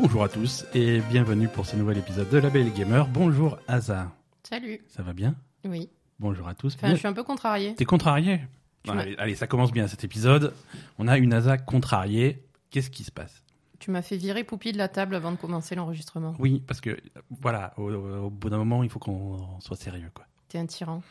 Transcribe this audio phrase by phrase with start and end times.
[0.00, 3.06] Bonjour à tous et bienvenue pour ce nouvel épisode de La Belle Gamer.
[3.08, 4.10] Bonjour Asa,
[4.42, 4.80] Salut.
[4.88, 5.34] ça va bien?
[5.64, 5.88] Oui.
[6.18, 6.74] Bonjour à tous.
[6.74, 7.74] Enfin, Bien- je suis un peu contrariée.
[7.74, 8.40] T'es contrarié
[8.88, 10.54] allez, ça commence bien cet épisode.
[10.98, 12.42] On a une Asa contrariée.
[12.70, 13.42] Qu'est-ce qui se passe?
[13.78, 16.34] Tu m'as fait virer Poupie de la table avant de commencer l'enregistrement.
[16.38, 16.96] Oui, parce que
[17.40, 20.24] voilà, au, au bout d'un moment, il faut qu'on soit sérieux, quoi.
[20.48, 21.02] T'es un tyran.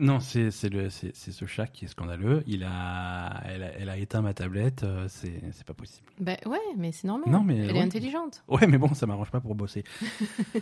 [0.00, 2.42] Non, c'est ce chat qui est scandaleux.
[2.46, 4.82] Il a, elle, a, elle a éteint ma tablette.
[4.82, 6.08] euh, C'est c'est pas possible.
[6.20, 7.30] Ben ouais, mais c'est normal.
[7.30, 7.78] Non, mais Elle ouais.
[7.78, 8.42] est intelligente.
[8.48, 9.84] Ouais, mais bon, ça m'arrange pas pour bosser.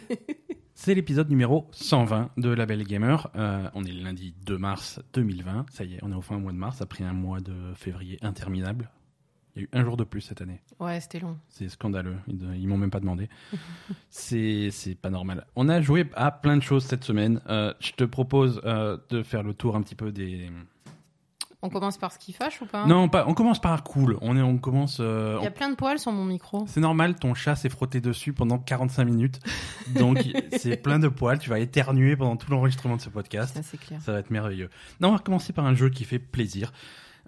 [0.79, 3.31] C'est l'épisode numéro 120 de La Belle Gamer.
[3.35, 5.65] Euh, on est le lundi 2 mars 2020.
[5.71, 8.19] Ça y est, on est au fin mois de mars après un mois de février
[8.21, 8.91] interminable.
[9.57, 10.61] Il y a eu un jour de plus cette année.
[10.79, 11.39] Ouais, c'était long.
[11.49, 12.17] C'est scandaleux.
[12.29, 13.29] Ils, ils m'ont même pas demandé.
[14.11, 15.47] C'est c'est pas normal.
[15.57, 17.41] On a joué à plein de choses cette semaine.
[17.49, 20.51] Euh, je te propose euh, de faire le tour un petit peu des.
[21.63, 22.87] On commence par ce qui fâche ou pas?
[22.87, 23.25] Non, pas.
[23.27, 24.19] On commence par cool.
[24.21, 24.99] On est, on commence.
[25.01, 26.65] euh, Il y a plein de poils sur mon micro.
[26.69, 29.41] C'est normal, ton chat s'est frotté dessus pendant 45 minutes.
[29.97, 30.19] Donc,
[30.59, 31.39] c'est plein de poils.
[31.39, 33.55] Tu vas éternuer pendant tout l'enregistrement de ce podcast.
[33.57, 34.01] Ça, c'est clair.
[34.03, 34.69] Ça va être merveilleux.
[35.01, 36.73] Non, on va commencer par un jeu qui fait plaisir.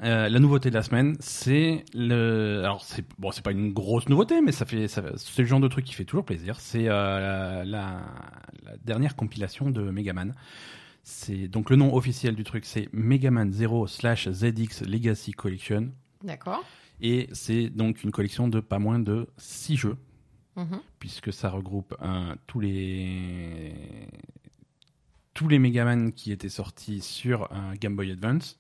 [0.03, 2.61] Euh, la nouveauté de la semaine, c'est le.
[2.63, 5.03] Alors, c'est bon, c'est pas une grosse nouveauté, mais ça fait, ça...
[5.17, 6.61] c'est le genre de truc qui fait toujours plaisir.
[6.61, 7.65] C'est euh, la...
[7.65, 8.01] la...
[8.63, 10.35] la dernière compilation de Megaman.
[11.03, 15.91] C'est donc le nom officiel du truc, c'est Megaman 0 slash ZX Legacy Collection.
[16.23, 16.63] D'accord.
[17.01, 19.97] Et c'est donc une collection de pas moins de 6 jeux
[20.57, 20.81] Mhm.
[20.99, 21.95] puisque ça regroupe
[22.49, 23.73] tous les
[25.35, 27.49] tous les Megaman qui étaient sortis sur
[27.81, 28.59] Game Boy Advance.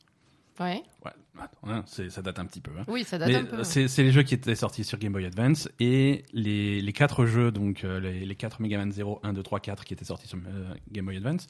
[0.60, 0.82] Ouais.
[1.04, 2.72] Ouais, attends, hein, ça date un petit peu.
[2.78, 2.84] hein.
[2.88, 3.64] Oui, ça date Mais un peu.
[3.64, 7.50] c'est les jeux qui étaient sortis sur Game Boy Advance et les, les quatre jeux,
[7.52, 10.38] donc euh, les, les quatre Megaman 0, 1, 2, 3, 4 qui étaient sortis sur
[10.38, 11.46] euh, Game Boy Advance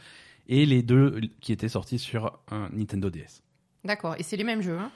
[0.49, 3.43] et les deux qui étaient sortis sur un Nintendo DS.
[3.85, 4.15] D'accord.
[4.19, 4.79] Et c'est les mêmes jeux.
[4.79, 4.91] Hein?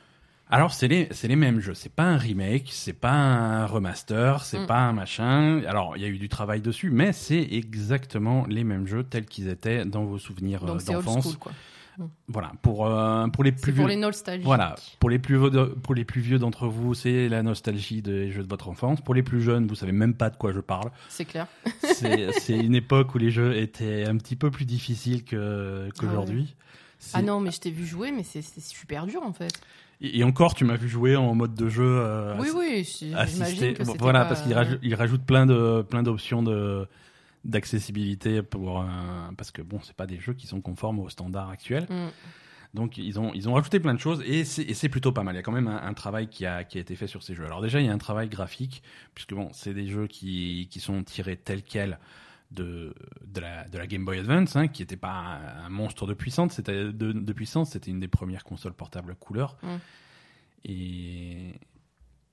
[0.50, 1.72] Alors, c'est les, c'est les mêmes jeux.
[1.72, 4.66] C'est pas un remake, c'est pas un remaster, c'est Mm.
[4.66, 5.62] pas un machin.
[5.66, 9.24] Alors, il y a eu du travail dessus, mais c'est exactement les mêmes jeux tels
[9.24, 11.38] qu'ils étaient dans vos souvenirs euh, Donc c'est old d'enfance.
[12.28, 12.52] Voilà.
[12.62, 13.80] Pour, euh, pour les plus vieux.
[13.82, 14.44] pour les nostalgiques.
[14.44, 14.74] Voilà.
[14.98, 15.38] Pour les plus,
[15.82, 19.00] pour les plus vieux d'entre vous, c'est la nostalgie des jeux de votre enfance.
[19.00, 20.90] Pour les plus jeunes, vous savez même pas de quoi je parle.
[21.08, 21.46] C'est clair.
[21.82, 26.54] C'est, une époque où les jeux étaient un petit peu plus difficiles qu'aujourd'hui.
[26.98, 29.52] C'est- Ah non, mais je t'ai vu jouer, mais c'est super dur en fait.
[30.00, 31.84] Et encore, tu m'as vu jouer en mode de jeu.
[31.84, 32.84] euh, oui, oui.
[33.28, 36.86] J'imagine que Voilà, pas- parce qu'il rajoute, il rajoute plein de plein d'options de
[37.44, 38.86] d'accessibilité pour euh,
[39.36, 41.86] parce que bon, c'est pas des jeux qui sont conformes aux standards actuels.
[41.88, 42.08] Mm.
[42.74, 45.22] Donc ils ont ils ont rajouté plein de choses et c'est et c'est plutôt pas
[45.22, 45.34] mal.
[45.34, 47.22] Il y a quand même un, un travail qui a qui a été fait sur
[47.22, 47.44] ces jeux.
[47.44, 48.82] Alors déjà, il y a un travail graphique
[49.14, 51.98] puisque bon, c'est des jeux qui qui sont tirés tels quels
[52.52, 52.94] de,
[53.26, 56.14] de, la, de la Game Boy Advance, hein, qui n'était pas un, un monstre de
[56.14, 59.56] puissance, c'était de, de puissance, c'était une des premières consoles portables couleur.
[59.62, 59.76] Mm.
[60.64, 61.60] Et,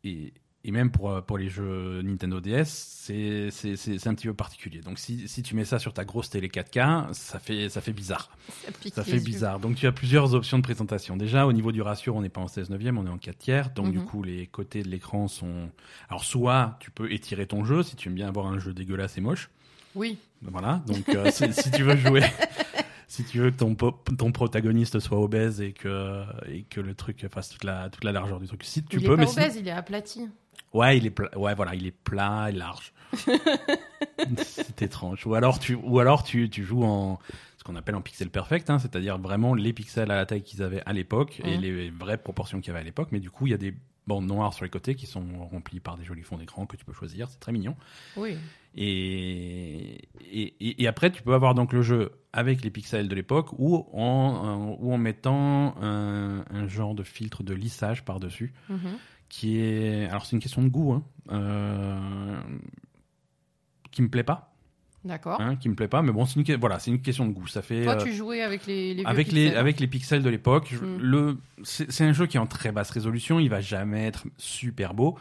[0.03, 0.34] et,
[0.66, 4.28] et même pour, euh, pour les jeux Nintendo DS, c'est c'est- c'est- c'est un petit
[4.28, 4.81] peu particulier.
[4.81, 7.94] Donc si, si tu mets ça sur ta grosse télé 4K, ça fait, ça fait
[7.94, 8.30] bizarre.
[8.66, 9.19] Ça, pique Ça fait yeux.
[9.24, 9.59] bizarre.
[9.59, 11.16] Donc tu as plusieurs options de présentation.
[11.18, 13.38] Déjà, au niveau du ratio, on n'est pas en 16 neuvième, on est en 4
[13.38, 13.69] tiers.
[13.72, 14.06] Donc du Mhm.
[14.06, 15.69] coup, les côtés de l'écran sont...
[16.09, 19.18] Alors soit tu peux étirer ton jeu si tu aimes bien avoir un jeu dégueulasse
[19.18, 19.50] et moche.
[19.96, 20.18] Oui.
[20.42, 22.22] Voilà, donc euh, si, si tu veux jouer,
[23.08, 27.25] si tu veux que ton, ton protagoniste soit obèse et que, et que le truc
[27.30, 29.31] fasse toute la, toute la largeur du truc, si tu il peux, est mais pas
[29.31, 30.28] sinon- obèse, il est aplati.
[30.74, 32.94] Ouais, il est pla- ouais, voilà, il est plat et large.
[34.38, 35.25] c'est étrange.
[35.25, 37.20] Ou alors tu, ou alors tu, tu joues en
[37.58, 40.64] ce qu'on appelle en pixel perfect, hein, c'est-à-dire vraiment les pixels à la taille qu'ils
[40.64, 43.09] avaient à l'époque et les vraies proportions qu'il y avait à l'époque.
[43.12, 43.74] Mais du coup, il y a des
[44.08, 46.86] bandes noires sur les côtés qui sont remplies par des jolis fonds d'écran que tu
[46.86, 47.28] peux choisir.
[47.30, 47.75] C'est très mignon.
[48.16, 48.38] Oui.
[48.75, 53.86] Et, et, après, tu peux avoir donc le jeu avec les pixels de l'époque ou
[53.94, 58.98] en, ou en mettant un, un genre de filtre de lissage par-dessus Mhm.
[59.29, 60.07] Qui est.
[60.09, 62.40] Alors, c'est une question de goût, hein, euh,
[63.91, 64.53] qui me plaît pas,
[65.06, 65.40] D'accord.
[65.40, 67.47] hein, qui me plaît pas, mais bon, c'est une, voilà, c'est une question de goût.
[67.47, 67.84] Ça fait.
[67.84, 69.57] Toi, euh, tu jouais avec les, avec les, pixels.
[69.57, 70.98] avec les pixels de l'époque, Mm.
[70.98, 74.94] le, c'est un jeu qui est en très basse résolution, il va jamais être super
[74.94, 75.18] beau.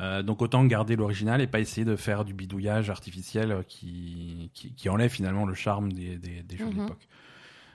[0.00, 4.72] Euh, donc autant garder l'original et pas essayer de faire du bidouillage artificiel qui, qui,
[4.72, 6.82] qui enlève finalement le charme des, des, des jeux de Mhm.
[6.82, 7.08] l'époque.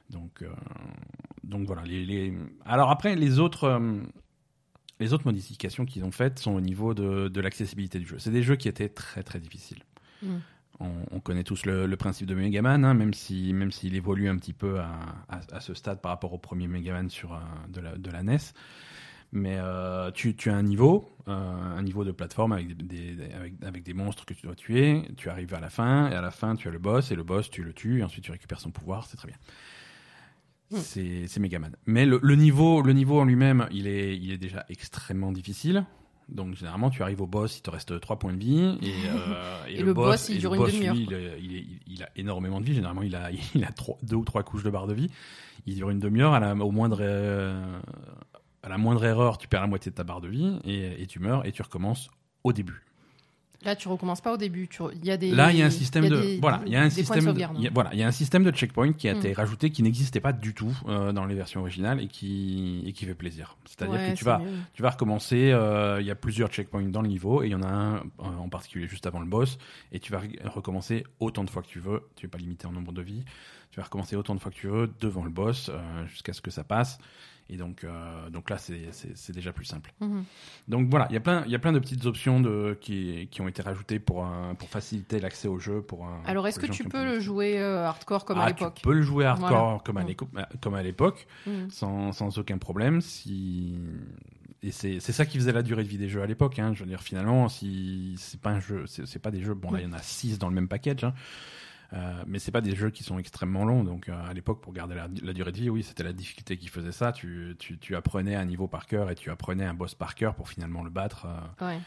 [0.10, 0.48] Donc, euh,
[1.44, 1.82] donc voilà.
[1.84, 2.34] Les, les...
[2.66, 3.82] Alors après, les autres,
[5.00, 8.20] les autres modifications qu'ils ont faites sont au niveau de, de l'accessibilité du jeu.
[8.20, 9.84] C'est des jeux qui étaient très très difficiles.
[10.22, 10.28] Mm.
[10.80, 14.28] On, on connaît tous le, le principe de Megaman, hein, même si même s'il évolue
[14.28, 14.90] un petit peu à,
[15.30, 17.38] à, à ce stade par rapport au premier Megaman sur euh,
[17.70, 18.38] de, la, de la NES.
[19.36, 23.34] Mais euh, tu, tu as un niveau, euh, un niveau de plateforme avec des, des-
[23.34, 25.04] avec, avec des monstres que tu dois tuer.
[25.18, 27.24] Tu arrives à la fin, et à la fin, tu as le boss, et le
[27.24, 29.08] boss, tu le tues, et ensuite tu récupères son pouvoir.
[29.08, 29.38] C'est très bien.
[30.74, 30.78] Mm.
[30.82, 31.76] C'est c'est Megaman.
[31.86, 35.86] Mais le, le niveau, le niveau en lui-même, il est, il est déjà extrêmement difficile.
[36.30, 38.78] Donc généralement, tu arrives au boss, il te reste 3 points de vie.
[38.82, 41.08] Et, euh, Et le boss, il et le dure une demi-heure, lui,
[41.40, 42.74] il, il a énormément de vie.
[42.74, 45.10] Généralement, il a, il a trois- deux ou trois couches de barre de vie.
[45.66, 46.34] Il dure une demi-heure.
[46.34, 47.80] À la, au moindre, euh,
[48.64, 51.08] à la moindre erreur, tu perds la moitié de ta barre de vie et, et
[51.08, 52.10] tu meurs et tu recommences
[52.44, 52.84] au début.
[53.66, 54.68] Là, tu recommences pas au début.
[54.68, 54.82] Tu...
[54.96, 55.32] Il y a des.
[55.32, 57.32] Là, il y a un système de des- voilà, il y a un système de
[57.56, 59.18] il y a- voilà, il y a un système de checkpoint qui a Mm.
[59.18, 62.94] été rajouté qui n'existait pas du tout euh, dans les versions originales et qui et
[62.94, 63.56] qui fait plaisir.
[63.66, 64.48] C'est-à-dire Ouais, que tu vas mieux.
[64.74, 67.56] tu vas recommencer, euh, il y a plusieurs checkpoints dans le niveau et il y
[67.56, 69.58] en a un euh, en particulier juste avant le boss
[69.92, 72.68] et tu vas re- recommencer autant de fois que tu veux, tu es pas limité
[72.68, 73.24] en nombre de vies,
[73.72, 75.72] tu vas recommencer autant de fois que tu veux devant le boss
[76.08, 76.98] jusqu'à ce que ça passe
[77.50, 79.94] et donc euh, donc là c'est déjà plus simple.
[80.00, 80.24] Mhm.
[80.68, 81.20] Donc voilà, il y a
[81.60, 85.60] plein de petites options de qui qui ont été rajoutées pour pour faciliter l'accès au
[85.60, 88.76] jeu pour Alors, est-ce que tu peux le jouer euh, hardcore comme Ah, à l'époque
[88.76, 89.80] Tu peux le jouer hardcore Voilà.
[89.84, 91.70] comme à à l'époque Mhm.
[91.70, 93.02] sans, sans aucun problème.
[93.02, 93.78] Si
[94.62, 96.58] et c'est ça qui faisait la durée de vie des jeux à l'époque.
[96.58, 96.74] Hein.
[96.74, 99.54] Je veux dire finalement, si c'est pas un jeu, c'est pas des jeux.
[99.54, 101.04] Bon là, il y en a six dans le même package.
[101.04, 101.14] Hein.
[101.94, 103.84] Euh, mais c'est pas des jeux qui sont extrêmement longs.
[103.84, 106.58] Donc euh, à l'époque, pour garder la, la durée de vie, oui, c'était la difficulté
[106.58, 107.12] qui faisait ça.
[107.12, 110.34] Tu, tu, tu apprenais un niveau par cœur et tu apprenais un boss par cœur
[110.36, 111.28] pour finalement le battre.
[111.62, 111.80] euh, Ouais.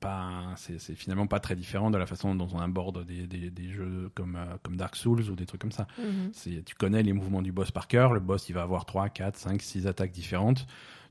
[0.00, 3.70] pas, c'est finalement pas très différent de la façon dont on aborde des, des, des
[3.70, 5.86] jeux comme, comme Dark Souls ou des trucs comme ça.
[5.98, 6.62] Mhm.
[6.64, 8.12] Tu connais les mouvements du boss par cœur.
[8.12, 10.66] Le boss, il va avoir 3, 4, 5, 6 attaques différentes.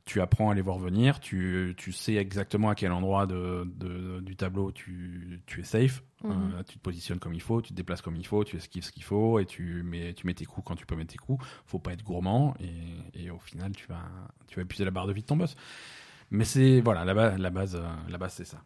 [0.06, 1.20] Tu apprends à les voir venir.
[1.20, 6.04] Tu, tu sais exactement à quel endroit de, de- du tableau tu, tu es safe.
[6.24, 6.32] Mhm.
[6.32, 8.84] Euh, tu te positionnes comme il faut, tu te déplaces comme il faut, tu esquives
[8.84, 11.18] ce qu'il faut et tu mets, tu mets tes coups quand tu peux mettre tes
[11.18, 11.44] coups.
[11.66, 14.06] Faut pas être gourmand et, et au final, tu vas,
[14.48, 15.56] tu vas épuiser la barre de vie de ton boss.
[16.30, 18.64] Mais c'est, voilà, la base, la base, euh, la base c'est ça.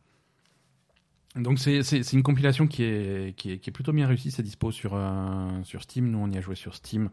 [1.36, 4.72] Donc c'est une compilation qui est, qui, est, qui est plutôt bien réussie, c'est dispo
[4.72, 7.10] sur, euh, sur Steam, nous on y a joué sur Steam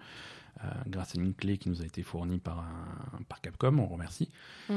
[0.89, 4.31] grâce à une clé qui nous a été fournie par, un- par Capcom, on remercie.
[4.69, 4.75] Mm.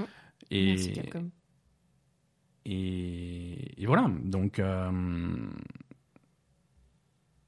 [0.51, 1.29] Et, Merci, Capcom.
[2.65, 4.91] et, et voilà, donc euh,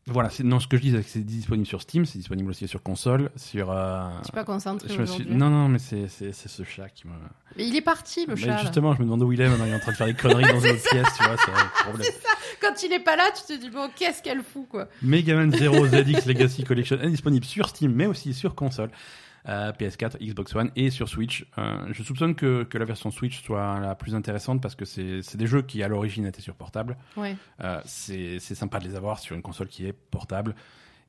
[0.07, 2.50] voilà, c'est non ce que je dis, c'est que c'est disponible sur Steam, c'est disponible
[2.50, 3.71] aussi sur console, sur.
[3.71, 5.25] euh, Je suis pas concentré suis-.
[5.30, 7.13] Non non, mais c'est ce chat qui me.
[7.57, 8.48] Mais il est parti, le Mais chat.
[8.48, 8.57] là.
[8.57, 10.13] justement, je me demande où il est maintenant, il est en train de faire des
[10.15, 12.12] conneries dans une autre pièce, tu vois, c'est un problème.
[12.62, 14.88] Quand il est pas là, tu te dis, bon, qu'est-ce qu'elle fout, quoi.
[15.01, 18.89] Megaman 0 ZX Legacy Collection est disponible sur Steam, mais aussi sur console,
[19.45, 21.45] PS4, Xbox One et sur Switch.
[21.57, 25.35] Euh, je soupçonne que, que la version Switch soit la plus intéressante parce que c'est
[25.35, 26.97] des jeux qui à l'origine étaient sur portable.
[27.17, 27.35] Ouais.
[27.61, 30.55] Euh, c'est sympa de les avoir sur une console qui est portable.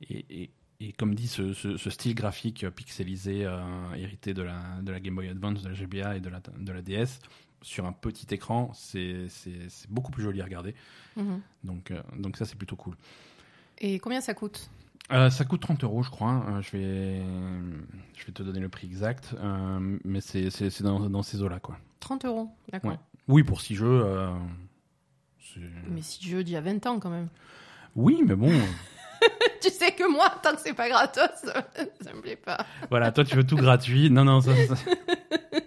[0.08, 0.50] Et, et,
[0.81, 3.61] et comme dit, ce, ce, ce style graphique pixelisé euh,
[3.96, 6.73] hérité de la, de la Game Boy Advance, de la GBA et de la, de
[6.73, 7.20] la DS,
[7.62, 9.29] sur un petit écran, c'est
[9.88, 10.75] beaucoup plus joli à regarder.
[11.17, 11.40] Mhm.
[11.64, 12.96] Donc, euh, donc ça, c'est plutôt cool.
[13.79, 14.70] Et combien ça coûte?
[15.12, 16.44] Euh, ça coûte 30 euros, je crois.
[16.49, 17.23] Euh, je, vais,
[18.17, 21.43] je vais te donner le prix exact, euh, mais c'est c'est- c'est dans, dans ces
[21.43, 21.76] eaux-là, quoi.
[22.00, 22.91] 30 euros, d'accord.
[22.93, 22.99] Ouais.
[23.29, 23.87] Oui, pour 6 jeux.
[24.05, 24.32] euh,
[25.38, 25.61] c'est-
[25.91, 27.29] Mais si je dis à 20 ans, quand même.
[27.94, 28.50] oui, mais bon,
[29.61, 31.29] tu sais que moi, tant que c'est pas gratos,
[32.00, 32.65] ça me plaît pas.
[32.88, 34.08] voilà, toi tu veux tout gratuit.
[34.11, 34.75] Non, non, ça, ça-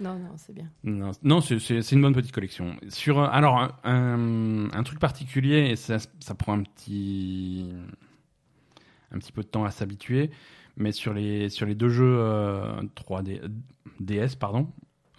[0.00, 0.70] Non, non, c'est bien.
[0.82, 2.74] non, non, c'est- une bonne petite collection.
[2.88, 7.70] Sur, euh, alors, un, un- un truc particulier, et ça, ça prend un petit,
[9.12, 10.30] un petit peu de temps à s'habituer,
[10.76, 13.40] mais sur les, sur les deux jeux euh, 3D,
[14.00, 14.68] DS, pardon,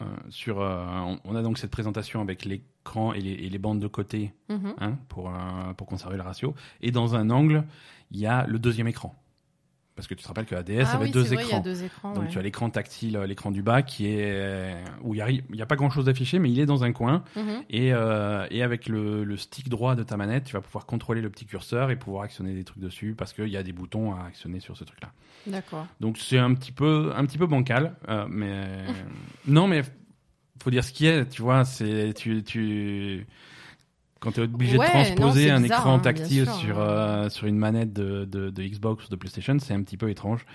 [0.02, 3.58] euh, sur, euh, on, on a donc cette présentation avec l'écran et les, et les
[3.60, 4.74] bandes de côté Mhm.
[4.80, 6.56] hein, pour, euh, pour conserver le ratio.
[6.82, 7.66] Et dans un angle,
[8.12, 9.16] il y a le deuxième écran.
[10.02, 11.42] Parce que tu te rappelles que la DS ah avait oui, deux vrai, il y
[11.42, 11.60] a écrans.
[11.60, 12.14] deux écrans.
[12.14, 12.30] Donc ouais.
[12.32, 15.66] tu as l'écran tactile, euh, l'écran du bas, qui est euh, où il n'y a,
[15.68, 17.24] pas grand chose d'affiché, mais il est dans un coin.
[17.36, 17.64] Mhm.
[17.70, 21.22] Et, euh, et avec le, le stick droit de ta manette, tu vas pouvoir contrôler
[21.22, 24.16] le petit curseur et pouvoir actionner des trucs dessus parce qu'il y a des boutons
[24.16, 25.12] à actionner sur ce truc-là.
[25.46, 25.86] D'accord.
[26.00, 28.66] Donc c'est un petit peu un petit peu bancal, euh, mais
[29.46, 29.84] non, mais
[30.64, 31.30] faut dire ce qui est.
[31.30, 33.28] Tu vois, c'est tu tu
[34.22, 37.28] quand tu es obligé Ouais, de transposer un bizarre, écran hein, tactile sûr, sur euh,
[37.30, 40.46] sur une manette de, de, de Xbox ou de PlayStation, c'est un petit peu étrange.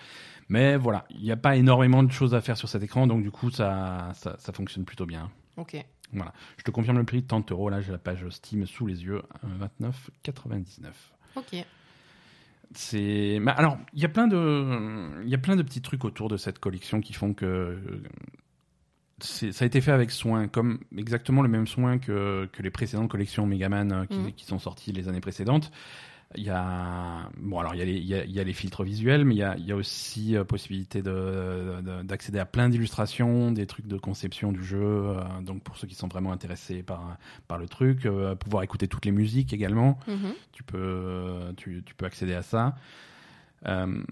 [0.48, 3.22] Mais voilà, il n'y a pas énormément de choses à faire sur cet écran, donc
[3.22, 5.30] du coup ça ça, ça fonctionne plutôt bien.
[5.56, 5.76] Ok.
[6.12, 7.68] Voilà, je te confirme le prix de 30 euros.
[7.68, 10.92] Là, j'ai la page Steam sous les yeux, euh, 29,99.
[11.34, 11.66] Ok.
[12.72, 13.40] C'est.
[13.46, 16.36] alors, il y a plein de, il y a plein de petits trucs autour de
[16.36, 17.78] cette collection qui font que
[19.20, 23.08] ça a été fait avec soin, comme exactement le même soin que, que les précédentes
[23.10, 24.32] collections Megaman euh, qui, Mhm.
[24.32, 25.70] qui sont sorties les années précédentes.
[26.34, 28.44] Il y a, bon alors il y a les, il y a, il y a
[28.44, 32.02] les filtres visuels, mais il y a, il y a aussi euh, possibilité de- de-
[32.02, 34.80] d'accéder à plein d'illustrations, des trucs de conception du jeu.
[34.82, 38.88] euh, donc pour ceux qui sont vraiment intéressés par par le truc, euh, pouvoir écouter
[38.88, 40.34] toutes les musiques également Mhm.
[40.52, 42.74] tu peux, tu, tu peux accéder à ça.
[43.68, 44.02] Euh,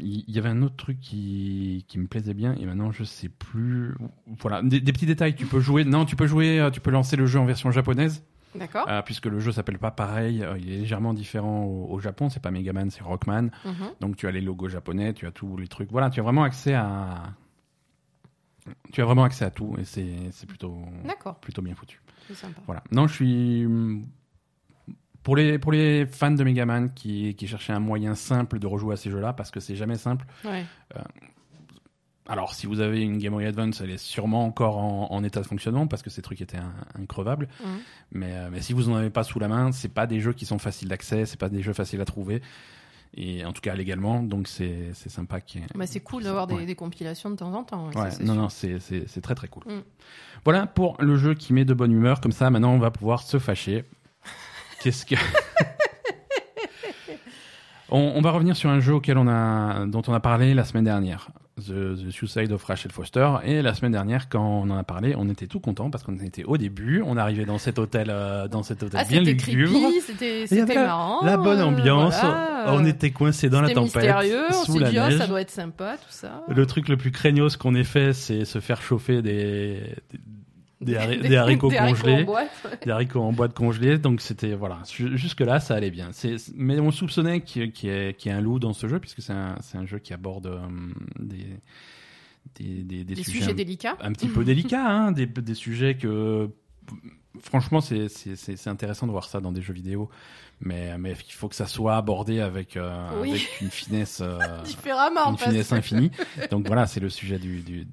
[0.00, 3.04] Il y, y avait un autre truc qui, qui me plaisait bien et maintenant je
[3.04, 3.94] sais plus.
[4.40, 5.34] Voilà, des, des petits détails.
[5.34, 5.84] Tu peux jouer.
[5.84, 6.60] Non, tu peux jouer.
[6.60, 8.22] euh, Tu peux lancer le jeu en version japonaise
[8.54, 8.86] D'accord.
[8.88, 10.42] euh, puisque le jeu s'appelle pas pareil.
[10.42, 12.28] euh, il est légèrement différent au, au Japon.
[12.28, 13.50] C'est pas Megaman, c'est Rockman.
[13.64, 13.90] Mhm.
[14.00, 15.90] Donc tu as les logos japonais, tu as tous les trucs.
[15.90, 17.22] Voilà, tu as vraiment accès à.
[18.92, 22.00] Tu as vraiment accès à tout et c'est c'est plutôt D'accord, plutôt bien foutu.
[22.26, 22.60] c'est sympa.
[22.66, 22.82] Voilà.
[22.92, 23.66] Non, je suis
[25.22, 28.94] pour les pour les fans de Megaman qui qui cherchaient un moyen simple de rejouer
[28.94, 30.26] à ces jeux-là parce que c'est jamais simple.
[30.44, 30.64] Ouais.
[32.30, 35.40] Alors, si vous avez une Game Boy Advance, elle est sûrement encore en, en état
[35.40, 37.48] de fonctionnement parce que ces trucs étaient in- increvables.
[38.12, 40.34] Mais, euh, mais si vous en avez pas sous la main, c'est pas des jeux
[40.34, 42.42] qui sont faciles d'accès, c'est pas des jeux faciles à trouver.
[43.14, 45.38] Et en tout cas légalement, donc c'est sympa
[45.74, 46.66] Bah, c'est cool d'avoir des, Ouais.
[46.66, 47.88] des compilations de temps en temps.
[47.94, 48.34] Ouais, non, sûr.
[48.34, 49.62] non, c'est très très cool.
[49.64, 49.80] Mm.
[50.44, 52.20] Voilà pour le jeu qui met de bonne humeur.
[52.20, 53.84] Comme ça, maintenant, on va pouvoir se fâcher.
[54.82, 55.14] Qu'est-ce que.
[57.90, 60.64] on, on va revenir sur un jeu auquel on a, dont on a parlé la
[60.64, 61.28] semaine dernière.
[61.58, 63.28] The, The Suicide of Rachel Foster.
[63.44, 66.16] Et la semaine dernière, quand on en a parlé, on était tout content parce qu'on
[66.20, 67.02] était au début.
[67.04, 69.76] On arrivait dans cet hôtel, euh, dans cet hôtel Ah, bien lugubre.
[70.06, 70.44] c'était
[70.74, 71.24] la- marrant.
[71.24, 72.14] La bonne euh, ambiance.
[72.20, 75.26] voilà, on était coincé dans la tempête, mystérieux, on sous s'est la dit, oh, ça
[75.26, 76.44] doit être sympa, tout ça.
[76.48, 79.80] Le truc le plus craignos qu'on ait fait, c'est se faire chauffer des,
[80.12, 80.20] des,
[80.80, 82.50] des hari- Des- des haricots des congelés, boîte.
[82.84, 83.98] des haricots en boîte congelée.
[83.98, 86.10] Donc c'était voilà, jusque là ça allait bien.
[86.54, 89.32] Mais on soupçonnait qu'il y, qu'il y ait un loup dans ce jeu puisque c'est
[89.32, 90.60] un un jeu qui aborde euh,
[91.18, 91.46] des,
[92.56, 93.96] des des des Des sujets sujets un- délicats.
[94.00, 96.48] un petit peu délicats, hein, des, des sujets que
[97.40, 98.08] franchement c'est
[98.66, 100.08] intéressant de voir ça dans des jeux vidéo,
[100.60, 103.30] mais mais il faut que ça soit abordé avec euh, Oui.
[103.30, 106.10] avec une finesse euh, Différemment, une finesse infinie.
[106.50, 107.86] Donc voilà, c'est le sujet du, du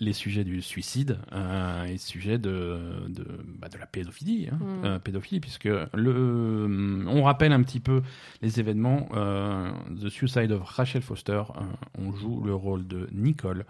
[0.00, 2.78] les sujets du suicide euh, et le sujet de
[3.08, 3.26] de,
[3.58, 4.84] bah, de la pédophilie, hein, Mm.
[4.84, 8.02] euh, pédophilie puisque le on rappelle un petit peu
[8.42, 9.08] les événements.
[9.14, 11.42] Euh, The Suicide of Rachel Foster,
[11.98, 13.64] on joue le rôle de Nicole.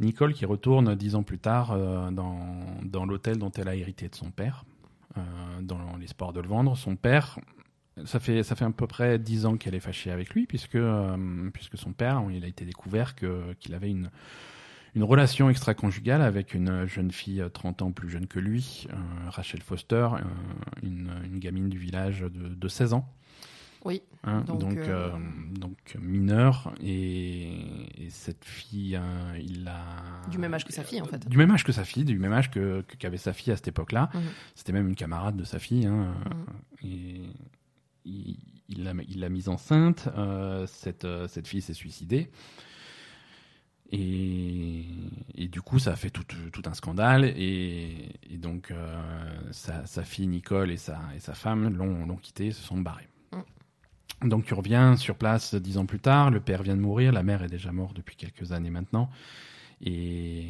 [0.00, 1.78] Nicole qui retourne dix ans plus tard
[2.10, 2.38] dans,
[2.82, 4.64] dans l'hôtel dont elle a hérité de son père,
[5.60, 6.76] dans l'espoir de le vendre.
[6.76, 7.38] Son père,
[8.04, 10.76] ça fait, ça fait à peu près dix ans qu'elle est fâchée avec lui, puisque,
[10.76, 14.10] euh, puisque son père, il a été découvert que, qu'il avait une,
[14.94, 18.96] une relation extra-conjugale avec une jeune fille euh, 30 ans plus jeune que lui, euh,
[19.30, 20.18] Rachel Foster, euh,
[20.82, 23.08] une, une gamine du village de, de 16 ans.
[23.84, 24.00] Oui.
[24.22, 25.18] Hein, Donc, donc, euh, euh,
[25.58, 29.00] donc mineure et, et cette fille,
[29.40, 29.84] il a
[30.30, 31.28] Du même âge que sa fille, en fait.
[31.28, 33.56] Du même âge que sa fille, du même âge que que- qu'avait sa fille à
[33.56, 34.08] cette époque-là.
[34.14, 34.20] Mhm.
[34.54, 35.86] C'était même une camarade de sa fille.
[35.86, 36.14] Hein,
[36.84, 36.90] Mhm.
[36.92, 37.22] et
[38.04, 40.08] il l'a il l'a mise enceinte.
[40.16, 42.30] euh, cette euh, cette fille s'est suicidée.
[43.92, 44.86] Et,
[45.34, 47.24] et du coup, ça a fait tout, tout un scandale.
[47.24, 49.02] Et, et donc, euh,
[49.50, 53.08] sa, sa fille Nicole et sa, et sa femme l'ont l'ont quitté, se sont barrés.
[54.22, 56.30] Donc, tu reviens sur place dix ans plus tard.
[56.30, 57.12] Le père vient de mourir.
[57.12, 59.10] La mère est déjà morte depuis quelques années maintenant.
[59.84, 60.44] Et,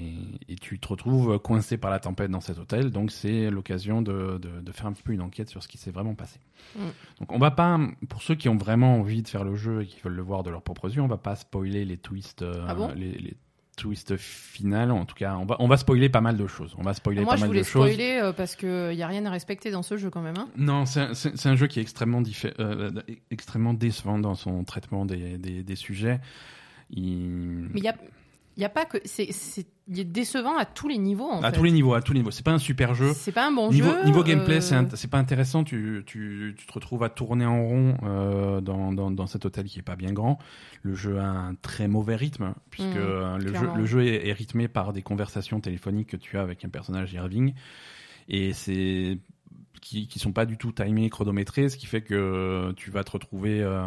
[0.48, 2.90] et tu te retrouves coincé par la tempête dans cet hôtel.
[2.90, 5.78] Donc, c'est l'occasion de, de, de faire un petit peu une enquête sur ce qui
[5.78, 6.38] s'est vraiment passé.
[6.76, 6.80] Mm.
[7.20, 9.86] Donc, on va pas, pour ceux qui ont vraiment envie de faire le jeu et
[9.86, 12.62] qui veulent le voir de leur propre yeux, on va pas spoiler les twists, euh,
[12.68, 12.92] Ah bon?
[12.94, 13.34] les, les
[13.78, 14.90] twists finales.
[14.90, 16.74] En tout cas, on va, on va spoiler pas mal de choses.
[16.76, 17.90] On va spoiler Moi, pas je mal voulais de choses.
[17.90, 20.36] spoiler euh, parce qu'il n'y a rien à respecter dans ce jeu quand même.
[20.36, 20.48] Hein.
[20.58, 21.12] Non, c'est un,
[21.52, 22.22] un jeu qui est extrêmement,
[22.60, 22.90] euh,
[23.30, 26.20] extrêmement décevant dans son traitement des, des, des sujets.
[26.90, 27.70] Il...
[27.72, 27.96] Mais il n'y a,
[28.56, 28.99] il y a pas que.
[29.04, 31.28] C'est, c'est, il est décevant à tous les niveaux.
[31.28, 31.56] En à fait.
[31.56, 32.30] tous les niveaux, à tous les niveaux.
[32.30, 33.12] C'est pas un super jeu.
[33.14, 34.04] C'est pas un bon Niveau, jeu.
[34.04, 35.64] niveau gameplay, euh, c'est c'est pas intéressant.
[35.64, 39.64] Tu, tu, tu te retrouves à tourner en rond euh, dans, dans, dans cet hôtel
[39.66, 40.38] qui est pas bien grand.
[40.82, 44.28] Le jeu a un très mauvais rythme puisque Mhm, euh, le, jeu, le jeu est,
[44.28, 47.54] est rythmé par des conversations téléphoniques que tu as avec un personnage Irving
[48.28, 49.18] et c'est
[49.82, 53.10] qui, qui sont pas du tout timés, chronométrés, ce qui fait que tu vas te
[53.10, 53.82] retrouver, euh,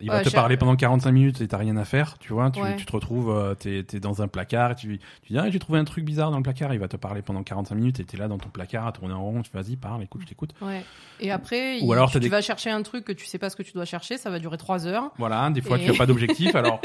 [0.00, 2.50] il va Ouais, te parler pendant 45 minutes et t'as rien à faire, tu vois,
[2.50, 2.74] tu, Ouais.
[2.76, 5.58] tu te retrouves, euh, t'es es dans un placard, et tu, tu dis ah, j'ai
[5.58, 8.04] trouvé un truc bizarre dans le placard, il va te parler pendant 45 minutes et
[8.04, 10.54] t'es là dans ton placard à tourner en rond, tu vas-y parle, écoute, je t'écoute.
[10.62, 10.82] Ouais.
[11.20, 13.38] Et après, Ou il- alors, tu, t'as des- vas chercher un truc que tu sais
[13.38, 15.10] pas ce que tu dois chercher, ça va durer trois heures.
[15.18, 16.80] Voilà, des fois Et- tu as pas d'objectif, alors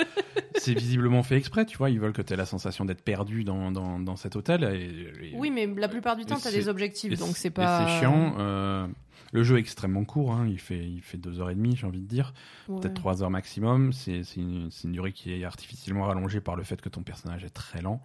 [0.55, 3.43] c'est visiblement fait exprès, tu vois, ils veulent que tu aies la sensation d'être perdu
[3.45, 4.63] dans, dans, dans cet hôtel.
[4.63, 7.49] Et, et- Oui, mais la plupart du temps, tu as c'est- des objectifs, donc c'est-
[7.49, 7.85] pas.
[7.87, 8.24] C'est chiant.
[8.37, 8.87] Euh,
[9.33, 11.85] le jeu est extrêmement court, hein, il fait il fait deux heures et demie, j'ai
[11.87, 12.33] envie de dire,
[12.67, 12.79] Ouais.
[12.79, 13.91] peut-être trois heures maximum.
[13.93, 17.81] C'est une, durée qui est artificiellement rallongée par le fait que ton personnage est très
[17.81, 18.01] lent.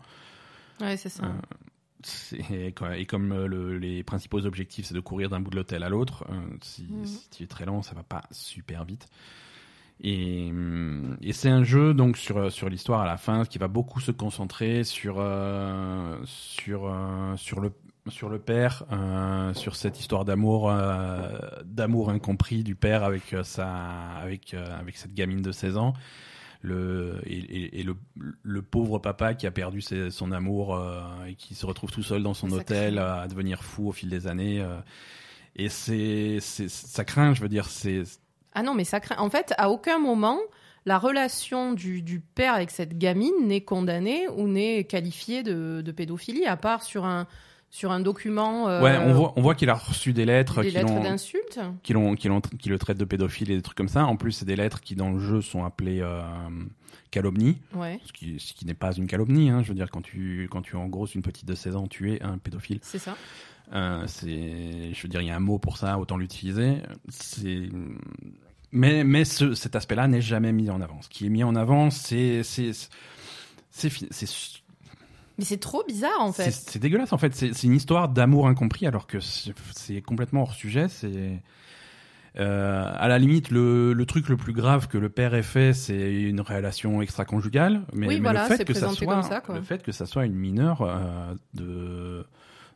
[0.80, 1.24] Ouais, c'est ça.
[1.24, 1.32] Euh,
[2.94, 5.88] et, comme euh, le- les principaux objectifs c'est de courir d'un bout de l'hôtel à
[5.90, 7.04] l'autre, euh, si, Mhm.
[7.06, 9.06] si tu es très lent, ça va pas super vite.
[10.02, 13.68] Et, hum, et c'est un jeu donc sur sur l'histoire à la fin qui va
[13.68, 17.70] beaucoup se concentrer sur euh, sur euh, sur le
[18.08, 21.28] sur le père, euh, sur cette histoire d'amour, euh,
[21.64, 23.68] d'amour incompris du père avec euh, sa,
[24.22, 25.92] avec euh, avec cette gamine de 16 ans,
[26.62, 27.96] le et, et- et le,
[28.42, 30.78] le pauvre papa qui a perdu ses- son amour
[31.28, 34.08] et qui se retrouve tout seul dans son Ça hôtel à devenir fou au fil
[34.08, 34.66] des années.
[35.56, 38.02] et c'est, c'est, ça craint, je veux dire, c'est,
[38.54, 39.16] Ah non, mais ça craint.
[39.18, 40.38] En fait, à aucun moment,
[40.86, 45.92] la relation du, du père avec cette gamine n'est condamnée ou n'est qualifiée de, de
[45.92, 47.26] pédophilie, à part sur un,
[47.70, 48.68] sur un document.
[48.68, 51.60] euh, ouais, on voit, on voit qu'il a reçu des lettres des qui lettres d'insultes.
[51.82, 54.04] qui, l'ont, qui, l'ont- qui le traitent de pédophile et des trucs comme ça.
[54.06, 56.22] En plus, c'est des lettres qui dans le jeu sont appelées euh,
[57.10, 57.58] calomnie.
[57.74, 59.62] Ouais, Ce qui, ce qui n'est pas une calomnie, hein.
[59.62, 62.22] je veux dire, quand tu, quand tu engrosses une petite de 16 ans, tu es
[62.22, 62.80] un pédophile.
[62.82, 63.16] c'est ça.
[63.72, 66.78] Euh, c'est, je veux dire, il y a un mot pour ça, autant l'utiliser.
[67.08, 67.68] C'est,
[68.72, 71.00] mais, mais ce, cet aspect-là n'est jamais mis en avant.
[71.02, 72.72] Ce qui est mis en avant, c'est, c'est,
[73.70, 74.28] c'est, fi- c'est,
[75.40, 76.50] Mais c'est trop bizarre, en fait.
[76.50, 77.34] c'est dégueulasse en fait.
[77.34, 80.88] C'est, une histoire d'amour incompris, alors que c'est, complètement hors sujet.
[80.88, 81.42] C'est,
[82.38, 85.72] euh, à la limite, le, le truc le plus grave que le père ait fait,
[85.72, 87.86] c'est une relation extra-conjugale.
[87.94, 90.26] Mais, Oui, mais voilà, le fait que ça soit, ça, le fait que ça soit
[90.26, 92.26] une mineure euh, de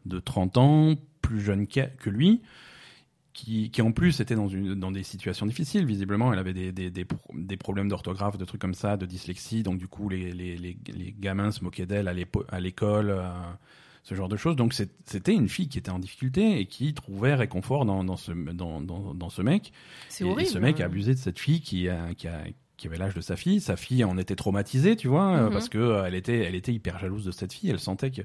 [0.06, 2.40] de 30 ans, plus jeune que lui,
[3.34, 5.84] qui, qui en plus était dans une dans des situations difficiles.
[5.84, 9.04] Visiblement, elle avait des des, des, pro- des problèmes d'orthographe, de trucs comme ça, de
[9.04, 9.62] dyslexie.
[9.62, 13.10] Donc du coup, les les les, les gamins se moquaient d'elle à l'école.
[13.10, 13.28] euh,
[14.06, 14.54] ce genre de choses.
[14.54, 18.32] Donc c'était une fille qui était en difficulté et qui trouvait réconfort dans, dans, ce,
[18.32, 19.72] dans, dans, dans ce mec.
[20.10, 20.42] C'est Et- horrible.
[20.42, 22.42] Et ce mec a abusé de cette fille qui, a, qui, a,
[22.76, 23.62] qui avait l'âge de sa fille.
[23.62, 25.52] Sa fille en était traumatisée, tu vois, euh, Mhm.
[25.54, 27.70] parce que euh, elle était, elle était hyper jalouse de cette fille.
[27.70, 28.20] Elle sentait que,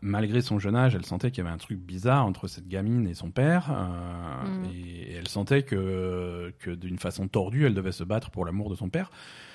[0.00, 3.06] malgré son jeune âge, elle sentait qu'il y avait un truc bizarre entre cette gamine
[3.06, 3.68] et son père.
[3.70, 4.64] euh, Mhm.
[4.74, 8.70] et, et elle sentait que, que d'une façon tordue, elle devait se battre pour l'amour
[8.70, 9.10] de son père.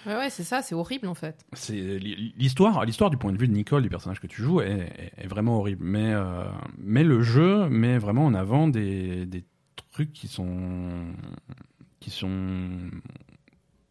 [0.05, 1.45] Ouais, ouais, c'est ça, c'est horrible, en fait.
[1.53, 5.11] C'est l'histoire, l'histoire du point de vue de Nicole, du personnage que tu joues, est,
[5.17, 5.83] est- est vraiment horrible.
[5.83, 6.45] Mais, euh,
[6.77, 9.43] mais le jeu met vraiment en avant des, des
[9.91, 11.07] trucs qui sont,
[11.99, 12.89] qui sont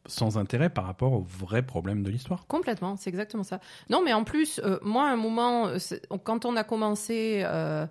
[0.09, 2.47] sans intérêt par rapport aux vrais problèmes de l'histoire.
[2.47, 3.61] Complètement, c'est exactement ça.
[3.91, 5.79] Non, mais en plus, euh, moi, à un moment, euh,
[6.25, 7.87] quand on a commencé, euh,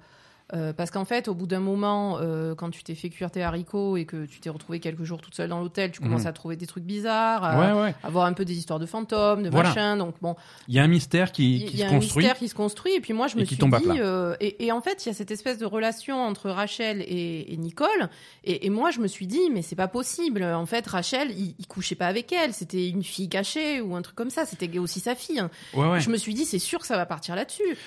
[0.54, 3.42] euh, parce qu'en fait, au bout d'un moment, euh, quand tu t'es fait cuire tes
[3.42, 6.28] haricots et que tu t'es retrouvé quelques jours toute seule dans l'hôtel, tu commences Mhm.
[6.28, 7.96] à trouver des trucs bizarres, à, Ouais, ouais.
[8.04, 9.70] à voir un peu des histoires de fantômes, de Voilà.
[9.70, 9.98] machin.
[9.98, 10.36] Donc bon,
[10.68, 12.24] Il y a un mystère qui, il qui y a se un construit.
[12.24, 12.94] mystère qui se construit.
[12.96, 13.64] Et puis moi, je me et suis dit,
[14.00, 17.52] euh, et, et en fait, il y a cette espèce de relation entre Rachel et,
[17.54, 18.10] et Nicole.
[18.44, 20.44] Et, moi, je me suis dit, mais c'est pas possible.
[20.44, 22.54] En fait, Rachel, il, il couchait pas avec elle.
[22.54, 24.46] C'était une fille cachée ou un truc comme ça.
[24.46, 25.40] C'était aussi sa fille.
[25.40, 25.50] hein.
[25.74, 26.00] Ouais.
[26.00, 27.78] Je me suis dit, c'est sûr que ça va partir là-dessus.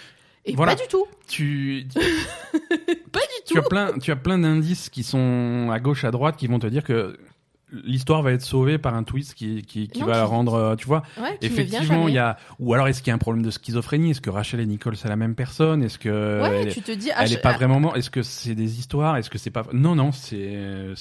[0.45, 0.75] Et Voilà.
[0.77, 1.07] pas du tout.
[1.29, 1.87] Tu,
[3.13, 3.59] Pas du tu tout.
[3.61, 6.67] as plein, tu as plein d'indices qui sont à gauche, à droite, qui vont te
[6.67, 7.19] dire que
[7.73, 10.77] l'histoire va être sauvée par un twist qui, qui, qui Non, va la rendre, euh,
[10.77, 11.03] tu vois.
[11.21, 12.37] Ouais, Effectivement, il y a.
[12.59, 14.11] Ou alors, est-ce qu'il y a un problème de schizophrénie?
[14.13, 15.83] Est-ce que Rachel et Nicole c'est la même personne?
[15.83, 18.11] Est-ce que Ouais, elle, tu te dis, ah, elle je- est pas vraiment morte Est-ce
[18.11, 19.17] que c'est des histoires?
[19.17, 20.95] Est-ce que c'est pas Non, non, c'est,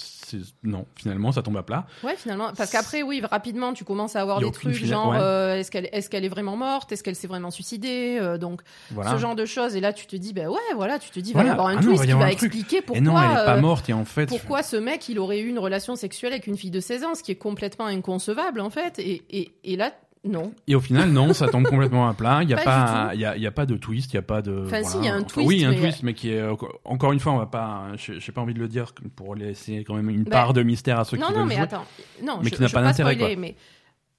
[0.64, 0.86] non.
[0.96, 1.86] Finalement, ça tombe à plat.
[2.04, 2.52] Ouais, finalement.
[2.56, 5.18] Parce qu'après, oui, rapidement, tu commences à avoir des trucs genre, ouais.
[5.20, 6.92] euh, est-ce qu'elle est, qu'elle est vraiment morte?
[6.92, 8.18] Est-ce qu'elle s'est vraiment suicidée?
[8.22, 9.12] Euh, Donc, Voilà.
[9.12, 9.76] ce genre de choses.
[9.76, 11.50] Et là, tu te dis, bah ouais, voilà, tu te dis, il Voilà.
[11.50, 12.98] va y avoir un Ah twist qui va expliquer pourquoi.
[12.98, 13.90] et non, elle est pas morte.
[13.90, 16.72] Et en fait, Pourquoi ce mec, il aurait eu une relation sexuelle avec une fille
[16.72, 19.00] de 16 ans, ce qui est complètement inconcevable, en fait.
[19.00, 19.93] Et, et, et là,
[20.24, 20.52] non.
[20.67, 22.39] Et au final, non, ça tombe complètement à plat.
[22.43, 24.22] Il y a Pas il y a, y a pas de twist, il y a
[24.24, 24.52] pas de.
[24.65, 24.84] Enfin, voilà.
[24.84, 26.13] si, il y a un Enfin, twist, oui, il y a un mais- twist, mais
[26.13, 26.43] qui est
[26.84, 27.86] encore une fois, on va pas.
[27.96, 30.63] Je j'ai pas envie de le dire pour laisser quand même une Ben, part de
[30.63, 31.63] mystère à ceux non, qui non, veulent mais jouer.
[31.63, 31.86] attends.
[32.24, 33.36] Non, Mais je, qui n'a pas d'intérêt.
[33.38, 33.56] Mais,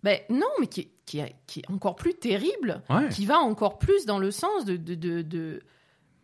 [0.03, 3.09] ben, non, mais qui, est- qui, qui est encore plus terrible, Ouais.
[3.11, 4.77] qui va encore plus dans le sens de.
[4.77, 5.61] de, de, de-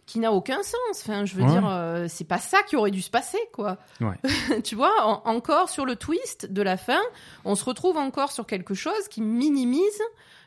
[0.06, 0.74] qui n'a aucun sens.
[0.92, 1.50] Enfin, je veux Ouais.
[1.50, 3.78] dire, euh, c'est pas ça qui aurait dû se passer, quoi.
[4.00, 4.16] Ouais.
[4.64, 7.00] tu vois, en- encore sur le twist de la fin,
[7.44, 10.00] on se retrouve encore sur quelque chose qui minimise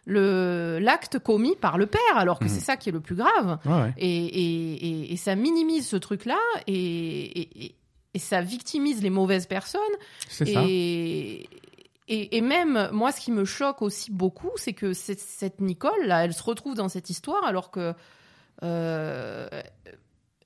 [0.06, 2.50] le l'acte commis par le père, alors que Mhm.
[2.50, 3.58] c'est ça qui est le plus grave.
[3.66, 3.94] Ouais.
[3.98, 7.74] Et, et, et, et ça minimise ce truc-là et,
[8.18, 9.82] ça victimise les mauvaises personnes.
[10.28, 10.64] C'est ça.
[10.66, 16.24] Et, même, moi, ce qui me choque aussi beaucoup, c'est que cette, cette Nicole, là,
[16.24, 17.94] elle se retrouve dans cette histoire alors que.
[18.64, 19.48] Euh,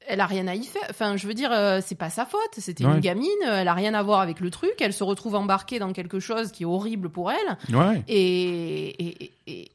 [0.08, 0.82] elle a rien à y faire.
[0.90, 2.40] Enfin, je veux dire, euh, c'est pas sa faute.
[2.58, 2.94] C'était Ouais.
[2.94, 3.30] une gamine.
[3.46, 4.74] Elle a rien à voir avec le truc.
[4.80, 7.58] Elle se retrouve embarquée dans quelque chose qui est horrible pour elle.
[7.74, 8.04] Ouais.
[8.08, 9.72] Et, et, et,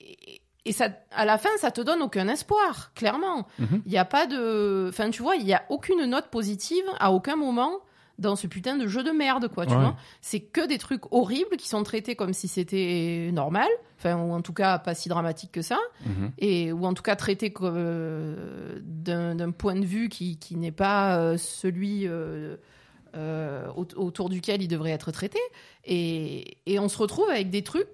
[0.00, 3.46] et, et ça, à la fin, ça te donne aucun espoir, clairement.
[3.58, 3.82] Mhm.
[3.86, 4.86] Il n'y a pas de.
[4.88, 7.72] Enfin, tu vois, il n'y a aucune note positive à aucun moment
[8.18, 9.78] dans ce putain de jeu de merde, quoi, tu Ouais.
[9.78, 9.96] vois.
[10.20, 13.68] C'est que des trucs horribles qui sont traités comme si c'était normal.
[13.98, 15.78] Enfin, ou en tout cas, pas si dramatique que ça.
[16.04, 16.32] Mhm.
[16.38, 21.18] Et, ou en tout cas, traités euh, d'un point de vue qui, qui n'est pas
[21.18, 22.06] euh, celui.
[22.06, 22.56] euh,
[23.74, 25.38] au- autour duquel il devrait être traité.
[25.86, 27.88] Et, et on se retrouve avec des trucs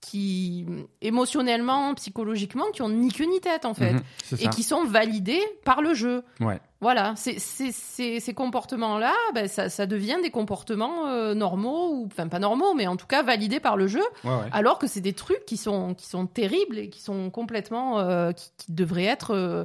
[0.00, 0.66] qui
[1.00, 5.42] émotionnellement, psychologiquement, qui ont ni queue ni tête en fait, Mhm, et qui sont validés
[5.64, 6.22] par le jeu.
[6.40, 6.60] Ouais.
[6.80, 12.74] Voilà, ces comportements-là, ben, ça, ça devient des comportements euh, normaux, ou enfin pas normaux,
[12.74, 14.48] mais en tout cas validés par le jeu, Ouais, ouais.
[14.52, 17.98] alors que c'est des trucs qui sont, qui sont terribles et qui sont complètement.
[17.98, 19.64] euh, qui, qui devraient être euh,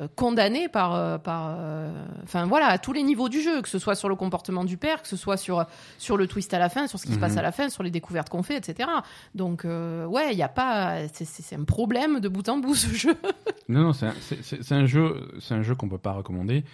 [0.00, 0.94] euh, condamnés par.
[0.94, 1.90] euh, par euh,
[2.22, 4.76] Enfin voilà, à tous les niveaux du jeu, que ce soit sur le comportement du
[4.76, 5.64] père, que ce soit sur,
[5.98, 7.20] sur le twist à la fin, sur ce qui se Mhm.
[7.20, 8.88] passe à la fin, sur les découvertes qu'on fait, etc.
[9.34, 11.06] Donc euh, ouais, il n'y a pas.
[11.12, 13.14] c'est- un problème de bout en bout ce jeu.
[13.68, 16.64] Non, non, c'est un, un jeu, c'est un jeu qu'on peut pas recommander.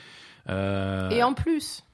[0.48, 1.84] Euh, Et en plus,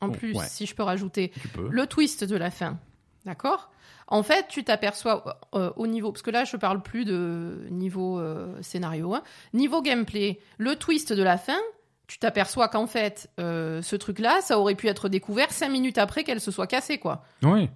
[0.00, 0.44] en Oh, plus, ouais.
[0.48, 1.32] si je peux rajouter,
[1.70, 2.78] le twist de la fin.
[3.24, 3.70] D'accord?
[4.12, 6.12] En fait, tu t'aperçois euh, au niveau.
[6.12, 9.14] Parce que là, je parle plus de niveau euh, scénario.
[9.14, 9.22] hein.
[9.54, 11.58] Niveau gameplay, le twist de la fin,
[12.06, 16.24] tu t'aperçois qu'en fait, euh, ce truc-là, ça aurait pu être découvert cinq minutes après
[16.24, 17.24] qu'elle se soit cassée, quoi.
[17.42, 17.70] Ouais,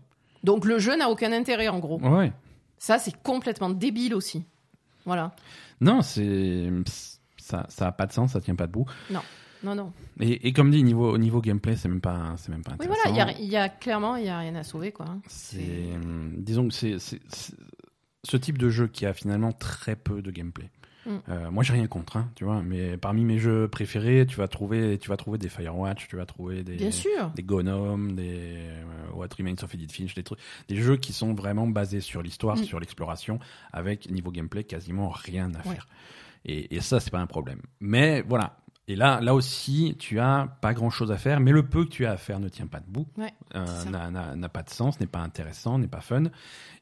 [0.45, 1.99] Donc le jeu n'a aucun intérêt, en gros.
[2.01, 2.33] ouais.
[2.79, 4.45] Ça, c'est complètement débile aussi.
[5.07, 5.35] Voilà.
[5.81, 6.69] Non, c'est
[7.39, 8.85] ça, ça a pas de sens, ça tient pas debout.
[9.11, 9.23] Non,
[9.75, 9.93] non.
[10.21, 12.87] Et, et comme dit, niveau au niveau gameplay, c'est même pas, c'est même pas Oui,
[12.87, 13.13] intéressant.
[13.15, 15.07] voilà, il y a, il y a clairement, il y a rien à sauver, quoi.
[15.29, 16.97] C'est, hum, disons que c'est,
[18.25, 20.71] ce type de jeu qui a finalement très peu de gameplay.
[21.07, 21.11] Mm.
[21.29, 24.49] Euh, moi, j'ai rien contre, hein, tu vois, mais parmi mes jeux préférés, tu vas
[24.49, 27.31] trouver, tu vas trouver des Firewatch, tu vas trouver des, Bien sûr.
[27.37, 28.83] des Gnome, des euh,
[29.15, 32.57] What Remains of Edith Finch, des trucs, des jeux qui sont vraiment basés sur l'histoire,
[32.57, 32.65] Mm.
[32.65, 33.39] sur l'exploration,
[33.73, 35.75] avec niveau gameplay quasiment rien à Ouais.
[35.75, 35.87] faire.
[36.45, 37.61] Et, et ça, c'est pas un problème.
[37.79, 38.59] Mais voilà.
[38.89, 41.91] Et là, là aussi, tu as pas grand chose à faire, mais le peu que
[41.91, 43.85] tu as à faire ne tient pas debout, Ouais, euh,
[44.37, 46.25] n'a- pas de sens, n'est pas intéressant, n'est pas fun.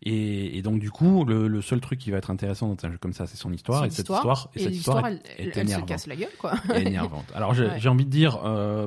[0.02, 2.90] Et, et donc, du coup, le, le seul truc qui va être intéressant dans un
[2.92, 3.86] jeu comme ça, c'est son histoire.
[3.86, 4.50] Et cette histoire.
[4.54, 6.52] et Et cette histoire est, elle, est elle se casse la gueule, quoi.
[6.74, 7.24] est énervante.
[7.34, 7.86] Alors j'ai Ouais.
[7.86, 8.86] envie de dire, euh,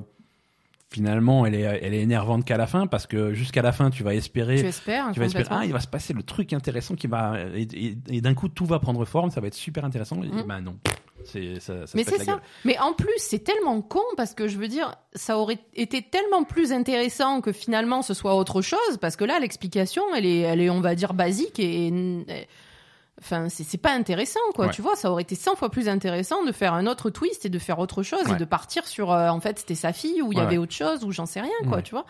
[0.92, 4.04] finalement, elle est, elle est énervante qu'à la fin parce que jusqu'à la fin, tu
[4.04, 6.94] vas espérer, Tu espères, tu vas espérer, ah, il va se passer le truc intéressant
[6.94, 9.84] qui va, et, et- et d'un coup tout va prendre forme, ça va être super
[9.86, 10.22] intéressant.
[10.24, 10.44] Et Mm.
[10.48, 10.78] ben non,
[11.32, 12.40] c'est ça, ça se Mais c'est ça.
[12.66, 16.44] Mais en plus, c'est tellement con parce que je veux dire, ça aurait été tellement
[16.44, 20.62] plus intéressant que finalement ce soit autre chose parce que là, l'explication, elle est, elle
[20.62, 21.88] est, on va dire, basique et.
[21.88, 22.48] et-
[23.20, 24.68] Enfin, c'est pas intéressant, quoi.
[24.68, 24.72] Ouais.
[24.72, 27.50] Tu vois, ça aurait été 100 fois plus intéressant de faire un autre twist et
[27.50, 28.34] de faire autre chose Ouais.
[28.34, 30.72] et de partir sur, euh, en fait, c'était sa fille ou il y avait autre
[30.76, 31.78] chose ou j'en sais rien, quoi.
[31.78, 31.82] Ouais.
[31.82, 32.06] Tu vois.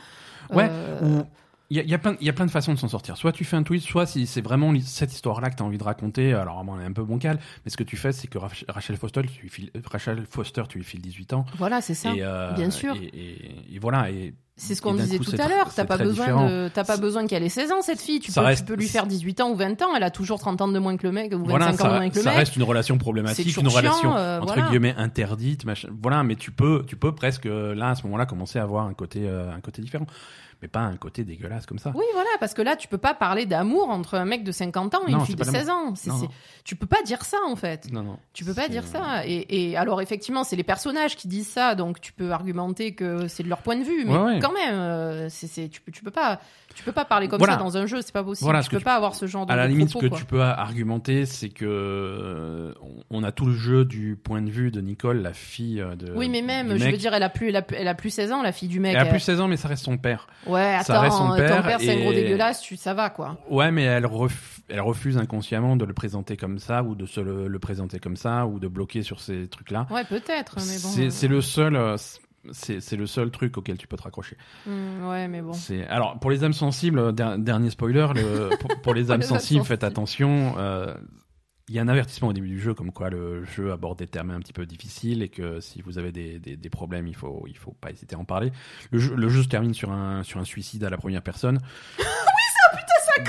[0.51, 1.23] Ouais, Euh, ou
[1.69, 1.89] il y a, y,
[2.25, 3.17] y a plein de façons de s'en sortir.
[3.17, 5.77] Soit tu fais un tweet, soit si c'est vraiment cette histoire-là que tu as envie
[5.77, 8.37] de raconter, alors on est un peu bancal, mais ce que tu fais, c'est que
[8.37, 11.45] Rach- Rachel Foster, tu lui files, Rachel Foster, tu lui files 18 ans.
[11.57, 12.13] Voilà, c'est ça.
[12.13, 12.95] Et, euh, bien sûr.
[12.95, 14.09] Et, et- et voilà.
[14.11, 15.71] Et, C'est ce qu'on disait coup, tout à l'heure.
[15.75, 18.19] T'as pas besoin de, t'as pas Ça- besoin qu'elle ait 16 ans, cette fille.
[18.19, 19.93] Tu Ça peux, reste- tu peux lui faire 18 ans ou 20 ans.
[19.95, 21.77] Elle a toujours 30 ans de moins que le mec ou 25 Voilà, ans de
[21.77, 22.39] ça, moins que le ça mec.
[22.39, 24.69] reste une relation problématique, une relation euh, entre voilà.
[24.69, 25.89] guillemets interdite, machin.
[26.01, 28.87] Voilà, mais tu peux, tu peux presque euh, là à ce moment-là commencer à avoir
[28.87, 30.07] un côté, euh, un côté différent,
[30.61, 31.91] mais pas un côté dégueulasse comme ça.
[31.95, 34.95] Oui, voilà, parce que là, tu peux pas parler d'amour entre un mec de 50
[34.95, 35.93] ans et Non, une fille de pas 16 ans.
[35.95, 36.27] C'est- Non.
[36.63, 37.91] Tu peux pas dire ça, en fait.
[37.91, 38.17] Non, non.
[38.33, 39.25] Tu peux pas dire ça.
[39.25, 43.27] Et, et alors, effectivement, c'est les personnages qui disent ça, donc tu peux argumenter que
[43.27, 44.03] c'est de leur point de vue.
[44.05, 44.39] Mais Ouais, ouais.
[44.39, 46.39] quand même, euh, c'est, c'est- tu, peux, tu peux pas,
[46.77, 47.53] tu peux pas parler comme Voilà.
[47.53, 48.45] ça dans un jeu, c'est pas possible.
[48.45, 50.17] Voilà, tu peux tu- pas avoir ce genre de À la limite, ce que quoi.
[50.17, 52.73] tu peux argumenter, c'est que euh,
[53.09, 56.13] on- a tout le jeu du point de vue de Nicole, la fille euh, de.
[56.15, 58.09] Oui, mais même, je veux dire, elle a plus, elle a, plus- elle a plus
[58.11, 58.95] 16 ans, la fille du mec.
[58.95, 60.27] Elle a plus 16 ans, mais ça reste son père.
[60.45, 63.09] Ouais, ça reste son attends, père ton père, c'est un gros dégueulasse, tu, ça va,
[63.09, 63.37] quoi.
[63.49, 67.19] Ouais, mais elle, ref- elle refuse inconsciemment de le présenter comme ça, ou de se
[67.19, 69.87] le, le présenter comme ça, ou de bloquer sur ces trucs-là.
[69.89, 70.89] Ouais, peut-être, mais bon.
[70.89, 71.75] C'est euh, c'est le seul.
[72.51, 74.37] C'est le seul truc auquel tu peux te raccrocher.
[74.65, 75.53] hmm, ouais, mais bon.
[75.89, 79.39] Alors pour les âmes sensibles, der- dernier spoiler, le- pour, pour les âmes les âmes
[79.39, 80.55] sensibles, faites attention.
[80.57, 80.93] euh,
[81.69, 84.07] Il y a un avertissement au début du jeu comme quoi le jeu aborde des
[84.07, 87.15] termes un petit peu difficiles et que si vous avez des, des, des problèmes, il
[87.15, 88.51] faut il faut pas hésiter à en parler.
[88.91, 91.59] Le jeu, le jeu se termine sur un sur un suicide à la première personne.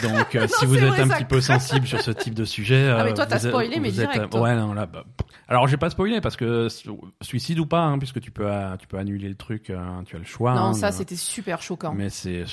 [0.02, 2.88] Donc, euh, si vous êtes vrai, un petit peu sensible sur ce type de sujet,
[2.96, 4.40] Ah, mais euh, toi, t'as vous spoilé, mais êtes- direct, toi.
[4.42, 5.04] ouais, non, là, bah,
[5.48, 6.88] alors j'ai pas spoilé parce que su-
[7.22, 10.16] suicide ou pas, hein, puisque tu peux, euh, tu peux annuler le truc, euh, tu
[10.16, 10.54] as le choix.
[10.54, 11.92] Non, hein, ça, c'était super choquant.
[11.94, 12.44] Mais c'est.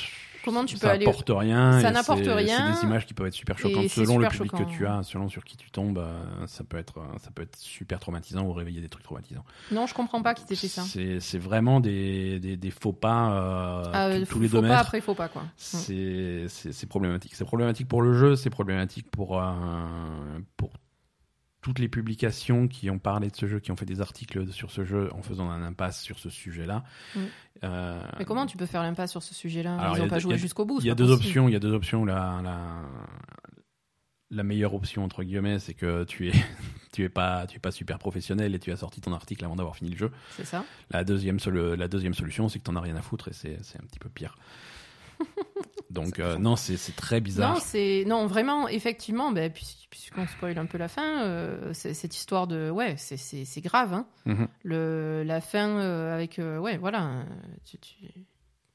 [0.45, 1.81] Comment tu peux ça aller- apporte rien.
[1.81, 4.51] Ça n'apporte rien, C'est des images qui peuvent être super choquantes selon le super public
[4.51, 4.65] choquant.
[4.65, 5.97] que tu as, selon sur qui tu tombes.
[5.97, 9.43] euh, ça peut être, euh, ça peut être super traumatisant ou réveiller des trucs traumatisants.
[9.71, 10.83] Non, je comprends pas qui t'ait fait ça.
[10.83, 14.61] C'est, vraiment des, des, des faux pas euh, Ah, tous- euh, tous faut- les deux
[14.61, 14.79] pas mètres.
[14.81, 15.43] après, faut pas, quoi.
[15.57, 17.33] C'est, c'est, c'est problématique.
[17.35, 19.43] C'est problématique pour le jeu, c'est problématique pour, euh,
[20.57, 20.71] pour
[21.65, 24.69] toutes les publications qui ont parlé de ce jeu, qui ont fait des articles sur
[24.69, 26.83] ce jeu en faisant un impasse sur ce sujet-là.
[27.15, 27.19] Mm.
[27.63, 30.07] Euh, Mais comment tu peux faire l'impasse sur ce sujet-là Ils il y ont a
[30.07, 30.77] pas joué jusqu'au bout.
[30.81, 31.25] Il y a deux possible.
[31.25, 31.49] options.
[31.49, 32.05] Il y a deux options.
[32.05, 32.83] La, la,
[34.29, 36.33] la meilleure option entre guillemets, c'est que tu es,
[36.93, 39.55] tu es pas, tu es pas super professionnel et tu as sorti ton article avant
[39.55, 40.11] d'avoir fini le jeu.
[40.37, 40.63] C'est ça.
[40.91, 43.85] La deuxième, la deuxième solution, c'est que t'en as rien à foutre et c'est un
[43.87, 44.37] petit peu pire.
[45.89, 47.53] Donc euh, non, c'est très bizarre.
[47.53, 49.33] Non, c'est non vraiment effectivement.
[49.33, 53.93] Puis- puisqu'on spoil un peu la fin, euh, cette histoire de ouais, c'est grave.
[53.93, 54.05] Hein.
[54.25, 54.47] Mhm.
[54.63, 57.23] Le la fin euh, avec ouais voilà,
[57.63, 57.95] tu, tu,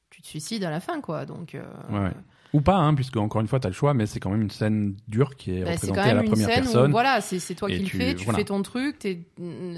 [0.09, 1.25] tu te suicides à la fin quoi.
[1.25, 1.55] Donc
[1.91, 2.11] Ouais.
[2.53, 4.41] Ou pas, hein, puisque encore une fois, tu as le choix, mais c'est quand même
[4.41, 6.89] une scène dure qui est c'est représentée quand à même la une première scène personne.
[6.89, 8.39] où voilà, c'est toi qui le fais, tu voilà.
[8.39, 9.77] fais ton truc, t'es mm,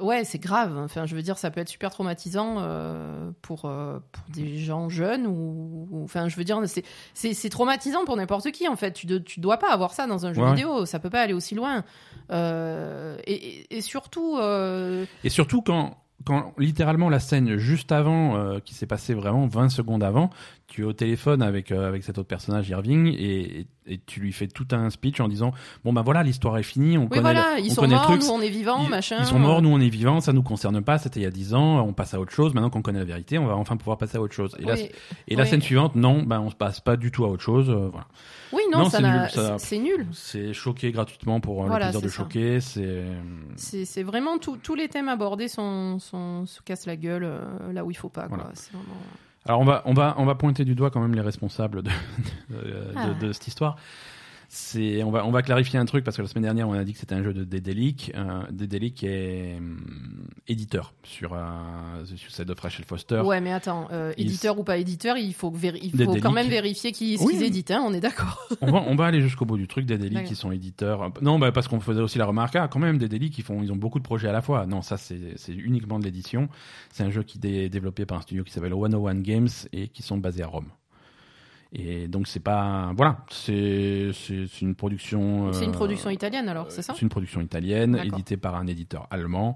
[0.00, 0.78] Ouais, c'est grave.
[0.78, 4.88] Enfin, je veux dire, ça peut être super traumatisant euh, pour, euh, pour des gens
[4.88, 6.84] jeunes ou, ou- enfin, je veux dire, c'est
[7.14, 8.92] c'est c'est traumatisant pour n'importe qui en fait.
[8.92, 10.50] Tu de- tu dois pas avoir ça dans un jeu Ouais.
[10.50, 10.86] vidéo.
[10.86, 11.84] Ça peut pas aller aussi loin.
[12.30, 18.36] Euh, et, et- et surtout, euh, Et surtout quand, quand littéralement la scène juste avant,
[18.36, 20.30] euh, qui s'est passée vraiment 20 secondes avant,
[20.66, 24.20] tu es au téléphone avec, euh, avec cet autre personnage, Irving, et, et, et tu
[24.20, 25.52] lui fais tout un speech en disant
[25.84, 27.94] Bon, ben voilà, l'histoire est finie, on oui connaît, voilà, le, ils on sont connaît
[27.94, 28.28] morts, le truc.
[28.28, 29.16] nous on est vivants, ils, machin.
[29.20, 31.30] ils sont morts, nous on est vivants, ça nous concerne pas, c'était il y a
[31.30, 33.76] 10 ans, on passe à autre chose, maintenant qu'on connaît la vérité, on va enfin
[33.76, 34.56] pouvoir passer à autre chose.
[34.58, 34.90] Et, la, Oui,
[35.28, 37.70] et la scène suivante, non, ben on se passe pas du tout à autre chose.
[37.70, 38.06] euh, voilà.
[38.52, 40.06] Oui, non, Non, ça c'est n'a- nul, c'est c'est nul.
[40.12, 42.16] C'est choquer gratuitement pour euh, Voilà, le plaisir de ça.
[42.16, 44.02] choquer, c'est.
[44.02, 47.90] Vraiment tout- tous les thèmes abordés sont, sont, se cassent la gueule euh, là où
[47.90, 48.26] il faut pas.
[48.28, 48.44] Voilà.
[48.44, 48.84] Vraiment-
[49.46, 51.90] Alors on va on va on va pointer du doigt quand même les responsables de
[52.50, 53.08] de, de- Ah.
[53.20, 53.76] de cette histoire.
[54.50, 56.82] C'est on va on va clarifier un truc parce que la semaine dernière on a
[56.82, 62.16] dit que c'était un jeu de Dedelic, euh, Dedelic est hum, éditeur sur euh, The
[62.16, 63.20] Suicide of Rachel Foster.
[63.20, 67.18] Ouais, mais attends, euh, éditeur ou pas éditeur, il faut, il quand même vérifier qui,
[67.18, 67.34] ce Oui.
[67.34, 68.48] qu'ils éditent, hein, on est d'accord.
[68.62, 70.28] On va on va aller jusqu'au bout du truc Dedelic D'accord.
[70.30, 71.12] qui sont éditeurs.
[71.20, 73.70] Non bah parce qu'on faisait aussi la remarque ah quand même Dedelic ils font ils
[73.70, 74.64] ont beaucoup de projets à la fois.
[74.64, 76.48] Non ça c'est c'est uniquement de l'édition.
[76.90, 80.02] C'est un jeu qui est développé par un studio qui s'appelle 101 Games et qui
[80.02, 80.68] sont basés à Rome.
[81.72, 84.10] Et donc c'est pas voilà, c'est
[84.62, 88.38] une production C'est une euh, production italienne alors, c'est ça C'est une production italienne, éditée
[88.38, 89.54] par un éditeur allemand,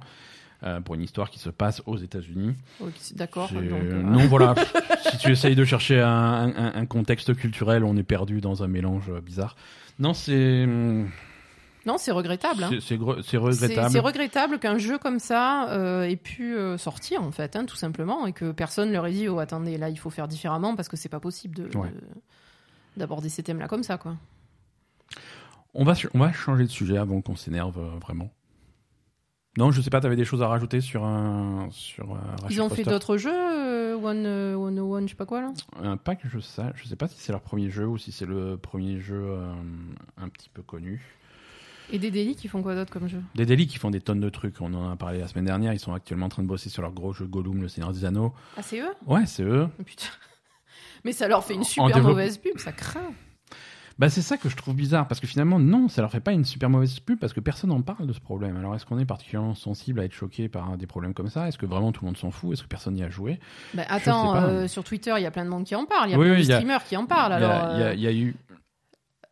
[0.63, 2.55] euh, pour une histoire qui se passe aux États-Unis.
[2.81, 3.51] Ok, D'accord.
[3.57, 4.55] Euh, Non, voilà.
[5.11, 8.69] si tu essayes de chercher un, un- un contexte culturel, on est perdu dans un
[8.69, 9.57] mélange bizarre.
[9.99, 10.67] Non, c'est
[11.87, 12.63] Non, c'est regrettable.
[12.65, 12.69] hein.
[12.71, 13.91] c'est- c'est gre- c'est C'est regrettable.
[13.91, 17.77] c'est regrettable qu'un jeu comme ça euh, ait pu euh, sortir en fait, hein, tout
[17.77, 20.89] simplement, et que personne leur ait dit oh attendez là il faut faire différemment parce
[20.89, 21.91] que c'est pas possible de Ouais.
[21.91, 22.01] de-
[22.97, 24.17] d'aborder ces thèmes là comme ça quoi.
[25.75, 28.31] On va on va changer de sujet avant qu'on s'énerve euh, vraiment.
[29.59, 30.01] Non, je sais pas.
[30.01, 32.19] T'avais des choses à rajouter sur un sur euh,
[32.49, 35.53] Ils ont fait d'autres jeux, One One One, je sais pas quoi là?
[35.83, 36.63] Un pas que je sais.
[36.75, 39.53] Je sais pas si c'est leur premier jeu ou si c'est le premier jeu euh,
[40.17, 41.03] un petit peu connu.
[41.91, 44.21] Et des délits qui font quoi d'autre comme jeu Des délits qui font des tonnes
[44.21, 44.61] de trucs.
[44.61, 45.73] On en a parlé la semaine dernière.
[45.73, 48.05] Ils sont actuellement en train de bosser sur leur gros jeu Gollum, le Seigneur des
[48.05, 48.33] Anneaux.
[48.57, 48.93] Ah c'est eux?
[49.07, 49.69] Ouais, c'est eux.
[49.79, 50.07] Oh, Putain.
[51.05, 53.13] Mais ça leur fait une super développe- mauvaise pub, ça craint.
[53.99, 56.33] Bah c'est ça que je trouve bizarre parce que finalement non, ça leur fait pas
[56.33, 58.57] une super mauvaise pub parce que personne n'en parle de ce problème.
[58.57, 61.47] Alors est-ce qu'on est particulièrement sensible à être choqué par des problèmes comme ça?
[61.47, 62.55] Est-ce que vraiment tout le monde s'en fout?
[62.55, 63.39] Est-ce que personne n'y a joué?
[63.75, 66.09] Bah, attends, euh, sur Twitter, il y a plein de monde qui en parle.
[66.09, 67.35] Il y a Oui, plein oui, de il y a- streamers qui en parlent.
[67.39, 68.35] Il y a- Alors, il y, a, euh, il y a eu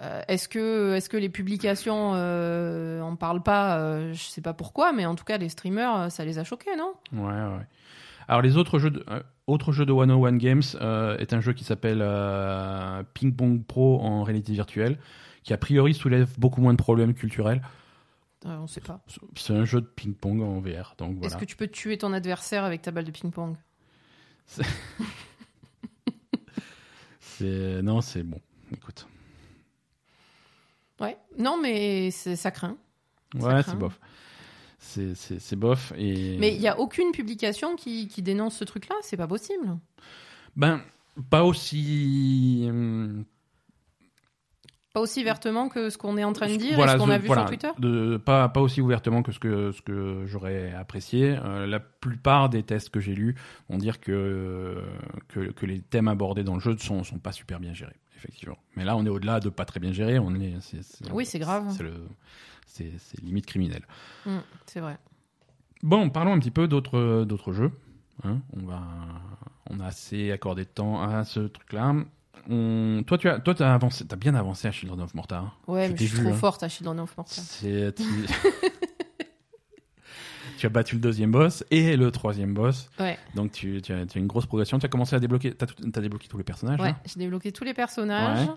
[0.02, 4.54] euh, est-ce que, est-ce que les publications euh, en parlent pas euh, Je sais pas
[4.54, 6.94] pourquoi, mais en tout cas, les streamers, euh, ça les a choqués, non?
[7.12, 7.66] Ouais, ouais.
[8.28, 9.04] Alors les autres jeux de,
[9.48, 10.62] autres jeux de 101 Games
[11.18, 11.98] est un jeu qui s'appelle
[13.12, 14.98] Ping Pong Pro en réalité virtuelle,
[15.42, 17.60] qui a priori soulève beaucoup moins de problèmes culturels.
[18.44, 19.00] On sait pas.
[19.34, 22.12] C'est un jeu de ping pong en VR, donc Est-ce que tu peux tuer ton
[22.12, 23.56] adversaire avec ta balle de ping-pong
[27.20, 28.40] C'est non, c'est bon.
[28.72, 29.08] Écoute,
[31.00, 31.16] Ouais.
[31.38, 32.76] Non, mais ça craint.
[33.38, 33.98] Ça ouais, c'est bof.
[34.78, 36.36] C'est bof et.
[36.38, 38.96] Mais il y a aucune publication qui, qui dénonce ce truc-là.
[39.02, 39.76] C'est pas possible.
[40.56, 40.80] Ben
[41.30, 42.64] pas aussi.
[42.68, 43.24] hum,
[44.94, 47.10] Pas aussi vertement que ce qu'on est en train de dire Voilà, et ce qu'on
[47.10, 47.70] a vu voilà, sur Twitter.
[47.78, 51.36] de- pas, pas aussi ouvertement que ce que, ce que j'aurais apprécié.
[51.44, 53.36] Euh, la plupart des tests que j'ai lus
[53.68, 54.82] vont dire que,
[55.28, 58.58] que, que les thèmes abordés dans le jeu sont, sont pas super bien gérés, effectivement.
[58.76, 59.90] Mais là, on est au-delà de pas très bien.
[60.22, 61.74] On est, c'est- Oui, c'est grave.
[62.66, 63.82] C'est, limite criminel.
[64.26, 64.96] Mm, c'est vrai.
[65.82, 67.72] Bon, parlons un petit peu d'autres, d'autres jeux.
[68.22, 68.38] hein.
[68.52, 68.82] on, va,
[69.70, 71.94] on a assez accordé de temps à ce truc-là.
[72.48, 73.02] On...
[73.06, 75.38] Toi, tu as, toi, as avancé, bien avancé à Children of Morta.
[75.38, 75.52] hein.
[75.66, 76.36] Ouais, Je mais je suis vu, trop hein.
[76.36, 77.42] forte à Children of Morta.
[80.60, 80.62] Tu...
[80.62, 84.06] tu as battu le deuxième boss et le troisième boss, Ouais, donc tu, tu as,
[84.06, 84.78] tu as une grosse progression.
[84.78, 86.80] Tu as commencé à débloquer, t'as débloqué tous les personnages.
[86.80, 86.88] ouais.
[86.90, 88.46] là J'ai débloqué tous les personnages.
[88.48, 88.54] Ouais.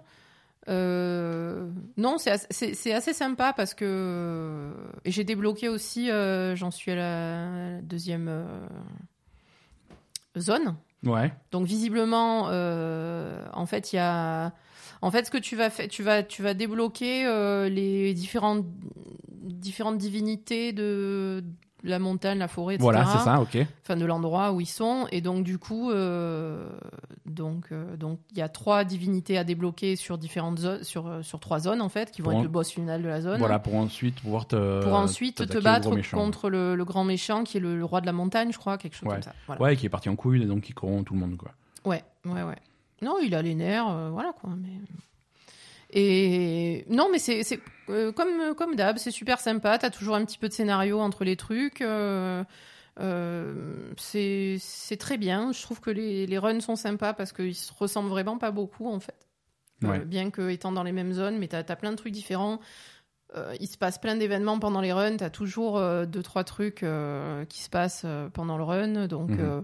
[0.70, 4.72] Euh, non, c'est assez, sympa parce que
[5.04, 6.10] et j'ai débloqué aussi.
[6.10, 8.46] euh, J'en suis à la deuxième euh,
[10.38, 10.76] zone.
[11.06, 11.34] Ouais.
[11.52, 14.54] Donc visiblement, euh, en fait, il y a,
[15.02, 18.66] en fait, ce que tu vas faire, tu vas, tu vas débloquer euh, les différentes,
[19.42, 21.44] différentes divinités de
[21.84, 22.84] la montagne, la forêt, etc.
[22.84, 23.58] Voilà, c'est ça, ok.
[23.84, 25.06] Enfin, de l'endroit où ils sont.
[25.12, 26.70] Et donc, du coup, euh,
[27.26, 31.22] donc, euh, donc, il y a trois divinités à débloquer sur différentes zones, sur, euh,
[31.24, 33.20] sur trois zones, en fait, qui vont Pour être en- le boss final de la
[33.22, 33.38] zone.
[33.40, 34.82] Voilà, pour ensuite pouvoir te.
[34.84, 38.06] Pour ensuite te battre contre le, le grand méchant qui est le, le roi de
[38.06, 39.16] la montagne, je crois, quelque chose Ouais.
[39.16, 39.34] comme ça.
[39.48, 39.62] Voilà.
[39.62, 41.52] Ouais, qui est parti en couille et donc qui corrompt tout le monde, quoi.
[41.86, 42.56] Ouais, ouais, ouais.
[43.02, 44.52] Non, il a les nerfs, euh, voilà quoi.
[44.58, 44.70] Mais...
[45.92, 47.44] Et non, mais c'est,
[47.90, 49.78] euh, comme, comme d'hab, c'est super sympa.
[49.78, 51.82] T'as toujours un petit peu de scénario entre les trucs.
[51.82, 52.44] euh,
[53.00, 55.52] euh, c'est c'est très bien.
[55.52, 58.88] Je trouve que les, les runs sont sympas parce qu'ils se ressemblent vraiment pas beaucoup
[58.88, 59.28] en fait.
[59.84, 60.00] Euh, Ouais.
[60.06, 62.60] bien que étant dans les mêmes zones, mais t'as as plein de trucs différents.
[63.36, 65.18] Euh, il se passe plein d'événements pendant les runs.
[65.18, 69.32] T'as toujours euh, deux trois trucs euh, qui se passent euh, pendant le run, donc
[69.32, 69.64] Mhm.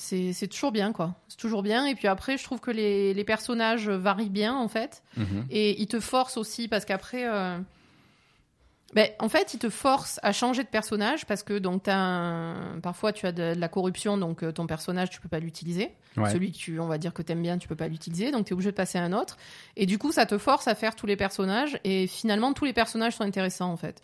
[0.00, 1.14] C'est toujours bien quoi.
[1.28, 1.84] C'est toujours bien.
[1.86, 5.46] Et puis après, je trouve que les, les personnages varient bien en fait, Mhm.
[5.50, 7.24] et ils te forcent aussi parce qu'après.
[7.26, 7.58] euh,
[8.92, 13.12] ben, en fait, ils te forcent à changer de personnage parce que donc un- parfois
[13.12, 15.92] tu as de, de la corruption, donc euh, ton personnage tu peux pas l'utiliser.
[16.16, 16.28] Ouais.
[16.32, 18.50] Celui que tu, on va dire que t'aimes bien, tu peux pas l'utiliser, donc tu
[18.50, 19.36] es obligé de passer à un autre.
[19.76, 22.72] Et du coup, ça te force à faire tous les personnages, et finalement, tous les
[22.72, 24.02] personnages sont intéressants en fait.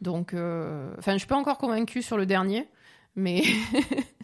[0.00, 2.68] Donc, euh, enfin, je suis pas encore convaincue sur le dernier,
[3.16, 3.42] mais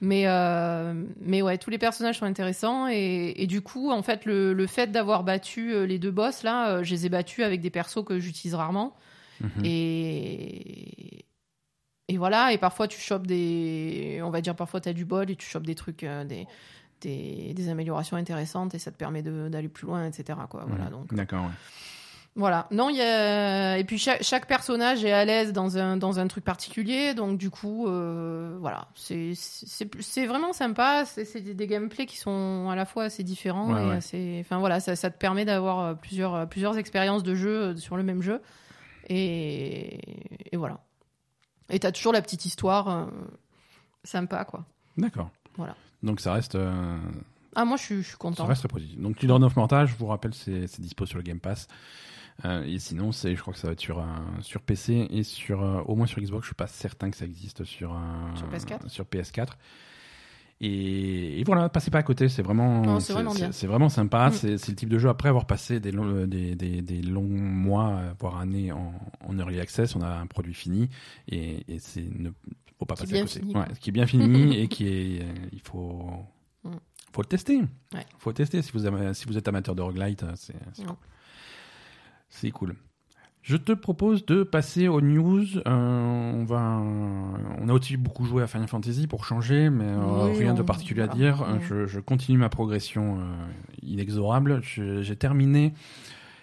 [0.00, 4.24] mais euh, mais ouais, tous les personnages sont intéressants, et, et du coup, en fait,
[4.24, 7.44] le, le fait d'avoir battu euh, les deux boss là, euh, je les ai battus
[7.44, 8.96] avec des persos que j'utilise rarement.
[9.40, 9.64] Mhm.
[9.64, 11.24] Et...
[12.08, 14.20] et voilà, et parfois tu chopes des.
[14.24, 16.46] On va dire, parfois tu as du bol et tu chopes des trucs, des,
[17.00, 20.38] des, des améliorations intéressantes et ça te permet d'aller plus loin, etc.
[20.48, 20.64] Quoi.
[20.66, 21.50] Voilà, donc, D'accord, ouais.
[22.34, 22.66] Voilà.
[22.70, 23.76] Non, il y a.
[23.78, 27.36] Et puis chaque, chaque personnage est à l'aise dans un, dans un truc particulier, donc
[27.38, 28.88] du coup, euh, voilà.
[28.94, 31.04] C'est- C'est c'est vraiment sympa.
[31.04, 33.96] C'est c'est des, des gameplays qui sont à la fois assez différents Ouais, et ouais.
[33.96, 34.38] assez.
[34.44, 37.96] Enfin voilà, ça, ça te permet d'avoir euh, plusieurs, euh, plusieurs expériences de jeu sur
[37.98, 38.40] le même jeu.
[39.08, 40.00] Et,
[40.52, 40.80] et voilà.
[41.70, 43.06] Et t'as toujours la petite histoire euh,
[44.04, 44.64] sympa, quoi.
[44.96, 45.30] D'accord.
[45.56, 45.74] Voilà.
[46.02, 46.96] Donc ça reste, euh,
[47.54, 48.46] Ah, moi, je suis, je suis ça content.
[48.46, 48.98] reste très positif.
[48.98, 51.66] Donc Children of Morta, je vous rappelle, c'est c'est dispo sur le Game Pass.
[52.44, 54.04] Euh, et sinon, c'est, je crois que ça va être sur, euh,
[54.40, 56.42] sur PC et sur, euh, au moins sur Xbox.
[56.44, 58.88] Je suis pas certain que ça existe sur, euh, Sur PS4?
[58.88, 59.48] sur PS4.
[60.64, 63.00] Et, et voilà, passez pas à côté, c'est vraiment,
[63.50, 64.28] c'est vraiment sympa.
[64.30, 64.32] Mm.
[64.32, 67.88] C'est le type de jeu après avoir passé des, longs- des, des, des longs mois,
[67.90, 68.92] euh, voire années en,
[69.26, 69.96] en early access.
[69.96, 70.88] On a un produit fini
[71.28, 72.30] et, et c'est ne
[72.78, 73.40] faut pas passer à côté.
[73.40, 76.10] fini, Ouais, qui est bien fini et qui est, euh, il faut,
[76.64, 76.70] Mm.
[77.12, 77.58] faut le tester.
[77.92, 78.06] Ouais.
[78.18, 80.54] Faut le tester si vous ama- si vous êtes amateur de roguelite, euh, c'est
[82.34, 82.74] c'est cool.
[83.42, 85.44] Je te propose de passer aux news.
[85.66, 90.28] Euh, on va, on a aussi beaucoup joué à Final Fantasy pour changer, mais euh,
[90.28, 91.44] Oui, rien de particulier à dire.
[91.60, 93.24] Je, je continue ma progression euh,
[93.82, 94.60] inexorable.
[94.62, 95.74] J'ai terminé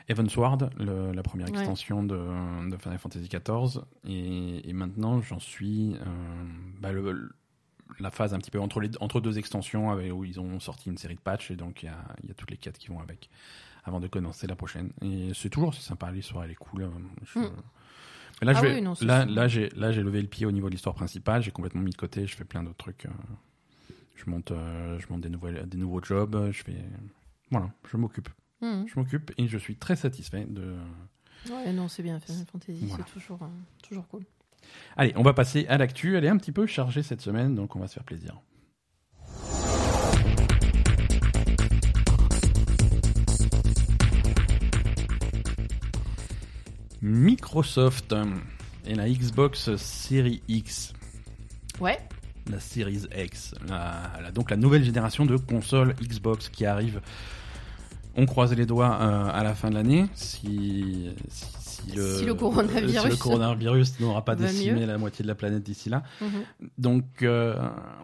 [0.09, 1.53] Evansward, la première Ouais.
[1.53, 2.17] extension de,
[2.69, 5.95] de Final Fantasy XIV, et, et maintenant j'en suis
[6.81, 7.29] bah, le- le-
[7.99, 10.89] la phase un petit peu entre, les, entre deux extensions avec, où ils ont sorti
[10.89, 11.97] une série de patchs, et donc il y a,
[12.27, 13.29] y a toutes les quêtes qui vont avec
[13.83, 14.91] avant de commencer la prochaine.
[15.01, 16.83] Et c'est toujours sympa, l'histoire elle est cool.
[16.83, 16.89] euh,
[17.23, 17.51] je- Mm.
[18.41, 19.31] Mais là, Ah je vais- oui, non, c'est là, sûr.
[19.35, 21.41] là, j'ai, là, j'ai levé le pied au niveau de l'histoire principale.
[21.43, 22.25] J'ai complètement mis de côté.
[22.25, 23.05] Je fais plein d'autres trucs.
[23.05, 23.09] euh,
[24.15, 26.49] je monte, euh, je monte des, nouvelles, des nouveaux jobs.
[26.51, 26.75] Je fais,
[27.51, 28.29] voilà, je m'occupe.
[28.61, 28.85] Mhm.
[28.87, 30.75] Je m'occupe et je suis très satisfait de.
[31.49, 33.05] Ouais, non, c'est bien, Final Fantasy, Voilà.
[33.07, 33.47] c'est toujours, euh,
[33.83, 34.23] toujours cool.
[34.97, 36.15] Allez, on va passer à l'actu.
[36.17, 38.39] Elle est un petit peu chargée cette semaine, donc on va se faire plaisir.
[47.01, 48.13] Microsoft
[48.85, 50.93] et la Xbox Series X,
[51.79, 51.97] Ouais,
[52.49, 57.01] la Series X, la- la- donc la nouvelle génération de consoles Xbox qui arrive.
[58.15, 62.25] On croise les doigts euh, à la fin de l'année si, si, si le, Si
[62.25, 64.85] le coronavirus si le coronavirus n'aura pas décimé mieux.
[64.87, 66.03] la moitié de la planète d'ici là.
[66.19, 66.29] Mhm.
[66.77, 67.55] Donc, euh,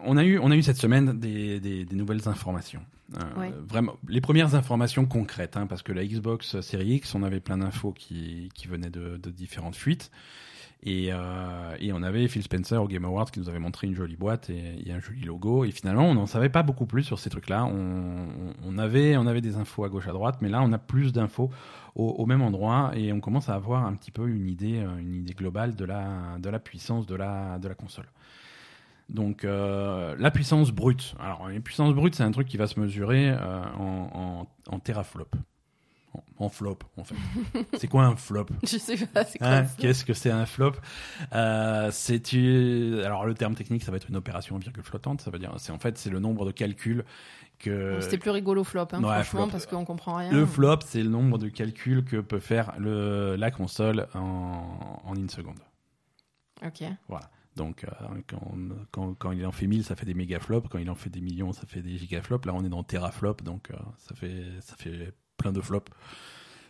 [0.04, 2.80] on, a eu, on a eu cette semaine des, des, des nouvelles informations.
[3.14, 3.52] Euh, Ouais.
[3.68, 7.58] Vraiment, les premières informations concrètes, hein, parce que la Xbox Series X, on avait plein
[7.58, 10.10] d'infos qui, qui venaient de, de différentes fuites.
[10.82, 13.94] Et, euh, et on avait Phil Spencer au Game Awards qui nous avait montré une
[13.94, 15.64] jolie boîte et, et un joli logo.
[15.64, 17.64] Et finalement, on n'en savait pas beaucoup plus sur ces trucs-là.
[17.64, 20.72] On, on- on avait, on avait des infos à gauche, à droite, mais là, on
[20.72, 21.50] a plus d'infos
[21.94, 24.98] au, au même endroit et on commence à avoir un petit peu une idée, euh,
[24.98, 28.06] une idée globale de la, de la puissance de la, de la console.
[29.08, 31.14] Donc euh, la puissance brute.
[31.20, 34.78] Alors la puissance brute, c'est un truc qui va se mesurer euh, en, en, en
[34.80, 35.28] teraflop.
[36.12, 37.14] En, en flop, en fait.
[37.78, 38.46] c'est quoi un flop?
[38.62, 40.72] Je sais pas, c'est quoi Hein, Qu'est-ce que c'est un flop?
[41.34, 45.20] Euh, C'est tu- alors le terme technique, ça va être une opération en virgule flottante.
[45.20, 47.04] Ça veut dire, c'est en fait c'est le nombre de calculs
[47.58, 49.50] que C'était plus rigolo flop, hein, ouais, franchement, flop.
[49.52, 50.30] parce qu'on comprend rien.
[50.32, 55.14] le flop, c'est le nombre de calculs que peut faire le, la console en, en
[55.14, 55.58] une seconde.
[56.66, 56.82] Ok.
[57.08, 57.30] Voilà.
[57.56, 57.90] Donc, euh,
[58.26, 58.54] quand,
[58.90, 60.68] quand, quand il en fait 1000, ça fait des mégaflops.
[60.68, 62.46] Quand il en fait des millions, ça fait des gigaflops.
[62.46, 65.90] Là, on est dans teraflop, donc euh, ça, fait, ça fait plein de flops.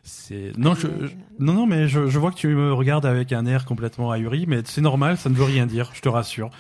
[0.09, 3.32] C'est non, je, je- non, non, mais je, je vois que tu me regardes avec
[3.32, 6.50] un air complètement ahuri, mais c'est normal, ça ne veut rien dire, je te rassure.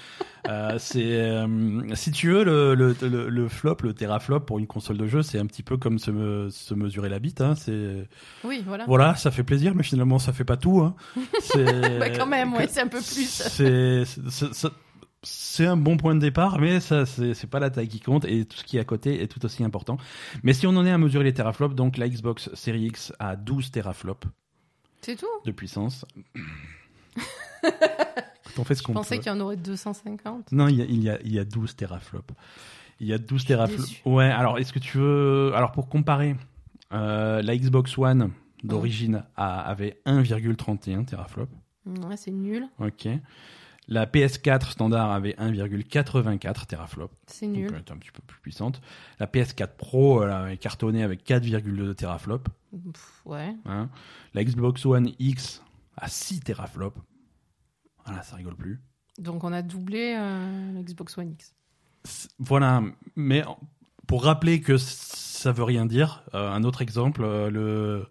[0.48, 1.46] Euh, c'est euh,
[1.94, 5.22] si tu veux le, le, le, le flop, le teraflop pour une console de jeu,
[5.22, 7.40] c'est un petit peu comme se, me- se mesurer la bite.
[7.40, 8.08] Hein, c'est
[8.44, 8.84] Oui, voilà.
[8.86, 10.80] voilà, ça fait plaisir, mais finalement ça fait pas tout.
[10.80, 10.94] Hein.
[11.40, 13.28] C'est Bah, quand même, ouais, c'est un peu plus.
[13.48, 14.02] c'est
[15.26, 18.44] c'est- un bon point de départ, mais ça c'est pas la taille qui compte et
[18.44, 19.96] tout ce qui est à côté est tout aussi important.
[20.42, 23.36] Mais si on en est à mesurer les teraflops, donc la Xbox Series X a
[23.36, 24.26] 12 teraflops
[25.00, 25.26] C'est tout?
[25.44, 26.04] de puissance.
[28.58, 30.52] on fait ce Je qu'on pensais qu'il y en aurait 250.
[30.52, 32.34] Non, il y a, il y a, il y a 12 teraflops.
[33.00, 34.00] Il y a 12 teraflops.
[34.06, 35.52] Ouais, alors est-ce que tu veux.
[35.54, 36.36] Alors pour comparer,
[36.92, 38.30] euh, la Xbox One
[38.64, 41.52] d'origine avait 1,31 teraflops.
[41.86, 42.66] Ouais, c'est nul.
[42.80, 43.08] Ok.
[43.88, 47.14] La PS4 standard avait 1,84 teraflops.
[47.28, 47.70] C'est Donc, nul.
[47.72, 48.80] elle est un petit peu plus puissante.
[49.20, 52.50] La PS4 Pro, elle avait cartonné avec 4,2 teraflops.
[52.92, 53.54] Pff, ouais.
[53.64, 53.88] hein.
[54.34, 55.62] La Xbox One X
[55.96, 56.98] a 6 teraflops.
[58.04, 58.80] Voilà, ça rigole plus.
[59.18, 61.54] Donc on a doublé euh, la Xbox One X.
[62.38, 62.82] Voilà,
[63.14, 63.44] mais
[64.06, 68.06] pour rappeler que ça veut rien dire, euh, un autre exemple, euh, le,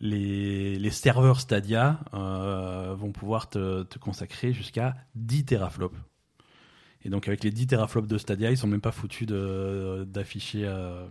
[0.00, 5.96] les, les serveurs Stadia euh, vont pouvoir te, te consacrer jusqu'à 10 teraflops.
[7.04, 10.62] Et donc avec les 10 teraflops de Stadia, ils sont même pas foutus de- d'afficher
[10.64, 11.06] euh,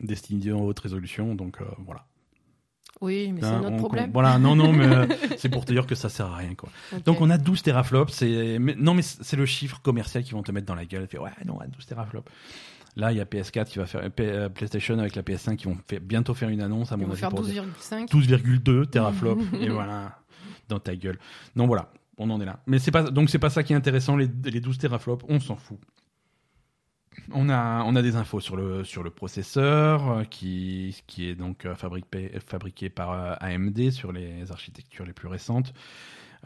[0.00, 2.06] Destiny 2 en haute résolution, donc euh, voilà.
[3.00, 4.10] Oui, mais c'est Hein, notre on- problème.
[4.12, 5.06] Voilà, non, non, mais euh,
[5.38, 6.68] c'est pour te dire que ça sert à rien, quoi.
[7.04, 10.66] Donc on a 12 teraflops, non mais c'est le chiffre commercial qu'ils vont te mettre
[10.66, 11.06] dans la gueule.
[11.08, 12.30] Fait, ouais, non, 12 teraflops.
[12.96, 15.76] Là, il y a PS4 qui va faire euh, PlayStation avec la PS5 qui vont
[15.88, 18.08] faire- bientôt faire une annonce à Ils mon avis faire pour dire 12,5.
[18.10, 20.18] 12,2 teraflops et voilà
[20.68, 21.18] dans ta gueule.
[21.56, 22.60] Non voilà, on en est là.
[22.66, 25.40] Mais c'est pas donc c'est pas ça qui est intéressant les, les 12 teraflops, on
[25.40, 25.78] s'en fout.
[27.32, 31.34] On a, on a des infos sur le, sur le processeur euh, qui, qui est
[31.36, 35.72] donc euh, fabriqué, fabriqué par AMD sur les architectures les plus récentes.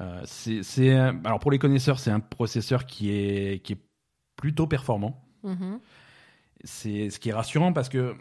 [0.01, 0.91] Euh, c'est,
[1.25, 3.79] alors pour les connaisseurs, c'est un processeur qui est, qui est
[4.37, 5.25] plutôt performant.
[5.43, 5.81] Mhm.
[6.65, 8.15] C'est ce qui est rassurant parce que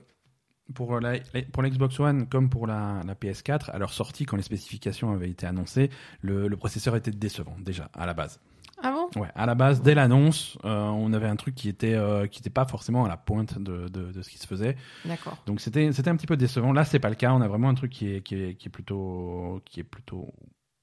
[0.73, 1.19] pour la,
[1.53, 5.11] pour la Xbox One comme pour la, la PS4, à leur sortie, quand les spécifications
[5.11, 5.89] avaient été annoncées,
[6.21, 8.39] le, le processeur était décevant déjà à la base.
[8.83, 9.19] Ah bon?
[9.19, 12.41] Ouais, à la base, dès l'annonce, euh, on avait un truc qui était euh, qui
[12.41, 14.75] était pas forcément à la pointe de, de, de ce qui se faisait.
[15.03, 15.37] D'accord.
[15.47, 16.73] Donc c'était c'était un petit peu décevant.
[16.73, 17.33] Là, c'est pas le cas.
[17.33, 20.31] On a vraiment un truc qui est qui est, qui est plutôt qui est plutôt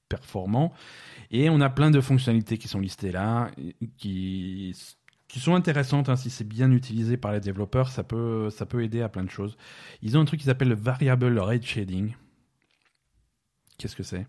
[0.09, 0.71] performant
[1.31, 3.49] et on a plein de fonctionnalités qui sont listées là
[3.97, 4.75] qui
[5.35, 8.81] qui sont intéressantes hein, si c'est bien utilisé par les développeurs, ça peut ça peut
[8.85, 9.57] aider à plein de choses.
[10.01, 12.13] Ils ont un truc qui s'appelle le variable rate shading.
[13.77, 14.25] Qu'est-ce que c'est?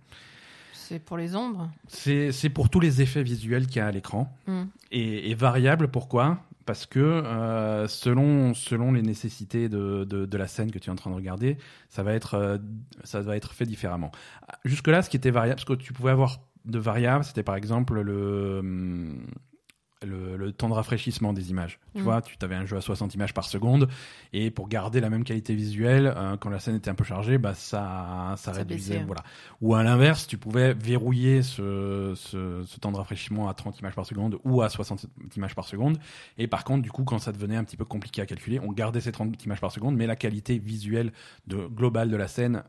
[0.72, 1.70] C'est pour les ombres?
[1.86, 4.64] C'est pour tous les effets visuels qu'il y a à l'écran Hmm.
[4.90, 5.86] et, et variable.
[5.92, 6.40] Pourquoi?
[6.64, 10.92] Parce que euh, selon selon les nécessités de, de, de la scène que tu es
[10.92, 11.56] en train de regarder,
[11.88, 12.58] ça va être euh,
[13.04, 14.10] ça va être fait différemment.
[14.64, 17.54] Jusque là, ce qui était variable, parce que tu pouvais avoir de variables, c'était par
[17.54, 19.24] exemple le hum,
[20.06, 21.78] le, le temps de rafraîchissement des images.
[21.94, 22.04] Tu Mm.
[22.04, 23.88] vois, tu avais un jeu à 60 images par seconde
[24.32, 27.38] et pour garder la même qualité visuelle, euh, quand la scène était un peu chargée,
[27.38, 28.94] bah ça ça, Ça réduisait.
[28.94, 29.04] baissait.
[29.06, 29.22] Voilà.
[29.60, 33.94] Ou à l'inverse, tu pouvais verrouiller ce, ce, ce temps de rafraîchissement à 30 images
[33.94, 35.98] par seconde ou à 60 images par seconde.
[36.38, 38.72] Et par contre, du coup, quand ça devenait un petit peu compliqué à calculer, on
[38.72, 41.12] gardait ces 30 images par seconde, mais la qualité visuelle
[41.46, 42.62] de, globale de la scène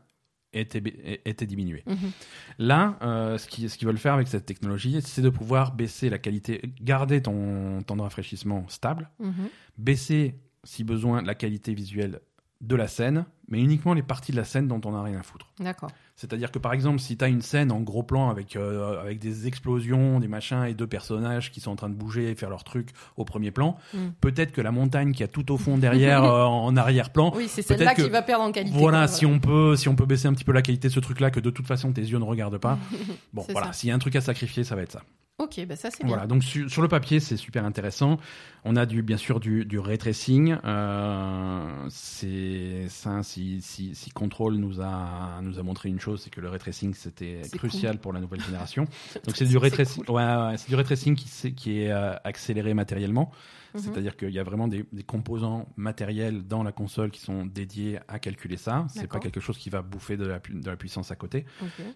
[0.52, 0.82] était,
[1.24, 1.82] était diminuée.
[1.86, 2.10] Mhm.
[2.58, 6.18] Là, euh, ce qu'ils ce veulent faire avec cette technologie, c'est de pouvoir baisser la
[6.18, 9.48] qualité, garder ton temps de rafraîchissement stable, Mhm.
[9.76, 10.34] baisser,
[10.64, 12.20] si besoin, la qualité visuelle
[12.60, 15.22] de la scène, mais uniquement les parties de la scène dont on n'a rien à
[15.22, 15.46] foutre.
[15.58, 15.90] D'accord.
[16.16, 19.18] C'est-à-dire que par exemple, si tu as une scène en gros plan avec, euh, avec
[19.20, 22.50] des explosions, des machins et deux personnages qui sont en train de bouger et faire
[22.50, 23.98] leur truc au premier plan, Mm.
[24.20, 27.62] peut-être que la montagne qui a tout au fond derrière euh, en arrière-plan, Oui, c'est
[27.62, 28.76] celle-là que- qui va perdre en qualité.
[28.76, 30.92] voilà, quoi, si on peut si on peut baisser un petit peu la qualité de
[30.92, 32.78] ce truc-là que de toute façon tes yeux ne regardent pas.
[33.32, 35.02] Bon, voilà, s'il y a un truc à sacrifier, ça va être ça.
[35.40, 36.08] Ok, bah ça c'est bien.
[36.08, 38.16] Voilà, donc su- sur le papier, c'est super intéressant.
[38.64, 40.56] On a du, bien sûr du, du ray tracing.
[40.64, 46.30] Euh, c'est ça, si, si, si Control nous a, nous a montré une chose, c'est
[46.30, 48.84] que le ray tracing c'était crucial pour la nouvelle génération.
[49.24, 52.14] Donc c'est du ray tracing, ouais, ouais, c'est du ray tracing qui, qui est euh,
[52.24, 53.30] accéléré matériellement.
[53.74, 53.80] Mhm.
[53.82, 57.98] C'est-à-dire qu'il y a vraiment des, des composants matériels dans la console qui sont dédiés
[58.08, 58.86] à calculer ça.
[58.88, 61.44] C'est pas quelque chose qui va bouffer de la, pu- de la puissance à côté.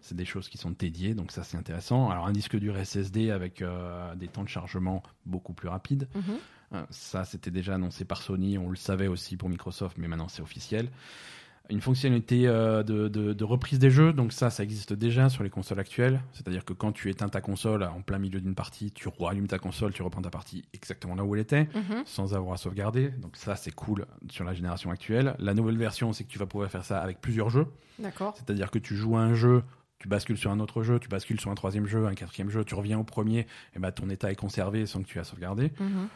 [0.03, 2.11] C'est des choses qui sont dédiées, donc ça c'est intéressant.
[2.11, 6.23] Alors un disque dur SSD avec euh, des temps de chargement beaucoup plus rapides, Mhm.
[6.91, 10.43] Ça c'était déjà annoncé par Sony, on le savait aussi pour Microsoft, mais maintenant c'est
[10.43, 10.89] officiel.
[11.71, 14.13] une fonctionnalité euh, de, de- de reprise des jeux.
[14.13, 16.21] Donc ça, ça existe déjà sur les consoles actuelles.
[16.33, 19.59] C'est-à-dire que quand tu éteins ta console en plein milieu d'une partie, tu rallumes ta
[19.59, 22.03] console, tu reprends ta partie exactement là où elle était, Mhm.
[22.05, 23.11] sans avoir à sauvegarder.
[23.11, 25.35] Donc ça, c'est cool sur la génération actuelle.
[25.39, 27.67] La nouvelle version, c'est que tu vas pouvoir faire ça avec plusieurs jeux.
[27.99, 28.35] D'accord.
[28.37, 29.63] C'est-à-dire que tu joues à un jeu,
[29.99, 32.65] tu bascules sur un autre jeu, tu bascules sur un troisième jeu, un quatrième jeu,
[32.65, 35.25] tu reviens au premier, et ben ton état est conservé sans que tu aies à
[35.25, 35.71] sauvegarder.
[35.79, 36.09] Mhm.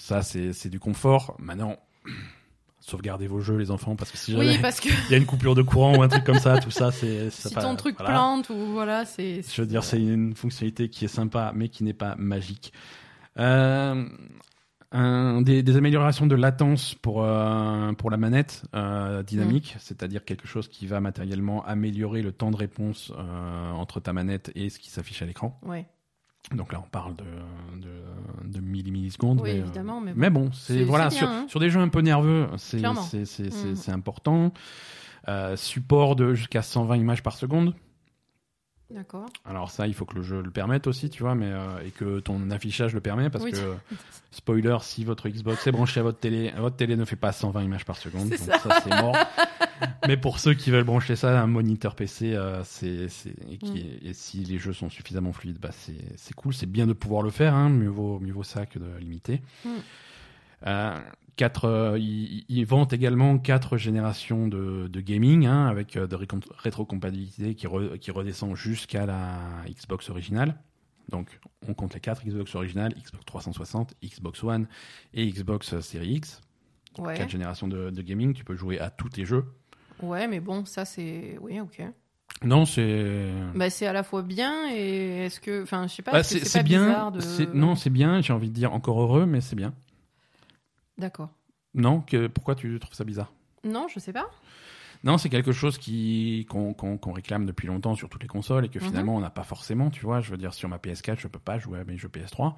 [0.00, 1.36] Ça, c'est du confort.
[1.38, 1.76] Maintenant,
[2.80, 5.18] sauvegardez vos jeux, les enfants, parce que si jamais Oui, parce que il y a
[5.18, 7.30] une coupure de courant ou un truc comme ça, tout ça, c'est.
[7.30, 8.14] si pas- ton truc voilà.
[8.14, 9.42] plante ou voilà, c'est.
[9.42, 12.72] Je veux dire, c'est une fonctionnalité qui est sympa, mais qui n'est pas magique.
[13.38, 14.04] Euh,
[14.92, 20.46] un- des, des améliorations de latence pour, euh, pour la manette euh, dynamique, c'est-à-dire quelque
[20.48, 23.12] chose qui va matériellement améliorer le temps de réponse
[23.74, 25.58] entre ta manette et ce qui s'affiche à l'écran.
[25.62, 25.86] Ouais.
[26.54, 27.24] Donc là, on parle de,
[27.80, 29.40] de, de milli- millisecondes.
[29.42, 30.18] Oui, mais, euh, évidemment, mais bon.
[30.20, 31.44] mais bon, c'est voilà sur, hein.
[31.48, 33.02] sur des jeux un peu nerveux, c'est Clairement.
[33.02, 34.52] c'est c'est c'est- c'est important.
[35.28, 37.74] Euh, support de jusqu'à 120 images par seconde.
[38.90, 39.26] D'accord.
[39.44, 41.90] Alors ça, il faut que le jeu le permette aussi, tu vois, mais euh, et
[41.90, 43.52] que ton affichage le permet parce Oui.
[43.52, 43.74] que
[44.30, 47.62] spoiler, si votre Xbox est branché à votre télé, votre télé ne fait pas 120
[47.64, 49.14] images par seconde, donc ça, c'est mort.
[50.08, 53.76] mais pour ceux qui veulent brancher ça, un moniteur PC, euh, c'est et, Mm.
[54.06, 57.22] et si les jeux sont suffisamment fluides, bah c'est c'est cool, c'est bien de pouvoir
[57.22, 59.42] le faire, hein, mieux vaut mieux vaut ça que de limiter.
[59.66, 59.68] Mm.
[60.66, 60.98] Euh,
[61.38, 66.16] quatre, euh, ils, ils vendent également quatre générations de, de gaming hein, avec euh, de
[66.58, 69.38] rétrocompatibilité qui, re- qui redescend jusqu'à la
[69.70, 70.56] Xbox originale.
[71.08, 74.66] Donc, on compte les quatre Xbox originales, Xbox 360, Xbox One
[75.14, 76.42] et Xbox Series X.
[76.98, 77.14] Ouais.
[77.14, 79.46] Quatre générations de, de gaming, tu peux jouer à tous les jeux.
[80.02, 81.38] Ouais, mais bon, ça c'est.
[81.40, 81.82] Oui, ok.
[82.44, 83.30] Non, c'est.
[83.54, 85.62] Bah, c'est à la fois bien et est-ce que.
[85.62, 86.12] Enfin, je sais pas.
[86.12, 86.86] Bah, c'est pas bien.
[86.86, 88.20] bizarre de- Non, c'est bien.
[88.20, 89.72] J'ai envie de dire encore heureux, mais c'est bien.
[90.98, 91.30] D'accord.
[91.74, 93.32] Non, que, pourquoi tu trouves ça bizarre?
[93.64, 94.28] Non, je sais pas.
[95.04, 98.78] Non, c'est quelque chose qui qu'on réclame depuis longtemps sur toutes les consoles et que
[98.80, 98.84] Mhm.
[98.86, 100.20] finalement on n'a pas forcément, tu vois.
[100.20, 102.56] Je veux dire, sur ma PS4, je peux pas jouer à mes jeux PS3.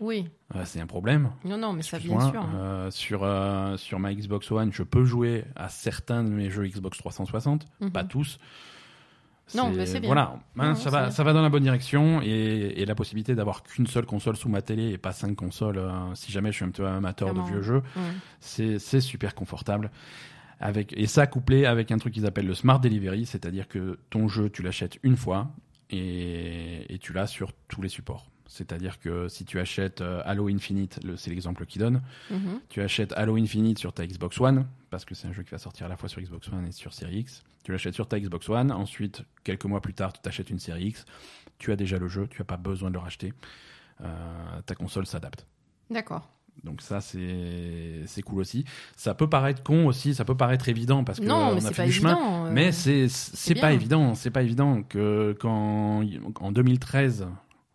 [0.00, 0.28] Oui.
[0.56, 1.30] Euh, c'est un problème.
[1.44, 2.40] Non, non, mais ça, bien sûr.
[2.42, 2.50] hein.
[2.54, 6.66] Euh, sur, euh, sur ma Xbox One, je peux jouer à certains de mes jeux
[6.66, 7.90] Xbox 360, Mhm.
[7.92, 8.38] pas tous.
[9.54, 10.08] Non, mais c'est bien.
[10.08, 11.10] Voilà, Hein, Non, ça, va, bien.
[11.10, 12.28] ça va dans la bonne direction et,
[12.76, 15.90] et la possibilité d'avoir qu'une seule console sous ma télé et pas cinq consoles, euh,
[16.14, 18.02] si jamais je suis un peu amateur de vieux jeux, Ouais.
[18.40, 19.90] c'est super confortable.
[20.60, 24.28] Avec, et ça couplé avec un truc qu'ils appellent le Smart Delivery, c'est-à-dire que ton
[24.28, 25.50] jeu, tu l'achètes une fois
[25.90, 28.28] et, et tu l'as sur tous les supports.
[28.46, 32.60] C'est-à-dire que si tu achètes euh, Halo Infinite, le- c'est l'exemple qu'ils donnent, Mhm.
[32.68, 35.58] tu achètes Halo Infinite sur ta Xbox One, parce que c'est un jeu qui va
[35.58, 37.42] sortir à la fois sur Xbox One et sur Series X.
[37.62, 40.86] Tu l'achètes sur ta Xbox One, ensuite, quelques mois plus tard, tu t'achètes une Series
[40.86, 41.04] X.
[41.58, 43.32] Tu as déjà le jeu, tu n'as pas besoin de le racheter.
[44.00, 44.06] Euh,
[44.66, 45.46] ta console s'adapte.
[45.90, 46.28] D'accord.
[46.64, 48.64] Donc ça, c'est cool aussi.
[48.96, 51.86] Ça peut paraître con aussi, ça peut paraître évident parce que Non, on a fait
[51.86, 52.10] du chemin.
[52.14, 52.46] évident.
[52.46, 56.04] euh, Mais c'est pas évident, c'est pas évident que quand
[56.40, 57.26] en 2013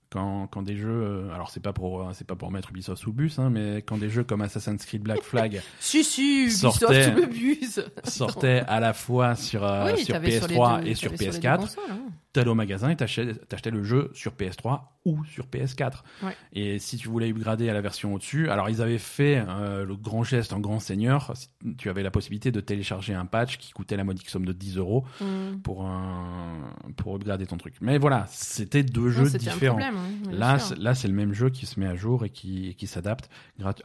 [0.09, 3.11] quand, quand des jeux euh, alors c'est pas pour c'est pas pour mettre Ubisoft sous
[3.13, 7.03] bus hein, mais quand des jeux comme Assassin's Creed Black Flag Si, si, Ubisoft sortait-
[7.03, 7.79] sous le bus.
[8.03, 11.11] sortaient à la fois sur euh, oui, sur t'avais PS3 sur les deux- et sur
[11.11, 11.99] t'avais les deux PS4 consoles, hein.
[12.33, 16.03] t'allais au magasin et t'achetais le jeu sur PS3 ou sur PS4.
[16.23, 16.35] Ouais.
[16.53, 19.95] Et si tu voulais upgrader à la version au-dessus, alors ils avaient fait euh, le
[19.95, 21.33] grand geste en grand seigneur.
[21.77, 24.77] Tu avais la possibilité de télécharger un patch qui coûtait la modique somme de 10
[24.77, 25.59] euros Mm.
[25.63, 27.75] pour un pour upgrader ton truc.
[27.81, 29.77] Mais voilà, c'était deux jeux différents.
[29.77, 32.29] problème, hein, Là, c'est- là, c'est le même jeu qui se met à jour et
[32.29, 33.29] qui, et qui s'adapte.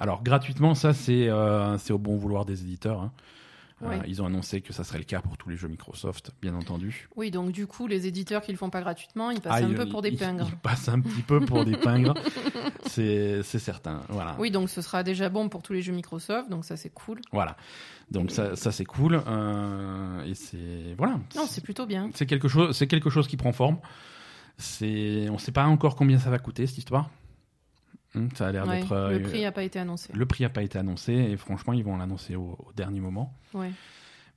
[0.01, 3.01] Alors gratuitement, ça c'est euh, c'est au bon vouloir des éditeurs.
[3.01, 3.13] hein.
[3.83, 6.55] Euh, ils ont annoncé que ça serait le cas pour tous les jeux Microsoft, bien
[6.55, 7.09] entendu.
[7.17, 9.73] Oui, donc du coup, les éditeurs qui le font pas gratuitement, ils passent Ah, un
[9.73, 10.47] peu pour des pingres.
[10.51, 12.15] Ils passent un petit peu pour des pingres,
[12.87, 14.03] c'est certain.
[14.09, 14.37] Voilà.
[14.39, 17.21] Oui, donc ce sera déjà bon pour tous les jeux Microsoft, donc ça c'est cool.
[17.33, 17.57] Voilà.
[18.11, 19.23] Donc ça, ça c'est cool.
[19.27, 21.15] euh, et c'est voilà.
[21.37, 22.11] Non, c'est plutôt bien.
[22.15, 23.79] C'est quelque chose, c'est quelque chose qui prend forme.
[24.59, 27.11] C'est, on sait pas encore combien ça va coûter cette histoire.
[28.15, 28.93] Hum, ça a l'air Ouais, d'être.
[28.93, 30.13] euh, le prix n'a pas été annoncé.
[30.13, 33.33] le prix a pas été annoncé et franchement ils vont l'annoncer au, au dernier moment.
[33.55, 33.71] Ouais.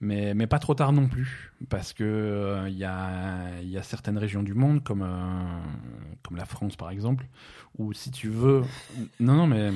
[0.02, 4.18] Mais, mais pas trop tard non plus, parce que euh, y, a, y a certaines
[4.18, 5.60] régions du monde, comme, euh,
[6.24, 7.26] comme la France par exemple,
[7.78, 8.64] où si tu veux...
[9.22, 9.72] Non, non, mais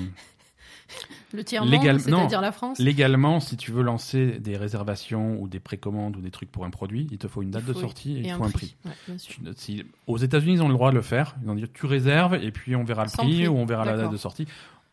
[1.33, 2.79] Le tiers Légal- c'est-à-dire la France.
[2.79, 6.71] légalement, si tu veux lancer des réservations ou des précommandes ou des trucs pour un
[6.71, 8.43] produit, il te faut une date faut- de sortie et, il et te un faut
[8.45, 8.75] un prix.
[8.83, 8.89] prix.
[8.89, 9.35] Ouais, bien sûr.
[9.43, 11.35] Tu- si- aux États-Unis, ils ont le droit de le faire.
[11.41, 13.47] Ils vont dire tu réserves et puis on verra le prix, prix.
[13.47, 14.47] ou on verra la date de sortie.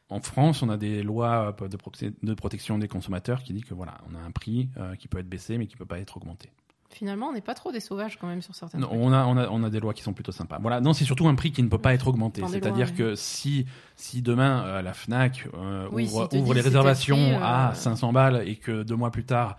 [0.08, 3.98] En France, on a des lois euh, de, protection des consommateurs qui dit que voilà,
[4.08, 6.50] on a un prix euh, qui peut être baissé mais qui peut pas être augmenté.
[6.98, 9.36] Finalement, on n'est pas trop des sauvages quand même sur certains Non, on a, on
[9.36, 10.58] a, on a des lois qui sont plutôt sympas.
[10.62, 12.42] Voilà, non, c'est surtout un prix qui ne peut pas être augmenté.
[12.48, 13.66] C'est-à-dire que si,
[13.96, 18.42] si demain euh, la Fnac euh, Oui, ouvre, les réservations prix, euh, à 500 balles
[18.48, 19.58] et que deux mois plus tard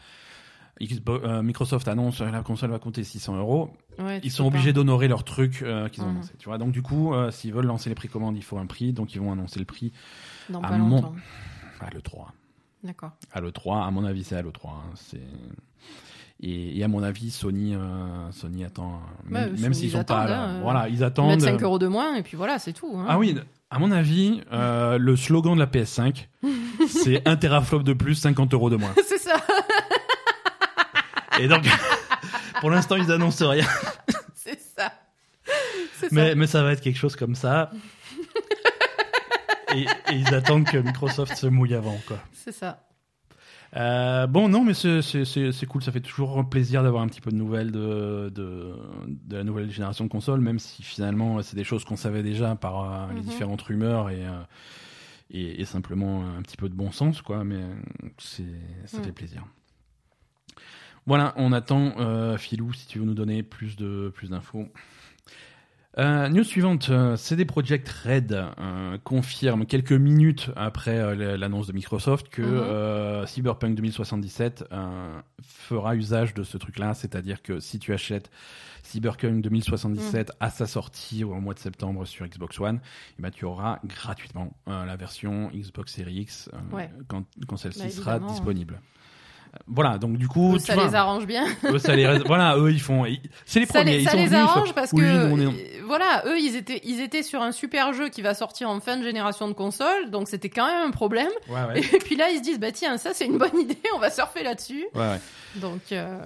[1.10, 3.72] euh, Microsoft annonce euh, la console va coûter 600 euros.
[4.00, 6.16] Ouais, Ils sont obligés d'honorer leur truc euh, qu'ils ont Mhm.
[6.18, 6.34] annoncé.
[6.40, 8.94] Tu vois, donc du coup, euh, s'ils veulent lancer les précommandes, il faut un prix,
[8.94, 9.92] donc ils vont annoncer le prix
[10.50, 11.16] Dans à pas mon- longtemps.
[11.82, 12.28] à l'E3.
[12.84, 13.12] D'accord.
[13.32, 14.70] À l'E3, à mon avis, c'est à l'E3.
[14.70, 14.92] hein.
[14.96, 15.22] C'est
[16.40, 19.02] et, et à mon avis, Sony, euh, Sony attend.
[19.32, 20.60] euh, Ouais, Même, s'ils ils sont pas là, hein.
[20.62, 21.30] voilà, ils Ils attendent.
[21.32, 22.94] mettent 5 euros de moins et puis voilà, c'est tout.
[22.96, 23.06] hein.
[23.10, 23.36] Ah oui,
[23.72, 26.28] à mon avis, euh, le slogan de la PS5,
[26.88, 28.94] c'est un teraflop de plus, 50 euros de moins.
[29.08, 29.38] c'est ça.
[31.40, 31.64] Et donc,
[32.62, 33.66] pour l'instant, ils annoncent rien.
[34.36, 34.92] C'est ça.
[36.12, 36.36] Mais, ça.
[36.36, 37.70] mais ça va être quelque chose comme ça.
[39.76, 42.18] et, et ils attendent que Microsoft se mouille avant, quoi.
[42.34, 42.80] C'est ça.
[43.78, 45.84] Euh, bon, non, mais c'est- cool.
[45.84, 48.74] Ça fait toujours plaisir d'avoir un petit peu de nouvelles de, de,
[49.06, 52.56] de la nouvelle génération de consoles, même si finalement c'est des choses qu'on savait déjà
[52.56, 53.28] par euh, les Mhm.
[53.28, 54.42] différentes rumeurs et, euh,
[55.30, 57.44] et, et simplement un petit peu de bon sens, quoi.
[57.44, 57.62] Mais
[58.18, 58.42] ça
[59.00, 59.04] Mm.
[59.04, 59.46] fait plaisir.
[61.06, 61.94] Voilà, on attend
[62.38, 64.68] Philou si tu veux nous donner plus de plus d'infos.
[66.00, 71.74] Euh, news suivante, euh, CD Projekt Red euh, confirme quelques minutes après euh, l'annonce de
[71.74, 72.48] Microsoft que Mhm.
[72.54, 78.30] euh, Cyberpunk 2077 euh, fera usage de ce truc-là, c'est-à-dire que si tu achètes
[78.84, 82.80] Cyberpunk 2077 à sa sortie au mois de septembre sur Xbox One,
[83.18, 86.92] eh ben, tu auras gratuitement euh, la version Xbox Series X Ouais.
[87.08, 88.82] quand, quand celle-ci Bah, sera évidemment, disponible.
[89.68, 91.46] Voilà, donc du coup, Eux, tu ça vois, les arrange bien.
[91.66, 93.06] eux, ça les, voilà, eux ils font,
[93.46, 95.42] c'est les Ça premiers, les, ils ça sont les venus, arrange parce oui, que nous,
[95.42, 98.70] est- euh, voilà, eux ils étaient ils étaient sur un super jeu qui va sortir
[98.70, 101.30] en fin de génération de console, donc c'était quand même un problème.
[101.50, 101.80] Ouais, ouais.
[101.94, 104.10] Et puis là ils se disent bah tiens ça c'est une bonne idée, on va
[104.10, 104.86] surfer là-dessus.
[104.96, 105.20] Ouais, ouais.
[105.56, 106.20] Donc euh,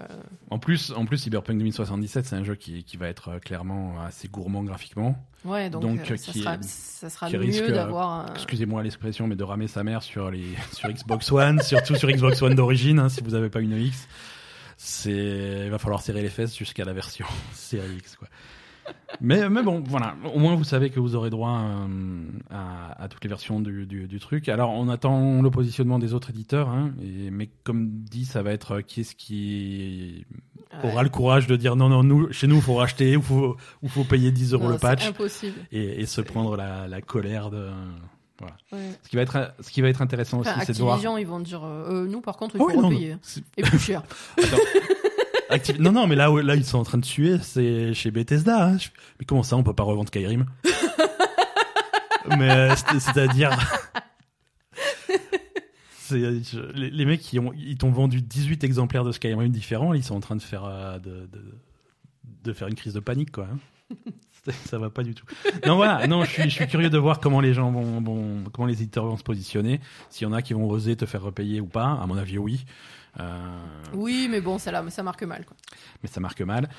[0.50, 3.96] En plus, en plus, Cyberpunk 2077, c'est un jeu qui, qui va être euh, clairement
[4.06, 5.16] assez gourmand graphiquement.
[5.46, 7.76] Ouais donc, Donc, euh, euh, ça, qui- sera, ça sera qui le risque, mieux euh,
[7.76, 8.34] d'avoir un...
[8.34, 12.42] Excusez-moi l'expression, mais de ramer sa mère sur les sur Xbox One, surtout sur Xbox
[12.42, 14.08] One d'origine, hein, si vous n'avez pas une X,
[14.78, 18.28] c'est il va falloir serrer les fesses jusqu'à la version Série X, quoi.
[19.20, 20.16] Mais, mais bon, voilà.
[20.34, 23.86] Au moins, vous savez que vous aurez droit euh, à, à toutes les versions du,
[23.86, 24.50] du, du truc.
[24.50, 28.52] Alors, on attend le positionnement des autres éditeurs, hein, et, mais comme dit, ça va
[28.52, 30.26] être euh, qui est-ce qui
[30.84, 30.90] Ouais.
[30.90, 33.58] aura le courage de dire non, non, nous, chez nous, il faut racheter, ou faut,
[33.84, 35.58] ou faut payer 10 euros Non, le c'est patch, impossible.
[35.74, 37.68] et, et se prendre la, la colère de.
[38.42, 38.80] Ouais.
[39.04, 40.94] Ce qui va être, ce qui va être intéressant aussi, Enfin, c'est de voir.
[40.94, 43.18] Activision ils vont dire euh, nous par contre il Oh faut non, repayer
[43.58, 44.02] et plus cher.
[45.52, 48.68] Activ- Non, non, mais là, là, ils sont en train de suer, c'est chez Bethesda.
[48.70, 48.78] hein.
[49.20, 50.46] Mais comment ça, on peut pas revendre Skyrim?
[52.38, 53.58] Mais euh, c'est- c'est-à-dire,
[56.12, 60.16] les, les mecs qui ont, ils t'ont vendu 18 exemplaires de Skyrim différents, ils sont
[60.16, 61.44] en train de faire euh, de, de,
[62.44, 63.48] de faire une crise de panique, quoi.
[63.52, 63.58] hein.
[64.66, 65.26] Ça va pas du tout.
[65.68, 66.08] Non, voilà.
[66.08, 68.82] Non, je suis, je suis curieux de voir comment les gens vont, vont comment les
[68.82, 69.80] éditeurs vont se positionner.
[70.10, 71.86] S'il y en a qui vont oser te faire repayer ou pas.
[72.02, 72.66] À mon avis, oui.
[73.20, 73.58] Euh,
[73.94, 75.58] Oui mais bon ça marque mal quoi.
[76.02, 76.70] mais ça marque mal.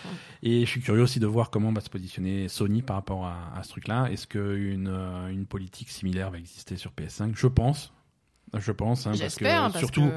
[0.43, 3.53] Et je suis curieux aussi de voir comment va se positionner Sony par rapport à,
[3.57, 4.07] à ce truc-là.
[4.11, 7.93] Est-ce qu'une euh, une politique similaire va exister sur PS5 Je pense.
[8.55, 9.07] Je pense.
[9.07, 10.15] hein, parce que, parce surtout, que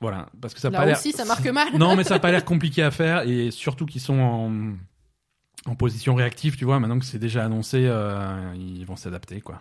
[0.00, 0.96] voilà, parce que ça a là pas l'air.
[0.98, 1.68] aussi ça marque mal.
[1.76, 5.74] Non, mais ça n'a pas l'air compliqué à faire et surtout qu'ils sont en, en
[5.74, 6.80] position réactive, tu vois.
[6.80, 9.60] Maintenant que c'est déjà annoncé, euh, ils vont s'adapter, quoi.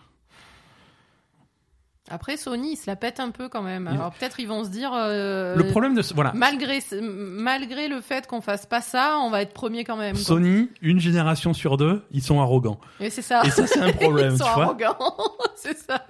[2.10, 3.88] Après Sony ils se la pètent un peu quand même.
[3.88, 8.00] Alors peut-être ils vont se dire euh, Le problème de ce- voilà, malgré malgré le
[8.02, 10.14] fait qu'on fasse pas ça, on va être premier quand même.
[10.16, 10.24] quoi.
[10.24, 12.80] Sony, une génération sur deux, ils sont arrogants.
[13.00, 13.42] Et c'est ça.
[13.44, 14.98] Et ça, c'est un problème, ils sont arrogants.
[15.56, 16.06] c'est ça.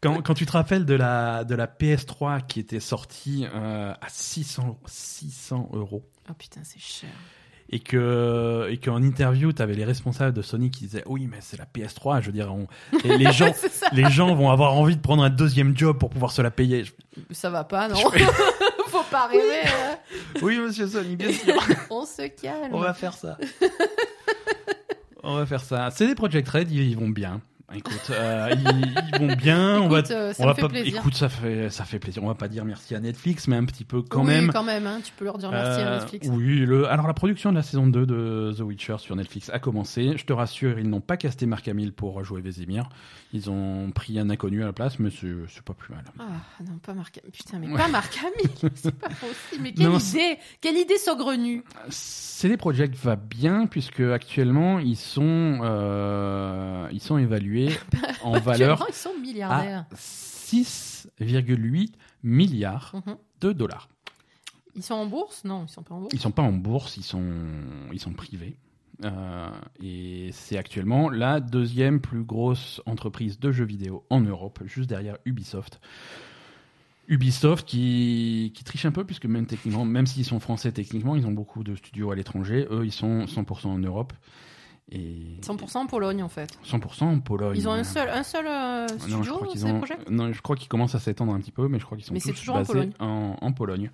[0.00, 4.08] Quand, quand tu te rappelles de la, de la PS3 qui était sortie euh, à
[4.08, 7.10] 600, 600 euros Oh putain c'est cher.
[7.70, 11.38] Et que et qu'en interview tu avais les responsables de Sony qui disaient oui mais
[11.40, 12.66] c'est la PS3 je veux dire on-
[13.04, 13.52] les gens
[13.92, 16.84] les gens vont avoir envie de prendre un deuxième job pour pouvoir se la payer
[17.30, 17.96] Ça va pas non?
[18.88, 19.62] Faut pas rêver.
[19.66, 19.96] hein.
[20.42, 21.54] oui monsieur Sony bien sûr
[21.90, 22.68] On se calme.
[22.72, 23.38] on va faire ça
[25.22, 27.40] on va faire ça c'est des Project Red ils vont bien
[27.74, 30.60] écoute euh, ils, ils vont bien on va Écoute, euh, ça on me va fait
[30.62, 30.98] pas plaisir.
[30.98, 33.64] écoute ça fait ça fait plaisir on va pas dire merci à Netflix mais un
[33.64, 35.98] petit peu quand oui, même quand même, hein, tu peux leur dire merci à Euh,
[36.00, 36.28] Netflix.
[36.30, 36.86] Oui, le...
[36.88, 40.16] alors la production de la saison 2 de The Witcher sur Netflix a commencé.
[40.16, 42.88] Je te rassure, ils n'ont pas casté Mark Hamill pour jouer Vesemir.
[43.32, 46.04] Ils ont pris un inconnu à la place, mais c'est pas plus mal.
[46.20, 46.24] Ah
[46.64, 47.78] non, pas Marc Putain, mais Ouais.
[47.78, 48.72] pas Marc Hamill.
[48.76, 49.62] C'est pas possible.
[49.62, 55.58] Mais quelle Non, idée Quelle idée saugrenue CD Projekt va bien puisque actuellement ils sont
[55.62, 57.63] euh, ils sont évalués
[58.22, 59.86] en valeur ils sont milliardaires.
[59.90, 61.92] à 6,8
[62.22, 63.16] milliards Mhm.
[63.40, 63.88] de dollars.
[64.76, 65.44] Ils sont en bourse?
[65.44, 66.14] Non, ils sont pas en bourse.
[66.14, 67.22] Ils sont pas en bourse, ils sont,
[67.92, 68.56] ils sont privés.
[69.04, 69.48] Euh,
[69.82, 75.18] et c'est actuellement la deuxième plus grosse entreprise de jeux vidéo en Europe, juste derrière
[75.24, 75.80] Ubisoft.
[77.06, 81.26] Ubisoft qui, qui triche un peu puisque même techniquement, même s'ils sont français techniquement, ils
[81.26, 82.66] ont beaucoup de studios à l'étranger.
[82.70, 84.12] Eux, ils sont 100% en Europe.
[84.92, 86.56] Et 100% en Pologne en fait.
[86.64, 87.56] 100% en Pologne.
[87.56, 90.10] Ils ont un seul, un seul euh, Non, je studio, crois qu'ils c'est ont- Project
[90.10, 92.12] non, je crois qu'ils commencent à s'étendre un petit peu, mais je crois qu'ils sont
[92.12, 92.92] Mais tous toujours en basés Pologne.
[93.00, 93.90] en, en Pologne.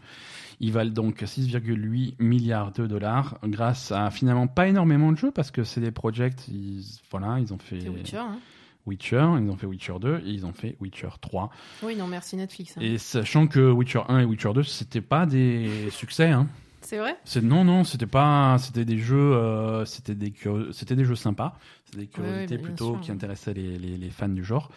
[0.59, 5.51] Ils valent donc 6,8 milliards de dollars grâce à finalement pas énormément de jeux parce
[5.51, 8.17] que c'est des projects, ils, voilà, ils ont fait C'est Witcher.
[8.19, 8.39] hein.
[8.87, 11.51] Witcher, ils ont fait Witcher 2 et ils ont fait Witcher 3.
[11.85, 12.77] Oui, non, merci Netflix.
[12.77, 12.81] hein.
[12.83, 16.49] Et sachant que Witcher 1 et Witcher 2, c'était pas des succès, hein.
[16.91, 17.17] C'est vrai?
[17.25, 20.33] C'est non non, c'était pas c'était des jeux euh, c'était des
[20.73, 23.01] c'était des jeux sympas, c'était des Ouais, ouais, curiosités plutôt sûr.
[23.01, 24.73] qui intéressaient les, les, les fans du genre.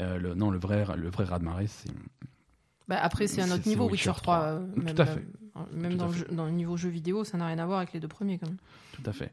[0.00, 1.92] Euh, le, non, le vrai le vrai raz-de-marée, c'est
[2.88, 4.40] Bah, après, c'est un autre niveau, Witcher Witcher 3.
[4.40, 5.24] euh, Tout même à fait.
[5.72, 7.78] même Tout dans, le jeu- dans le niveau jeu vidéo, ça n'a rien à voir
[7.78, 8.56] avec les deux premiers quand même.
[8.92, 9.30] tout à fait.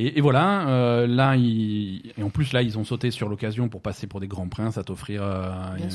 [0.00, 3.68] Et, et voilà, euh, là ils, et en plus là ils ont sauté sur l'occasion
[3.68, 5.50] pour passer pour des grands princes à t'offrir euh,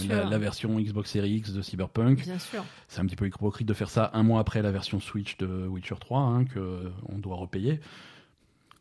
[0.09, 2.21] la, version Xbox Series X de Cyberpunk.
[2.21, 2.65] Bien sûr.
[2.89, 5.47] C'est un petit peu hypocrite de faire ça un mois après la version Switch de
[5.67, 7.79] Witcher 3 hein, que on doit repayer.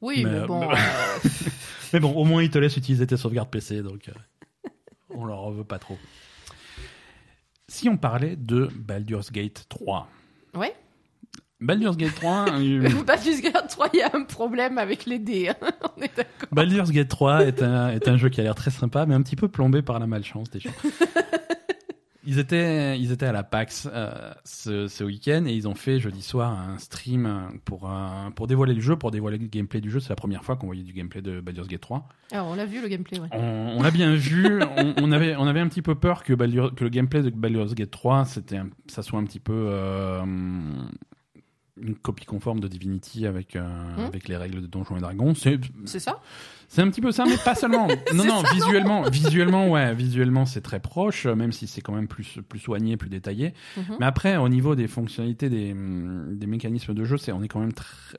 [0.01, 0.69] Oui, Mais, mais, bon.
[0.69, 1.29] mais- euh,
[1.93, 4.69] Mais bon, au moins ils te laissent utiliser tes sauvegardes PC, donc euh,
[5.11, 5.99] on leur en veut pas trop.
[7.69, 10.09] Si on parlait de Baldur's Gate 3.
[10.55, 10.75] Ouais.
[11.63, 15.49] Baldur's Gate 3, euh, Baldur's Gate 3, il y a un problème avec les dés.
[15.51, 15.55] hein.
[15.97, 16.49] On est d'accord.
[16.53, 19.23] Baldur's Gate 3 est un, est un jeu qui a l'air très sympa, mais un
[19.23, 20.71] petit peu plombé par la malchance des gens.
[22.25, 25.99] Ils étaient, ils étaient à la PAX euh, ce, ce week-end et ils ont fait
[25.99, 27.29] jeudi soir un stream
[27.65, 29.99] pour, euh, pour dévoiler le jeu, pour dévoiler le gameplay du jeu.
[29.99, 32.07] C'est la première fois qu'on voyait du gameplay de Baldur's Gate 3.
[32.31, 33.27] Alors, on l'a vu le gameplay, ouais.
[33.33, 34.63] On, on l'a bien vu.
[34.77, 37.31] On, on avait, on avait un petit peu peur que, Baldur- que le gameplay de
[37.31, 40.23] Baldur's Gate 3, c'était, un- ça soit un petit peu euh,
[41.81, 43.63] une copie conforme de Divinity avec, euh,
[43.97, 44.01] Hmm.
[44.07, 45.35] avec les règles de Donjons et Dragons.
[45.35, 46.21] C'est, C'est ça?
[46.69, 47.87] C'est un petit peu ça, mais pas seulement.
[48.15, 52.39] Non, non, visuellement, visuellement, ouais, visuellement, c'est très proche, même si c'est quand même plus,
[52.49, 53.55] plus soigné, plus détaillé.
[53.77, 53.97] Mhm.
[54.01, 57.61] Mais après, au niveau des fonctionnalités, des, des mécanismes de jeu, c'est, on est quand
[57.61, 58.19] même très-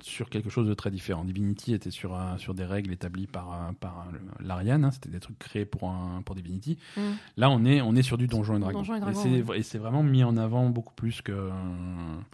[0.00, 1.24] sur quelque chose de très différent.
[1.24, 4.06] Divinity était sur, sur des règles établies par, par
[4.40, 6.78] l'Ariane, hein, c'était des trucs créés pour, un, pour Divinity.
[6.96, 7.02] Mhm.
[7.36, 8.82] Là, on est, on est sur du Donjon et Dragon.
[8.82, 11.50] Et c'est, et c'est vraiment mis en avant beaucoup plus que,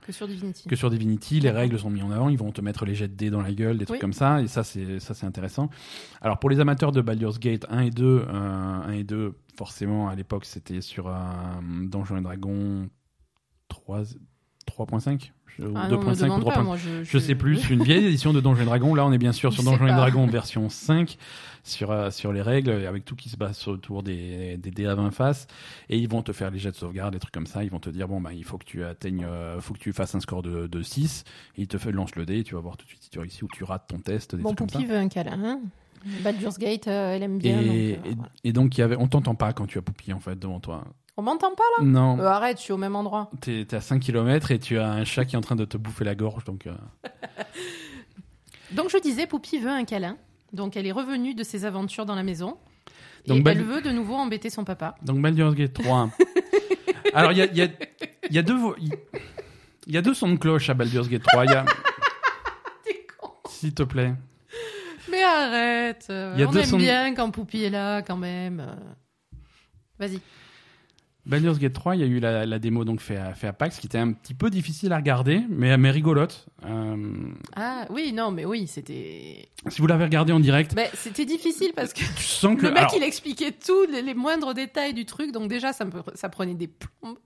[0.03, 0.69] Que sur Divinity.
[0.69, 1.41] que sur Divinity.
[1.41, 3.43] Les règles sont mises en avant, ils vont te mettre les jets de dés dans
[3.43, 4.01] la gueule, des trucs Oui.
[4.01, 5.69] comme ça, et ça, c'est, ça, c'est intéressant.
[6.21, 10.09] Alors, pour les amateurs de Baldur's Gate 1 et 2, euh, 1 et 2, forcément,
[10.09, 12.89] à l'époque, c'était sur un Donjon et Dragon
[13.69, 14.03] 3,
[14.67, 16.65] 3.5 ou Ah non, me 2.5 ou demande pas, 3.5.
[16.65, 18.95] moi, je, Je sais plus, une vieille édition de Donjons et Dragons.
[18.95, 19.91] Là, on est bien sûr sur Donjons et.
[19.91, 21.17] Dragons version 5,
[21.65, 24.95] sur, euh, sur les règles, avec tout qui se passe autour des, des dés à
[24.95, 25.47] 20 faces.
[25.89, 27.65] Et ils vont te faire les jets de sauvegarde, des trucs comme ça.
[27.65, 29.93] Ils vont te dire, bon, bah, il faut que tu atteignes, euh, faut que tu
[29.93, 31.25] fasses un score de, de 6.
[31.57, 33.11] Et ils te fait, lance le dé, et tu vas voir tout de suite si
[33.11, 34.79] tu réussis ou tu rates ton test, des Bon, trucs comme ça.
[34.79, 35.43] Poupie veut un câlin.
[35.45, 35.61] Hein
[36.23, 37.61] Baldur's Gate, euh, elle aime bien.
[37.61, 38.31] Et, donc, euh, et- voilà.
[38.45, 40.61] et donc, il y avait, on t'entend pas quand tu as Poupie, en fait, devant
[40.61, 40.85] toi.
[41.19, 42.17] On m'entend pas là Non.
[42.21, 43.29] Euh, Arrête, je suis au même endroit.
[43.41, 45.65] T'es t'es à 5 km et tu as un chat qui est en train de
[45.65, 46.67] te bouffer la gorge, donc.
[46.69, 46.75] euh,
[48.73, 50.17] Donc je disais, Poupie veut un câlin.
[50.53, 52.57] Donc elle est revenue de ses aventures dans la maison.
[53.27, 54.95] Donc, et Bal- elle veut de nouveau embêter son papa.
[55.03, 56.11] Donc Baldur's Gate 3.
[57.15, 57.69] Alors il y a, il y, a,
[58.31, 58.93] il y a deux vo- il
[59.87, 61.47] il y a deux sons de cloche à Baldur's Gate 3.
[61.47, 61.65] Il y a,
[62.85, 63.31] T'es con.
[63.49, 64.13] s'il te plaît.
[65.11, 66.07] Mais arrête.
[66.11, 68.61] euh, Il y a on aime bien quand Poupie est là quand même.
[68.61, 69.37] euh.
[69.99, 70.21] Vas-y.
[71.29, 73.53] Baldur's Gate 3, il y a eu la, la démo donc fait à, fait à
[73.53, 76.47] PAX qui était un petit peu difficile à regarder, mais, mais rigolote.
[76.65, 76.97] Euh,
[77.55, 79.49] Ah oui, non, mais oui, c'était.
[79.69, 82.71] si vous l'avez regardé en direct, Ben, c'était difficile parce que tu sens que le
[82.71, 85.93] mec alors, il expliquait tout, les, les moindres détails du truc, donc déjà ça, me,
[86.15, 87.19] ça prenait des plombes.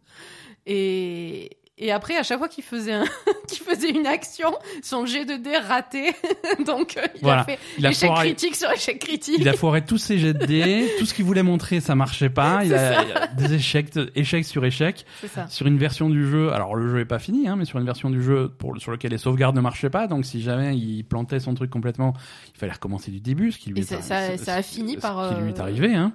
[0.66, 1.50] Et,
[1.84, 3.04] et après, à chaque fois qu'il faisait, un,
[3.48, 6.12] qu'il faisait une action, son jet de dés raté.
[6.66, 7.42] donc euh, il Voilà.
[7.42, 9.36] a fait il a échec foiré, critique sur échec critique.
[9.38, 12.30] il a foiré tous ses jets de dés, tout ce qu'il voulait montrer, ça marchait
[12.30, 12.64] pas.
[12.64, 15.04] Il a, il a des échecs, sur échecs.
[15.20, 15.46] C'est ça.
[15.48, 17.84] sur une version du jeu, alors le jeu est pas fini, hein, mais sur une
[17.86, 21.02] version du jeu pour, sur lequel les sauvegardes ne marchaient pas, donc si jamais il
[21.04, 22.14] plantait son truc complètement,
[22.54, 24.62] il fallait recommencer du début, ce qui lui Et est ça- ça- ce- ça a
[24.62, 26.12] fini ce par, qui lui est euh, arrivé, hein.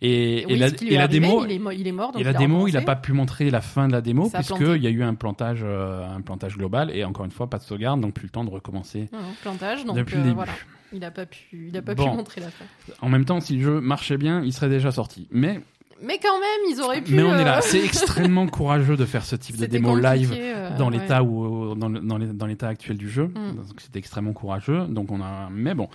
[0.00, 2.12] Et, la, et démo, il est, mo- il est mort.
[2.12, 2.84] donc et la il démo, il a recommencé.
[2.86, 4.76] pas pu montrer la fin de la démo Ça a puisque planté.
[4.76, 7.58] il y a eu un plantage, euh, un plantage global et encore une fois pas
[7.58, 9.08] de sauvegarde, donc plus le temps de recommencer.
[9.12, 10.34] Non, plantage, donc Depuis le euh, début.
[10.36, 10.52] voilà.
[10.92, 12.10] Il a pas pu, il a pas Bon.
[12.10, 12.64] pu montrer la fin.
[13.02, 15.26] En même temps, si le jeu marchait bien, il serait déjà sorti.
[15.30, 15.60] Mais
[16.02, 17.14] Mais quand même, ils auraient pu.
[17.14, 20.32] mais on est là, euh, c'est extrêmement courageux de faire ce type de démo live
[20.34, 20.98] euh, dans ouais.
[20.98, 23.56] l'état où dans l'état actuel du jeu Mm.
[23.56, 25.88] donc c'était extrêmement courageux donc on a mais bon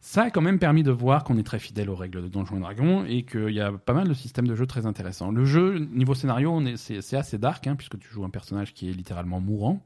[0.00, 2.58] ça a quand même permis de voir qu'on est très fidèle aux règles de Donjons
[2.58, 5.30] Dragons et qu'il y a pas mal de systèmes de jeu très intéressants.
[5.30, 8.92] Le jeu, niveau scénario, c'est assez dark, hein, puisque tu joues un personnage qui est
[8.92, 9.84] littéralement mourant.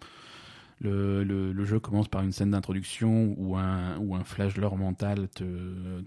[0.80, 4.76] Le, le, le jeu commence par une scène d'introduction où un, où un flash leur
[4.76, 5.44] mental te,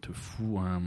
[0.02, 0.82] te fout un,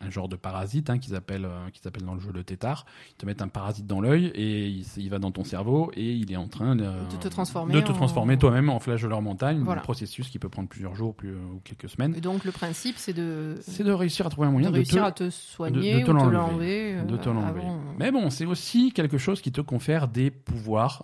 [0.00, 2.86] un, genre de parasite hein, qu'ils appellent, euh, appellent dans le jeu le tétard.
[3.10, 6.12] Ils te mettent un parasite dans l'œil et il, il va dans ton cerveau et
[6.12, 9.02] il est en train de, De te transformer de te en- transformer toi-même en flash
[9.04, 9.58] leur mental.
[9.58, 9.80] Voilà.
[9.80, 12.14] Un processus qui peut prendre plusieurs jours plus, ou quelques semaines.
[12.16, 14.76] Et donc le principe, c'est de, C'est de réussir à trouver un de moyen de,
[14.76, 16.94] réussir te, à te soigner de- de te de l'enlever.
[16.94, 17.60] euh, de l'enlever.
[17.62, 17.80] avant.
[17.98, 21.02] Mais bon, c'est aussi quelque chose qui te confère des pouvoirs,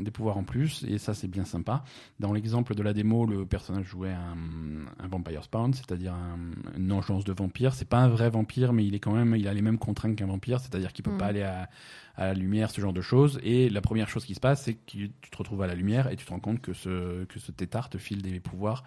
[0.00, 1.82] des pouvoirs en plus, et ça c'est bien sympa.
[2.20, 6.38] Dans l'exemple de la démo, le personnage jouait un, un vampire spawn, c'est-à-dire un-
[6.76, 7.74] une engeance de vampire.
[7.74, 10.14] C'est pas un vrai vampire, mais il est quand même, il a les mêmes contraintes
[10.14, 11.18] qu'un vampire, c'est-à-dire qu'il peut Mhm.
[11.18, 11.68] pas aller à,
[12.14, 13.40] à la lumière, ce genre de choses.
[13.42, 16.08] Et la première chose qui se passe, c'est que tu te retrouves à la lumière
[16.08, 18.84] et tu te rends compte que ce que ce tétard te file des pouvoirs,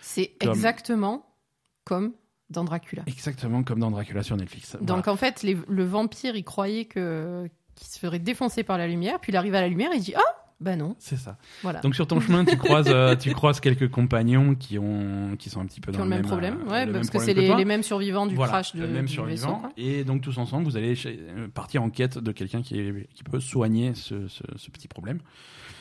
[0.00, 1.24] C'est Comme- exactement
[1.84, 2.12] comme
[2.50, 3.02] dans Dracula.
[3.06, 4.76] exactement comme dans Dracula sur Netflix.
[4.80, 8.88] Donc en fait, les- le vampire, il croyait que qu'il se ferait défoncer par la
[8.88, 11.36] lumière, puis il arrive à la lumière, il dit ah ben non, c'est ça.
[11.62, 11.80] voilà.
[11.80, 15.60] Donc sur ton chemin, tu croises, euh, tu croises quelques compagnons qui ont, qui sont
[15.60, 17.24] un petit peu qui dans ont le même problème, euh, ouais, le parce même que
[17.24, 19.62] c'est les, mêmes survivants du Voilà, crash de, le même du survivant.
[19.62, 23.08] vaisseau, et donc tous ensemble, vous allez euh, partir en quête de quelqu'un qui, est-
[23.14, 25.20] qui peut soigner ce, ce- ce petit problème.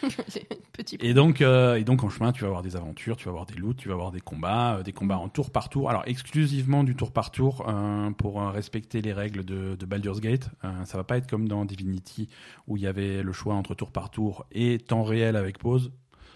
[0.99, 3.45] Et donc, euh, et donc en chemin, tu vas avoir des aventures, tu vas avoir
[3.45, 5.89] des loots, tu vas avoir des combats, euh, des combats en tour par tour.
[5.89, 10.49] Alors exclusivement du tour par tour euh, pour respecter les règles de, de Baldur's Gate.
[10.85, 12.29] Ça va pas être comme dans Divinity
[12.67, 15.91] où il y avait le choix entre tour par tour et temps réel avec pause.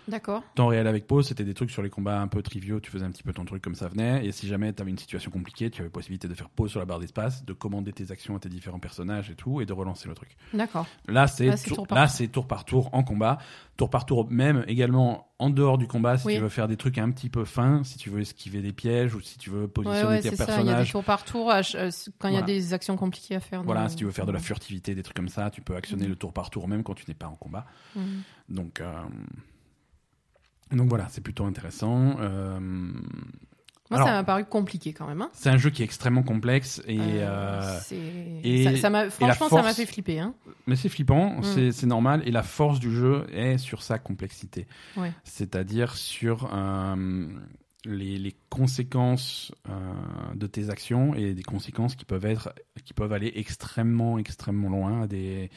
[0.08, 0.43] D'accord.
[0.56, 3.06] Temps réel avec pause, c'était des trucs sur les combats un peu triviaux, tu faisais
[3.06, 5.32] un petit peu ton truc comme ça venait, et si jamais tu avais une situation
[5.32, 8.36] compliquée, tu avais possibilité de faire pause sur la barre d'espace, de commander tes actions
[8.36, 10.36] à tes différents personnages et tout, et de relancer le truc.
[10.54, 10.88] D'accord.
[11.08, 12.16] Là, c'est Là, tour, là, tour.
[12.16, 13.38] c'est tour par tour en combat,
[13.78, 16.36] tour par tour même également en dehors du combat, si Oui.
[16.36, 19.16] tu veux faire des trucs un petit peu fins, si tu veux esquiver des pièges,
[19.16, 20.43] ou si tu veux Ouais, positionner ouais, tes c'est ça.
[20.45, 20.91] Il y a des personnages.
[20.91, 21.89] tours par tour ch- euh,
[22.20, 23.64] quand il y a des actions compliquées à faire.
[23.64, 26.04] Voilà, si tu veux faire de la furtivité, des trucs comme ça, tu peux actionner
[26.04, 26.10] Mhm.
[26.10, 27.66] le tour par tour même quand tu n'es pas en combat.
[27.95, 28.22] Mhm.
[28.49, 28.91] Donc, euh,
[30.74, 32.15] donc voilà, c'est plutôt intéressant.
[32.19, 35.22] Euh, Moi, Alors- ça m'a paru compliqué quand même.
[35.22, 35.30] hein.
[35.34, 39.61] C'est un jeu qui est extrêmement complexe et, Euh, euh, et- ça, ça franchement, ça
[39.63, 40.19] m'a fait flipper.
[40.19, 40.34] Hein.
[40.65, 41.43] mais c'est flippant, Mm.
[41.43, 44.65] c'est c'est normal et la force du jeu est sur sa complexité,
[44.95, 45.11] Ouais.
[45.26, 47.28] c'est-à-dire sur euh,
[47.84, 49.74] les, les conséquences euh,
[50.36, 52.53] de tes actions et des conséquences qui peuvent être
[52.86, 55.49] qui peuvent aller extrêmement extrêmement loin à des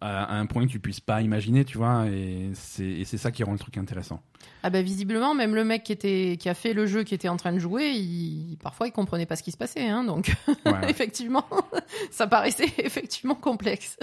[0.00, 3.52] à un point que tu puisses pas imaginer, tu vois, et c'est ça qui rend
[3.52, 4.22] le truc intéressant.
[4.62, 7.28] Ah bah visiblement, même le mec qui était qui a fait le jeu, qui était
[7.28, 9.88] en train de jouer, il, parfois il comprenait pas ce qui se passait.
[9.88, 10.34] Hein, donc
[10.66, 10.88] Ouais.
[10.90, 11.44] effectivement,
[12.10, 13.98] ça paraissait effectivement complexe.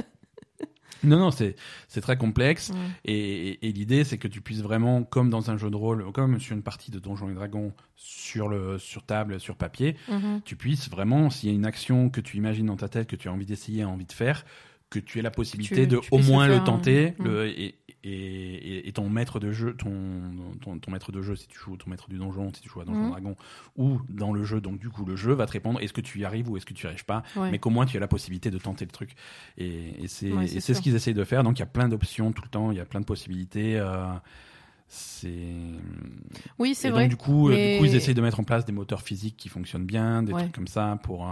[1.03, 1.55] non, non, c'est
[2.01, 2.71] très complexe.
[3.05, 6.39] Et, et l'idée, c'est que tu puisses vraiment, comme dans un jeu de rôle, comme
[6.39, 10.41] sur une partie de Donjons et Dragons, sur, le, sur table, sur papier, Mhm.
[10.43, 13.15] tu puisses vraiment, s'il y a une action que tu imagines dans ta tête, que
[13.15, 14.45] tu as envie d'essayer, envie de faire,
[14.89, 17.23] que tu aies la possibilité tu- de tu au moins le, faire, tenter, hein.
[17.23, 19.91] le, et, et, et- et ton maître de jeu, ton,
[20.61, 22.81] ton, ton maître de jeu, si tu joues ton maître du donjon, si tu joues
[22.81, 23.09] à Donjons et Mhm.
[23.11, 23.35] Dragons,
[23.77, 26.19] ou dans le jeu, donc du coup le jeu va te répondre est-ce que tu
[26.19, 27.51] y arrives ou est-ce que tu y arrives pas, Ouais.
[27.51, 29.11] mais qu'au moins tu as la possibilité de tenter le truc.
[29.57, 31.43] Et, et c'est Ouais, ce qu'ils essayent de faire.
[31.43, 33.77] Donc il y a plein d'options tout le temps, il y a plein de possibilités.
[33.77, 34.05] euh,
[34.91, 35.29] c'est
[36.57, 37.03] Oui, c'est vrai.
[37.03, 39.01] donc du coup, euh, Mais- du coup ils essayent de mettre en place des moteurs
[39.01, 40.41] physiques qui fonctionnent bien, des Ouais.
[40.41, 41.27] trucs comme ça pour.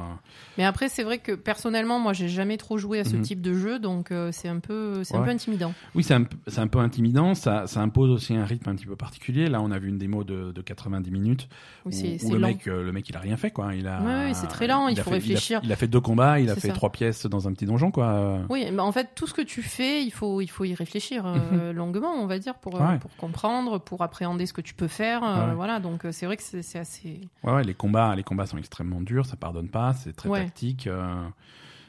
[0.57, 3.21] Mais après, c'est vrai que personnellement, moi, j'ai jamais trop joué à ce Mhm.
[3.23, 5.73] type de jeu, donc euh, c'est un peu, c'est un peu intimidant.
[5.95, 6.25] Oui, c'est un,
[6.57, 7.33] un peu intimidant.
[7.33, 9.47] Ça, ça impose aussi un rythme un petit peu particulier.
[9.47, 11.47] Là, on a vu une démo de, de 90 minutes
[11.85, 12.47] où, le lent.
[12.47, 13.73] mec, euh, le mec, il a rien fait quoi.
[13.73, 14.01] Il a.
[14.01, 15.59] Ouais, c'est très lent, il faut fait- réfléchir.
[15.63, 16.73] Il a, il a fait deux combats, il a fait ça.
[16.73, 18.39] trois pièces dans un petit donjon quoi.
[18.49, 21.23] Oui, mais en fait, tout ce que tu fais, il faut, il faut y réfléchir
[21.25, 22.99] euh, longuement, on va dire, pour, Mhm.
[22.99, 23.46] Pour comprendre,
[23.85, 25.23] pour appréhender ce que tu peux faire.
[25.23, 25.53] euh, Ouais.
[25.55, 27.21] Voilà, donc euh, c'est vrai que c'est assez.
[27.43, 30.87] Ouais, ouais, les combats, les combats sont extrêmement durs, ça pardonne pas, c'est très tactique.
[30.87, 31.23] euh,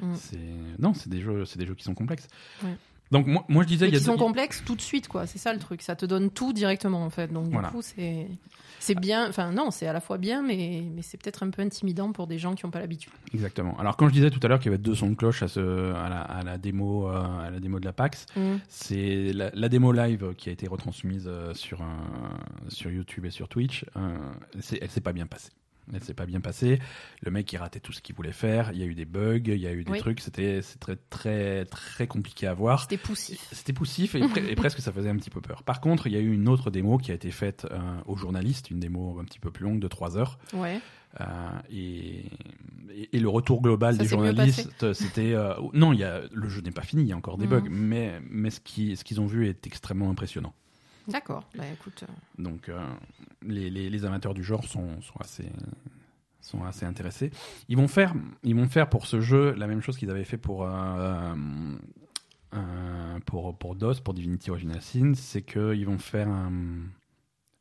[0.01, 0.15] Mm.
[0.15, 0.39] c'est
[0.79, 2.29] non, c'est des jeux, c'est des jeux qui sont complexes.
[2.63, 2.77] Ouais.
[3.11, 5.27] Donc moi, moi je disais, il y a qui sont complexes tout de suite, quoi.
[5.27, 5.83] C'est ça le truc.
[5.83, 7.33] Ça te donne tout directement, en fait.
[7.33, 7.69] Donc, Voilà.
[7.69, 8.27] du coup, c'est.
[8.81, 11.63] C'est bien, enfin non, c'est à la fois bien, mais, mais c'est peut-être un peu
[11.63, 13.11] intimidant pour des gens qui n'ont pas l'habitude.
[13.35, 13.77] Exactement.
[13.77, 15.49] Alors quand je disais tout à l'heure qu'il y avait deux sons de cloche à,
[15.49, 18.27] ce, à, la, à la démo, euh, à la démo de la PAX,
[18.69, 22.39] c'est la, la démo live qui a été retransmise euh, sur un,
[22.69, 23.85] sur YouTube et sur Twitch.
[23.97, 24.17] euh,
[24.61, 25.51] c'est- elle s'est pas bien passée.
[25.95, 26.78] Elle s'est pas bien passée.
[27.22, 28.70] Le mec il ratait tout ce qu'il voulait faire.
[28.72, 29.99] Il y a eu des bugs, il y a eu des Oui.
[29.99, 30.20] trucs.
[30.20, 32.82] C'était très très très compliqué à voir.
[32.82, 33.47] C'était poussif.
[33.53, 35.62] C'était poussif et, pre- et presque ça faisait un petit peu peur.
[35.62, 38.16] Par contre, il y a eu une autre démo qui a été faite euh, aux
[38.16, 40.39] journalistes, une démo un petit peu plus longue de 3 heures.
[40.53, 40.80] Ouais.
[41.20, 41.24] Euh,
[41.70, 42.24] et,
[43.18, 46.70] le retour global Ça des journalistes, c'était euh, non, il y a, le jeu n'est
[46.70, 49.26] pas fini, il y a encore des bugs, mais, mais ce qui- ce qu'ils ont
[49.26, 50.55] vu est extrêmement impressionnant.
[51.09, 51.49] D'accord.
[51.57, 52.05] Bah écoute.
[52.09, 52.79] euh, Donc euh,
[53.43, 55.51] les, les, amateurs du genre sont, sont assez
[56.41, 57.31] sont assez intéressés.
[57.69, 60.39] Ils vont faire ils vont faire pour ce jeu la même chose qu'ils avaient fait
[60.39, 61.35] pour euh,
[63.27, 66.53] pour, pour DOS, pour Divinity Original Sin, c'est qu'ils vont faire un,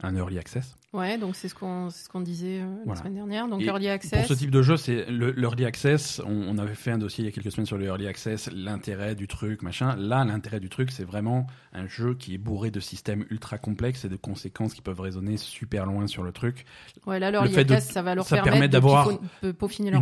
[0.01, 0.75] un early access.
[0.97, 3.47] Ouais, donc c'est ce qu'on ce qu'on disait euh, la semaine dernière.
[3.47, 4.27] Donc Et early Pour access.
[4.27, 6.21] ce type de jeu, c'est le l'early access.
[6.25, 8.49] On, on avait fait un dossier il y a quelques semaines sur le early access,
[8.51, 9.95] l'intérêt du truc, machin.
[9.95, 14.05] Là, l'intérêt du truc, c'est vraiment un jeu qui est bourré de systèmes ultra complexes
[14.05, 16.65] et de conséquences qui peuvent résonner super loin sur le truc.
[17.05, 19.09] Ouais, là l'early de- access, ça va leur ça permettre permet d'avoir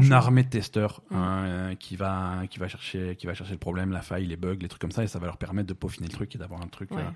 [0.01, 3.57] Une armée de testeurs hein, euh, qui va qui va chercher qui va chercher le
[3.59, 5.73] problème, la faille, les bugs, les trucs comme ça, et ça va leur permettre de
[5.73, 7.01] peaufiner le truc et d'avoir un truc Ouais.
[7.01, 7.09] euh,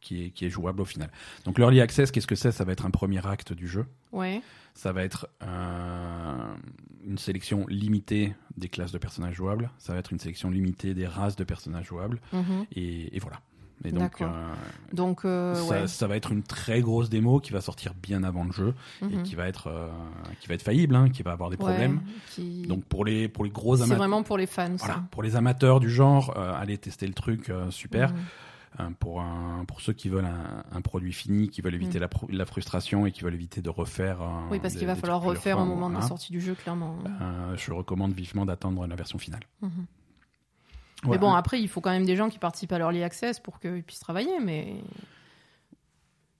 [0.00, 1.10] qui est qui est jouable au final.
[1.44, 2.52] Donc l'early access, qu'est-ce que c'est?
[2.52, 3.86] Ça va être un premier acte du jeu.
[4.12, 4.40] Ouais.
[4.74, 6.54] Ça va être euh,
[7.04, 9.70] une sélection limitée des classes de personnages jouables.
[9.78, 12.20] Ça va être une sélection limitée des races de personnages jouables.
[12.32, 12.66] mhm.
[12.74, 13.40] Et, et voilà.
[13.84, 14.26] Et donc, euh,
[14.94, 15.86] Donc euh, ça, ouais.
[15.86, 19.04] ça va être une très grosse démo qui va sortir bien avant le jeu et
[19.16, 19.22] Mhm.
[19.22, 19.88] qui va être, euh,
[20.40, 22.00] qui va être faillible, hein, qui va avoir des Ouais, problèmes.
[22.30, 24.76] qui- Donc pour les, pour les gros c'est amateurs, vraiment pour les fans.
[24.78, 25.04] voilà, ça.
[25.10, 28.12] pour les amateurs du genre, allez tester le truc, super.
[28.12, 28.18] Mhm.
[28.98, 32.02] Pour, un, pour ceux qui veulent un, un produit fini, qui veulent éviter Mm.
[32.02, 34.18] la, la frustration et qui veulent éviter de refaire.
[34.50, 36.06] Oui, parce qu'il va falloir refaire au moment de la voilà.
[36.08, 36.98] sortie du jeu, clairement.
[37.20, 39.42] Euh, je recommande vivement d'attendre la version finale.
[39.62, 39.70] Mhm.
[41.02, 41.20] Voilà.
[41.20, 43.60] Mais bon, après, il faut quand même des gens qui participent à l'early access pour
[43.60, 44.76] qu'ils puissent travailler, mais.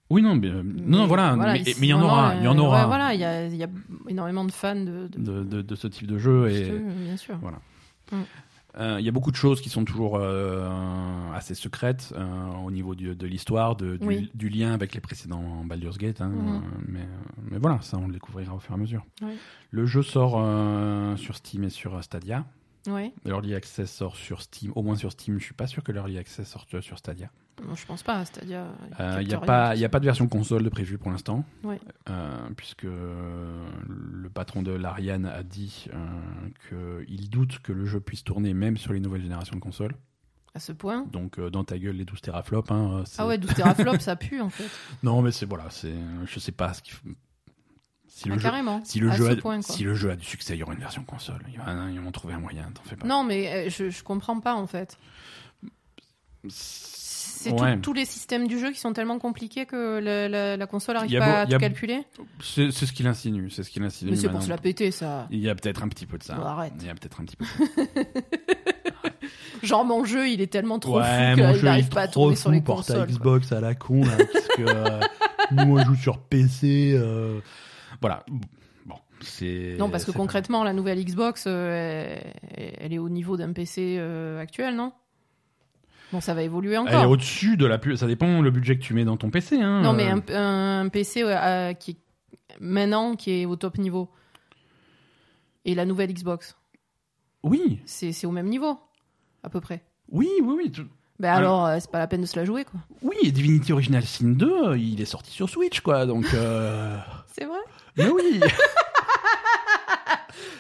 [0.09, 2.61] Oui, non, mais, euh, non, voilà, mais, il y en aura, il y en euh,
[2.61, 3.68] aura ouais, voilà, il y a, il y a
[4.09, 5.09] énormément de fans de.
[5.09, 7.37] de- de, de, de ce type de jeu et bien sûr.
[8.12, 8.16] euh,
[8.78, 10.68] il y a beaucoup de choses qui sont toujours euh,
[11.34, 12.24] assez secrètes euh,
[12.64, 14.30] au niveau du- de l'histoire, du, Oui.
[14.34, 16.54] du lien avec les précédents Baldur's Gate, hein, Mhm.
[16.56, 17.08] euh, mais,
[17.50, 19.04] mais voilà, ça on le découvrira au fur et à mesure.
[19.22, 19.32] Oui.
[19.70, 22.44] Le jeu sort euh, sur Steam et sur Stadia.
[22.87, 23.12] Ouais.
[23.24, 25.39] L'Early Access sort sur Steam, au moins sur Steam.
[25.39, 27.30] Je suis pas sûr que l'Early Access sorte sur Stadia.
[27.66, 28.66] Non, je pense pas, Stadia.
[29.01, 31.11] Euh, Il n'y a, capte pas- y a pas de version console de prévue pour
[31.11, 31.80] l'instant, Ouais.
[32.11, 36.49] Euh, puisque le patron de l'Ariane a dit euh,
[37.07, 39.95] qu'il doute que le jeu puisse tourner même sur les nouvelles générations de consoles.
[40.55, 41.05] À ce point.
[41.12, 42.70] Donc euh, dans ta gueule les 12 teraflops.
[42.70, 44.68] Hein, euh, Ah ouais, 12 teraflops, ça pue en fait.
[45.03, 45.93] Non mais c'est voilà, c'est
[46.24, 47.09] je sais pas ce qu'il faut.
[48.18, 48.80] Si le, Ah, jeu, carrément.
[48.82, 49.74] si, le jeu a, point, quoi.
[49.74, 51.42] si le jeu a du succès, il y aura une version console.
[51.52, 53.06] Ils vont, ils vont trouver un moyen, t'en fais pas.
[53.06, 54.96] Non, mais euh, je, je comprends pas en fait.
[56.48, 57.78] C'est Ouais.
[57.78, 60.98] tous les systèmes du jeu qui sont tellement compliqués que la, la- la console Il
[60.98, 62.02] arrive y a pas à tout calculer.
[62.42, 64.12] C'est ce qu'il insinue, c'est ce qu'il insinue.
[64.12, 65.28] Mais c'est pour se la péter ça.
[65.30, 66.34] Il y a peut-être un petit peu de ça.
[66.36, 66.72] Bon, arrête.
[66.80, 67.44] Il y a peut-être un petit peu.
[67.44, 68.06] de
[69.66, 72.36] Genre mon jeu, il est tellement trop ouais, fou qu'il n'arrive pas à trop tourner
[72.36, 73.08] sur les fou, porte à consoles.
[73.10, 75.00] Xbox à la con, là, parce que euh,
[75.52, 76.92] nous on joue sur PC.
[76.94, 77.40] euh,
[78.01, 78.24] Voilà.
[78.84, 79.76] Bon, c'est.
[79.78, 82.16] Non, parce que concrètement, la nouvelle Xbox, euh,
[82.55, 84.92] elle, elle est au niveau d'un PC euh, actuel, non?
[86.12, 87.11] Bon, ça va évoluer pas- Elle est encore.
[87.11, 87.97] au-dessus de la plus.
[87.97, 89.61] Ça dépend le budget que tu mets dans ton PC.
[89.61, 90.20] Hein, Non, mais euh.
[90.38, 91.97] un, un PC euh, qui est
[92.61, 94.09] maintenant qui est au top niveau.
[95.64, 96.57] Et la nouvelle Xbox,
[97.42, 98.78] Oui, c'est au même niveau,
[99.42, 99.82] à peu près.
[100.12, 100.70] oui, oui, oui.
[100.70, 100.86] tu-
[101.18, 102.78] Ben alors, euh, c'est pas la peine de se la jouer, quoi.
[103.03, 106.07] Oui, et Divinity Original Sin 2, euh, il est sorti sur Switch, quoi.
[106.07, 106.24] Donc.
[107.32, 107.59] C'est vrai?
[107.97, 108.40] Mais oui.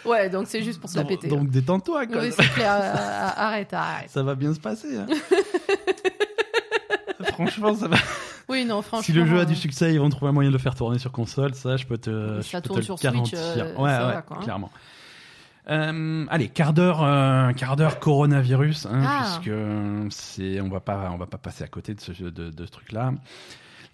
[0.04, 1.26] Ouais, donc c'est juste pour se la péter.
[1.26, 2.20] donc détends-toi, quoi.
[2.22, 2.72] Oui, c'est clair.
[2.74, 4.08] euh, euh, arrête, arrête.
[4.08, 4.96] Ça va bien se passer.
[4.98, 5.06] hein.
[7.32, 7.96] Franchement, ça va.
[8.48, 9.02] Oui, non, franchement.
[9.02, 10.76] Si le jeu a du euh, succès, ils vont trouver un moyen de le faire
[10.76, 11.54] tourner sur console.
[11.54, 13.38] Ça, je peux te, Ça je peux tourne te sur le Switch, garantir.
[13.40, 14.42] euh, ouais, ça ouais, va, quoi, hein.
[14.44, 14.70] clairement.
[15.68, 19.38] Euh, allez, quart d'heure, euh, quart d'heure coronavirus, hein, Ah.
[19.42, 19.52] puisque
[20.10, 22.66] c'est, on va pas, on va pas passer à côté de ce, jeu- de, de
[22.66, 23.12] ce truc-là.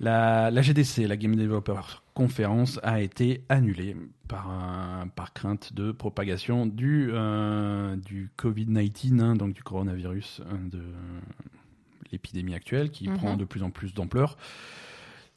[0.00, 1.80] La, la GDC, la Game Developer
[2.14, 3.96] Conference, a été annulée
[4.28, 10.58] par, un- par crainte de propagation du, euh, du Covid-19, hein, donc du coronavirus, hein,
[10.70, 10.82] de
[12.10, 13.16] l'épidémie actuelle qui Mhm.
[13.16, 14.36] prend de plus en plus d'ampleur.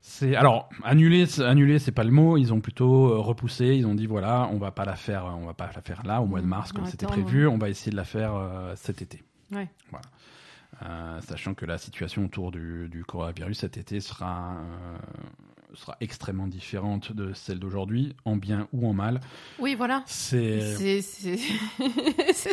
[0.07, 2.37] C'est alors annulé, c'est- annulé, c'est pas le mot.
[2.37, 3.75] Ils ont plutôt euh, repoussé.
[3.75, 6.21] Ils ont dit voilà, on va pas la faire, on va pas la faire là
[6.21, 6.49] au mois de Mhm.
[6.51, 7.47] mars comme c'était prévu.
[7.47, 9.23] On va essayer de la faire euh, cet été.
[9.51, 9.67] Ouais.
[9.89, 10.05] Voilà.
[10.83, 14.97] Euh, sachant que la situation autour du, du coronavirus cet été sera euh,
[15.73, 19.19] sera extrêmement différente de celle d'aujourd'hui, en bien ou en mal.
[19.59, 20.03] Oui, voilà.
[20.05, 21.01] C'est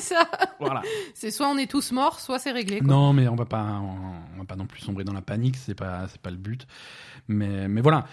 [0.00, 0.28] ça.
[0.60, 0.82] voilà.
[1.14, 2.78] C'est soit on est tous morts, soit c'est réglé.
[2.80, 2.88] Quoi.
[2.88, 5.56] Non, mais on va pas, on, on va pas non plus sombrer dans la panique.
[5.56, 6.66] C'est pas, c'est pas le but.
[7.28, 8.06] Mais, mais voilà.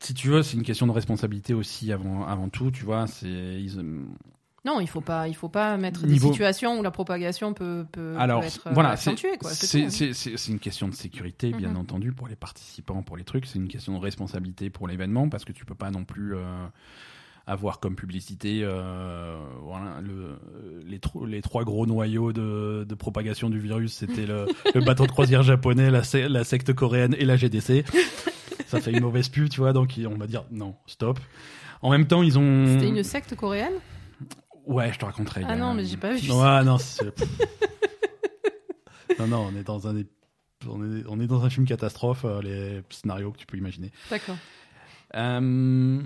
[0.00, 2.70] Si tu veux, c'est une question de responsabilité aussi avant, avant tout.
[2.70, 4.06] Tu vois, c'est ils-
[4.64, 7.86] Non, il faut pas, il faut pas mettre Niveau- des situations où la propagation peut,
[7.92, 9.38] peut, Alors peut être euh, voilà, c'est accentuée.
[9.38, 11.76] quoi, c'est une question de sécurité, bien Mhm.
[11.76, 13.46] entendu, pour les participants, pour les trucs.
[13.46, 16.42] C'est une question de responsabilité pour l'événement, parce que tu peux pas non plus euh,
[17.46, 20.38] avoir comme publicité euh, voilà, le,
[20.84, 23.92] les, tro- les trois gros noyaux de, de propagation du virus.
[23.94, 27.84] C'était le, le bateau de croisière japonais, la, se- la secte coréenne et la GDC.
[28.66, 31.18] Ça fait une mauvaise pub, tu vois, donc on va dire non, stop.
[31.80, 32.66] En même temps, ils ont.
[32.66, 33.72] C'était une secte coréenne?
[34.68, 35.44] Ouais, je te raconterai.
[35.48, 36.28] Ah non, mais j'ai pas vu c'est-
[39.18, 40.02] non, non, on est dans un,
[40.68, 43.90] on est, on est dans un film catastrophe, euh, les scénarios que tu peux imaginer.
[44.10, 44.36] D'accord.
[45.16, 46.00] Euh,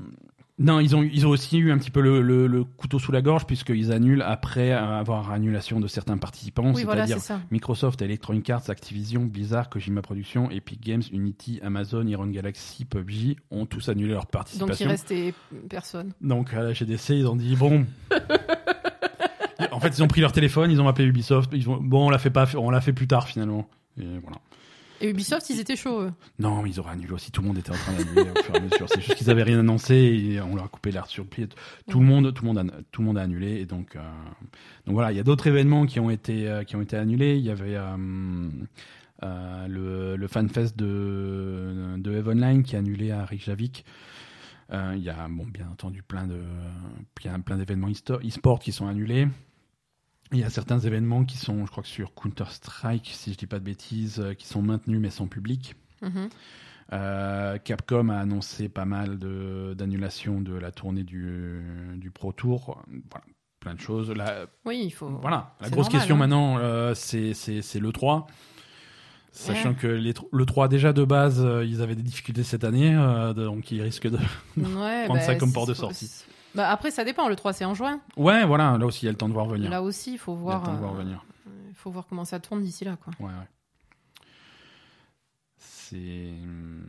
[0.62, 3.12] non, ils ont, ils ont aussi eu un petit peu le, le- le couteau sous
[3.12, 7.40] la gorge puisqu'ils annulent après avoir annulation de certains participants, Oui, c'est-à-dire c'est ça.
[7.50, 13.66] Microsoft, Electronic Arts, Activision, Blizzard, Kojima Productions, Epic Games, Unity, Amazon, Iron Galaxy, PUBG ont
[13.66, 14.88] tous annulé leur Donc il participation.
[14.88, 15.34] restait
[15.68, 16.12] personne.
[16.20, 17.84] Donc à la GDC, ils ont dit bon.
[19.72, 22.10] en fait, ils ont pris leur téléphone, ils ont appelé Ubisoft, ils ont bon, on
[22.10, 23.68] l'a fait pas, on l'a fait plus tard finalement.
[24.00, 24.38] Et voilà.
[25.02, 26.00] Et Ubisoft, ils étaient chauds.
[26.02, 26.12] eux.
[26.38, 27.32] Non, mais ils auraient annulé aussi.
[27.32, 28.86] Tout le monde était en train d'annuler au fur et à mesure.
[28.88, 31.48] C'est juste qu'ils avaient rien annoncé et on leur a coupé l'air sur le pied.
[31.90, 34.00] Tout le monde, tout le monde, a, tout le monde a annulé et donc, euh,
[34.86, 35.10] donc voilà.
[35.10, 37.36] Il y a d'autres événements qui ont été, euh, qui ont été annulés.
[37.36, 43.84] Il y avait euh, le, fanfest de, de Eve Online qui est annulé à Reykjavik.
[44.70, 46.28] Il y a, bon, bien entendu, plein
[47.14, 49.26] plein, plein d'événements e-sport qui sont annulés.
[50.32, 53.46] Il y a certains événements qui sont, je crois que sur Counter-Strike, si je dis
[53.46, 55.74] pas de bêtises, euh, qui sont maintenus mais sans public.
[56.00, 56.28] Mhm.
[56.92, 61.60] Euh, Capcom a annoncé pas mal d'annulations de, la tournée du,
[61.96, 62.82] du Pro Tour.
[63.10, 63.24] Voilà,
[63.60, 64.10] plein de choses.
[64.10, 65.08] La, Oui, il faut.
[65.08, 66.18] voilà, la grosse normal, question hein.
[66.18, 68.26] maintenant, euh, c'est c'est- c'est l'E3.
[69.34, 72.94] Sachant que les le 3 déjà de base, euh, ils avaient des difficultés cette année,
[72.94, 74.18] euh, donc ils risquent de.
[74.18, 74.24] Ouais,
[75.06, 76.10] prendre bah, ça comme porte de sortie.
[76.54, 77.28] Bah, après, ça dépend.
[77.28, 78.00] Le 3, c'est en juin.
[78.16, 79.70] Ouais, voilà, là aussi il y a le temps de voir venir.
[79.70, 80.62] Là aussi, il faut il y a le voir.
[80.62, 81.24] temps de voir euh, venir.
[81.68, 83.12] Il faut voir comment ça tourne d'ici là, quoi.
[83.20, 83.46] Ouais, ouais.
[85.56, 85.96] C'est.
[86.42, 86.84] hum,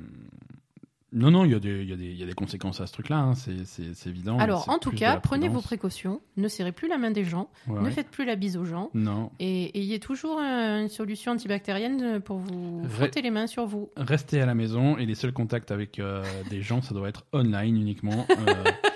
[1.15, 2.81] Non, non, il y, a des- il y, a des- il y a des conséquences
[2.81, 4.39] à ce truc-là, hein, c'est c'est- c'est évident.
[4.39, 6.21] Alors, en tout cas, prenez vos précautions.
[6.37, 7.49] Ne serrez plus la main des gens.
[7.67, 7.91] Ouais, Ne ouais.
[7.91, 8.89] faites plus la bise aux gens.
[8.95, 9.29] Non.
[9.39, 13.91] Et ayez toujours euh, une solution antibactérienne pour vous frotter les mains sur vous.
[13.95, 17.25] Restez à la maison et les seuls contacts avec euh, des gens, ça doit être
[17.31, 18.25] online uniquement.
[18.31, 18.35] euh,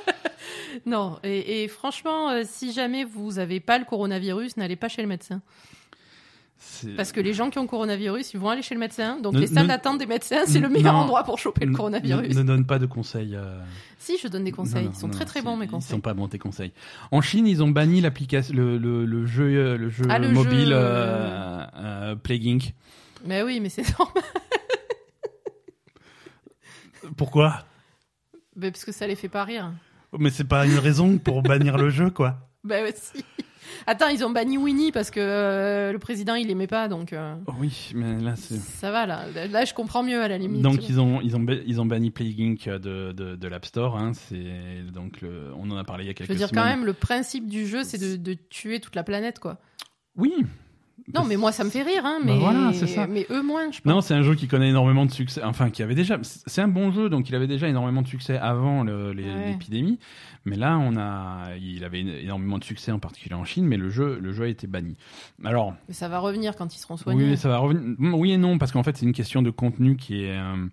[0.86, 5.01] Non, et, et franchement, euh, si jamais vous n'avez pas le coronavirus, n'allez pas chez
[5.01, 5.41] le médecin.
[6.95, 9.19] Parce que les gens qui ont le coronavirus, ils vont aller chez le médecin.
[9.19, 11.01] Donc Ne- les salles ne- d'attente des médecins, c'est le meilleur Non.
[11.01, 12.34] endroit pour choper le coronavirus.
[12.36, 13.36] Ne, ne donne pas de conseils.
[13.36, 13.59] euh,
[13.99, 14.84] Si, je donne des conseils.
[14.86, 15.91] non, non, ils sont très très bons, mes Ils conseils.
[15.91, 16.71] sont pas bons tes conseils.
[17.11, 20.30] En Chine, ils ont banni l'application, le, le, le jeu, euh, le jeu Ah, le
[20.32, 22.73] mobile jeu, euh, euh, Plague Inc.
[23.25, 24.23] Mais oui, mais c'est normal.
[27.15, 27.63] Pourquoi?
[28.55, 29.71] Mais parce que ça les fait pas rire.
[30.20, 32.38] Mais c'est pas une raison pour bannir le jeu, quoi.
[32.63, 33.24] Bah ouais, si.
[33.86, 37.36] Attends, ils ont banni Winnie parce que euh, le président il aimait pas, donc euh,
[37.59, 38.57] Oui, mais là c'est.
[38.57, 39.26] ça va là.
[39.49, 40.61] Là, je comprends mieux à la limite.
[40.63, 43.65] Donc ils ont ils ont ba- ils ont banni Plague Inc de, de, de l'App
[43.65, 43.97] Store.
[43.97, 44.11] Hein.
[44.13, 46.63] C'est donc le- on en a parlé il y a quelques Je veux dire semaines.
[46.63, 49.59] quand même, le principe du jeu, c'est de, de tuer toute la planète, quoi.
[50.18, 50.34] Oui.
[51.14, 52.18] Non, mais moi ça me fait rire, hein.
[52.22, 53.08] Bah Mais, voilà, c'est ça.
[53.08, 53.86] mais eux moins, je pense.
[53.93, 55.41] Non, c'est un jeu qui connaît énormément de succès.
[55.43, 56.18] Enfin, qui avait déjà.
[56.22, 59.48] C'est un bon jeu, donc il avait déjà énormément de succès avant les- Ouais.
[59.52, 60.00] l'épidémie.
[60.45, 63.89] Mais là, on a, il avait énormément de succès, en particulier en Chine, mais le
[63.89, 64.95] jeu, le jeu a été banni.
[65.45, 67.24] Alors, Mais ça va revenir quand ils seront soignés.
[67.32, 67.95] oui, ça va revenir.
[68.00, 70.38] Oui et non, parce qu'en fait, c'est une question de contenu qui est.
[70.38, 70.66] euh,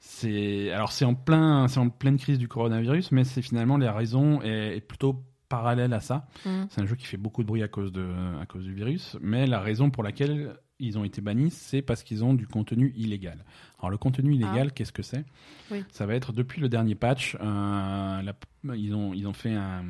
[0.00, 3.92] c'est alors c'est en plein, c'est en pleine crise du coronavirus, mais c'est finalement la
[3.92, 6.26] raison est, est plutôt parallèle à ça.
[6.46, 6.62] Mm.
[6.70, 8.06] C'est un jeu qui fait beaucoup de bruit à cause de
[8.40, 12.02] à cause du virus, mais la raison pour laquelle ils ont été bannis, c'est parce
[12.02, 13.44] qu'ils ont du contenu illégal.
[13.78, 15.26] Alors le contenu illégal, qu'est-ce que c'est?
[15.70, 15.84] Oui.
[15.90, 19.84] Ça va être depuis le dernier patch, euh, la- ils ont ils ont fait un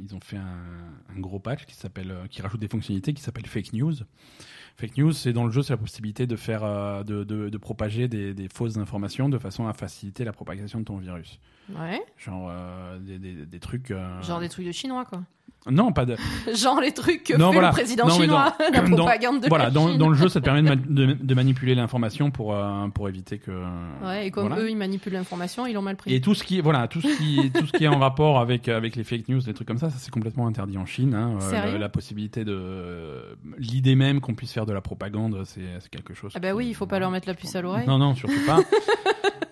[0.00, 0.58] ils ont fait un,
[1.14, 3.94] un gros patch qui s'appelle euh, qui rajoute des fonctionnalités qui s'appelle fake news.
[4.76, 7.58] Fake news, c'est dans le jeu, c'est la possibilité de faire euh, de, de, de
[7.58, 11.38] propager des, des fausses informations de façon à faciliter la propagation de ton virus.
[11.78, 12.02] Ouais.
[12.16, 13.90] Genre euh, des, des, des trucs.
[13.90, 15.20] euh, Genre des trucs de chinois, quoi.
[15.70, 16.16] Non, pas de.
[16.54, 17.68] Genre les trucs que Non, fait voilà.
[17.68, 19.98] le président Non, chinois, la dans- propagande de voilà, la dans, Chine.
[19.98, 23.06] dans le jeu, ça te permet de, ma- de, de manipuler l'information pour euh, pour
[23.08, 23.50] éviter que.
[24.02, 24.62] Ouais, et comme voilà.
[24.62, 26.14] eux, ils manipulent l'information, ils l'ont mal pris.
[26.14, 28.68] Et tout ce qui, voilà, tout ce qui, tout ce qui est en rapport avec
[28.68, 31.12] avec les fake news, les trucs comme ça, ça c'est complètement interdit en Chine.
[31.14, 31.38] Hein.
[31.40, 36.14] Sérieux la possibilité de, l'idée même qu'on puisse faire de la propagande, c'est c'est quelque
[36.14, 36.32] chose.
[36.34, 37.86] Ah bah oui, il faut pas leur mettre la puce à l'oreille.
[37.86, 38.60] Non, non, surtout pas.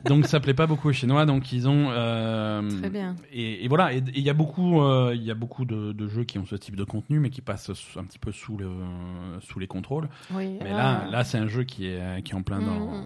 [0.08, 1.88] Donc ça plaît pas beaucoup aux Chinois, donc ils ont.
[1.90, 3.16] euh, Très bien.
[3.32, 6.08] Et, et voilà, et il y a beaucoup, euh, il y a beaucoup de, de
[6.08, 8.68] jeux qui ont ce type de contenu, mais qui passent un petit peu sous le,
[9.40, 10.08] sous les contrôles.
[10.32, 10.58] Oui.
[10.62, 10.76] Mais ah.
[10.76, 13.04] là, là, c'est un jeu qui est, qui est en plein dans, Mhm.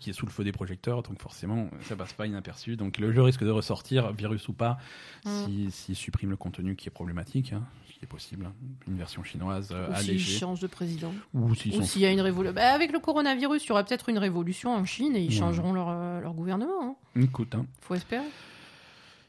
[0.00, 2.76] Qui est sous le feu des projecteurs, donc forcément, ça passe pas inaperçu.
[2.76, 4.78] Donc le jeu risque de ressortir, virus ou pas,
[5.24, 8.52] si, s'il supprime le contenu qui est problématique, hein, ce qui est possible, hein.
[8.86, 11.12] une version chinoise euh, Ou s'ils allégée, changent de président.
[11.34, 12.54] ou s'ils Ou sont s'il y a une révolution.
[12.54, 15.36] Bah, avec le coronavirus, il y aura peut-être une révolution en Chine et ils Ouais.
[15.38, 16.96] changeront leur, euh, leur gouvernement.
[17.16, 17.20] Hein.
[17.20, 18.24] Écoute, hein, Faut espérer.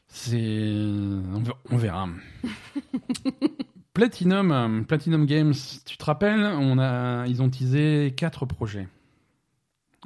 [0.08, 0.74] c'est,
[1.70, 2.08] on verra.
[3.92, 5.52] Platinum, euh, Platinum Games,
[5.84, 8.88] tu te rappelles, on a, ils ont teasé quatre projets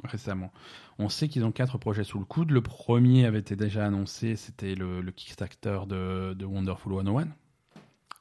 [0.05, 0.51] récemment.
[0.99, 2.51] On sait qu'ils ont quatre projets sous le coude.
[2.51, 7.27] Le premier avait été déjà annoncé, c'était le, le Kickstarter de, de Wonderful 101.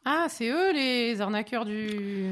[0.06, 2.27] Ah, c'est eux les arnaqueurs du.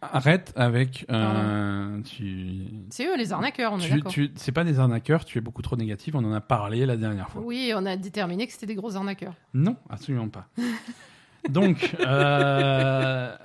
[0.00, 1.06] Arrête avec.
[1.08, 2.64] euh, tu...
[2.90, 4.10] C'est eux les arnaqueurs, on est tu, d'accord.
[4.10, 6.96] tu- c'est pas des arnaqueurs, tu es beaucoup trop négatif, on en a parlé la
[6.96, 7.40] dernière fois.
[7.42, 9.34] Oui, on a déterminé que c'était des gros arnaqueurs.
[9.54, 10.48] Non, absolument pas.
[11.48, 13.36] Donc, euh,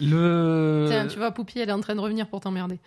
[0.00, 0.86] le...
[0.88, 2.78] Tiens, tu vois, Poupie, elle est en train de revenir pour t'emmerder.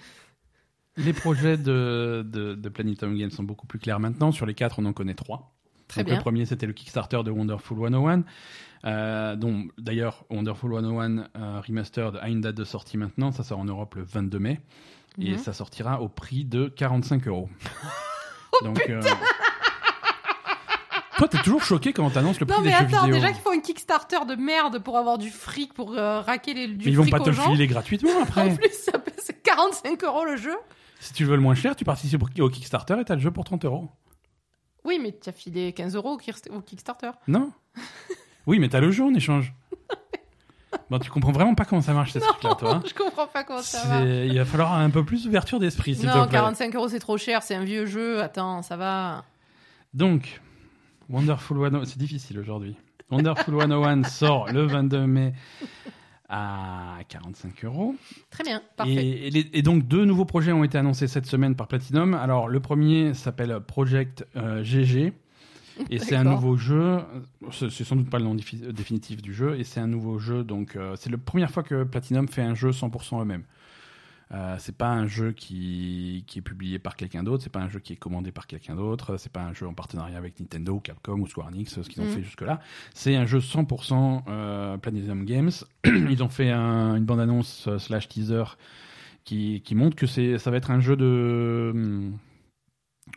[0.99, 4.31] Les projets de, de, de Planetum Games sont beaucoup plus clairs maintenant.
[4.31, 5.53] Sur les quatre, on en connaît trois.
[5.87, 6.15] Très Donc, bien.
[6.17, 8.23] Le premier, c'était le Kickstarter de Wonderful 101.
[8.85, 13.59] Euh, dont d'ailleurs Wonderful 101 euh, Remastered a une date de sortie maintenant, ça sort
[13.59, 14.61] en Europe le 22 mai
[15.19, 15.37] et Mhm.
[15.37, 17.49] ça sortira au prix de 45 euros.
[18.61, 19.01] Oh, Donc, euh,
[21.17, 23.15] toi, t'es toujours choqué quand on t'annonce le prix Non, des mais jeux attends, vidéo.
[23.19, 26.67] déjà qu'il faut un Kickstarter de merde pour avoir du fric, pour euh, raquer les,
[26.67, 28.55] du Mais ils vont fric pas te le filer gratuitement En après.
[28.55, 30.55] plus, ça c'est 45 euros le jeu.
[30.99, 33.43] Si tu veux le moins cher, tu participes au Kickstarter et t'as le jeu pour
[33.43, 33.89] 30 euros.
[34.85, 37.11] Oui, mais tu as filé 15 euros au Kick- au Kickstarter.
[37.27, 37.51] Non
[38.47, 39.53] Oui, mais t'as le jeu en échange.
[40.91, 42.75] Bon, tu comprends vraiment pas comment ça marche ces trucs-là, toi.
[42.75, 42.83] hein.
[42.87, 43.79] je comprends pas comment ça.
[44.01, 46.39] C'est- Il va falloir un peu plus d'ouverture d'esprit, s'il Non, te plaît.
[46.39, 48.21] 45 euros c'est trop cher, c'est un vieux jeu.
[48.21, 49.23] Attends, ça va.
[49.93, 50.41] Donc,
[51.09, 52.75] Wonderful 101, c'est difficile aujourd'hui.
[53.11, 55.33] Wonderful 101 sort le 22 mai
[56.29, 57.95] à 45 euros.
[58.29, 58.93] Très bien, parfait.
[58.93, 62.13] Et, et les- et donc, deux nouveaux projets ont été annoncés cette semaine par Platinum.
[62.13, 65.13] Alors, le premier s'appelle Project euh, GG.
[65.89, 66.99] Et c'est un nouveau jeu.
[67.51, 69.57] C'est sans doute pas le nom défi- définitif du jeu.
[69.57, 70.43] Et c'est un nouveau jeu.
[70.43, 73.43] Donc, euh, c'est la première fois que Platinum fait un jeu 100% eux-mêmes.
[74.31, 77.69] Euh, c'est pas un jeu qui, qui est publié par quelqu'un d'autre, c'est pas un
[77.69, 80.79] jeu qui est commandé par quelqu'un d'autre, c'est pas un jeu en partenariat avec Nintendo,
[80.79, 82.11] Capcom ou Square Enix, ce qu'ils ont Mhm.
[82.11, 82.59] fait jusque-là.
[82.93, 85.49] C'est un jeu 100% euh, Platinum Games.
[85.85, 88.43] Ils ont fait un- une bande-annonce euh, slash teaser
[89.23, 92.17] qui, qui montre que ça va être un jeu de, hum,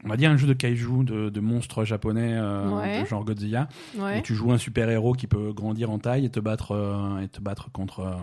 [0.04, 3.02] on va dire un jeu de kaiju, de, de monstres japonais euh, Ouais.
[3.02, 4.22] de genre Godzilla, où Ouais.
[4.22, 7.28] tu joues un super héros qui peut grandir en taille et te battre euh, et
[7.28, 8.00] te battre contre.
[8.00, 8.14] euh,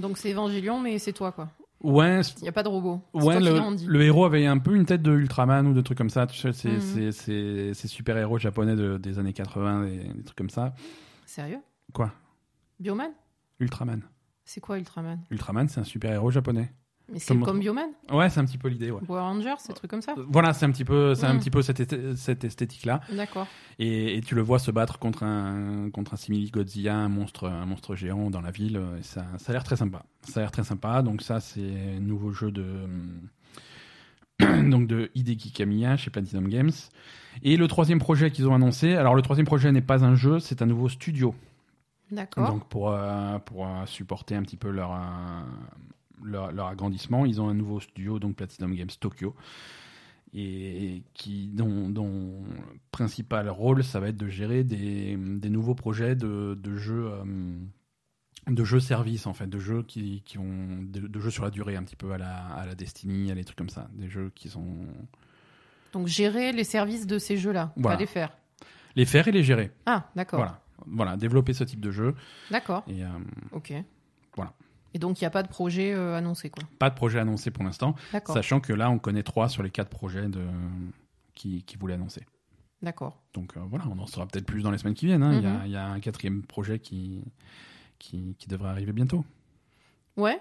[0.00, 1.48] Donc c'est Evangelion, mais c'est toi quoi.
[1.82, 3.02] Ouais, Il n'y a pas de robot.
[3.12, 6.26] Ouais, le, héros avait un peu une tête de Ultraman ou de trucs comme ça.
[6.26, 6.80] Tu sais, c'est Mhm.
[6.80, 10.74] c'est- c'est- ces super-héros japonais de- des années 80, des, des trucs comme ça.
[11.26, 11.60] Sérieux?
[11.92, 12.12] Quoi?
[12.80, 13.10] Bioman?
[13.60, 14.00] Ultraman.
[14.44, 15.18] C'est quoi Ultraman?
[15.30, 16.72] Ultraman, c'est un super-héros japonais.
[17.12, 19.00] Mais c'est Comme- Bioman Ouais, c'est un petit peu l'idée, ouais.
[19.06, 21.38] Power Rangers, ces trucs comme ça Voilà, c'est un petit peu, c'est un Mhm.
[21.38, 23.00] petit peu cette, cette esthétique-là.
[23.12, 23.46] D'accord.
[23.78, 27.46] Et, et tu le vois se battre contre un, contre un simili Godzilla, un monstre,
[27.48, 28.80] un monstre géant dans la ville.
[28.98, 30.02] Et ça, ça a l'air très sympa.
[30.22, 31.02] Ça a l'air très sympa.
[31.02, 32.64] Donc ça, c'est un nouveau jeu de,
[34.70, 36.72] donc de Hideki Kamiya chez Platinum Games.
[37.42, 40.40] Et le troisième projet qu'ils ont annoncé, alors le troisième projet n'est pas un jeu,
[40.40, 41.34] c'est un nouveau studio.
[42.10, 42.48] D'accord.
[42.50, 44.96] Donc pour, euh, pour euh, supporter un petit peu leur, euh,
[46.22, 49.34] leur, leur agrandissement, ils ont un nouveau studio, donc Platinum Games Tokyo,
[50.34, 55.74] et qui, dont, dont le principal rôle, ça va être de gérer des, des nouveaux
[55.74, 57.08] projets de, de jeux.
[57.10, 57.24] euh,
[58.48, 61.50] de jeux services en fait, de jeux qui, qui ont de, de jeux sur la
[61.50, 64.08] durée un petit peu à la, à la Destiny, à des trucs comme ça, des
[64.08, 64.86] jeux qui sont
[65.92, 67.96] Donc gérer les services de ces jeux-là, Voilà.
[67.96, 68.36] pas les faire.
[68.94, 69.72] les faire et les gérer.
[69.84, 70.38] Ah, d'accord.
[70.38, 72.14] Voilà, voilà, développer ce type de jeu
[72.52, 72.84] D'accord.
[72.86, 73.08] et euh,
[73.50, 73.72] Ok.
[74.36, 74.52] Voilà.
[74.94, 76.64] Et donc il n'y a pas de projet euh, annoncé quoi.
[76.78, 77.94] pas de projet annoncé pour l'instant.
[78.12, 78.34] D'accord.
[78.34, 80.44] Sachant que là, on connaît trois sur les quatre projets de...
[81.34, 82.22] qui, qui voulaient annoncer.
[82.82, 83.20] D'accord.
[83.34, 85.22] Donc euh, voilà, on en saura peut-être plus dans les semaines qui viennent.
[85.22, 85.34] hein.
[85.34, 85.62] il, y a, Mhm.
[85.66, 87.22] il y a un quatrième projet qui,
[87.98, 89.24] qui, qui devrait arriver bientôt.
[90.16, 90.40] Ouais.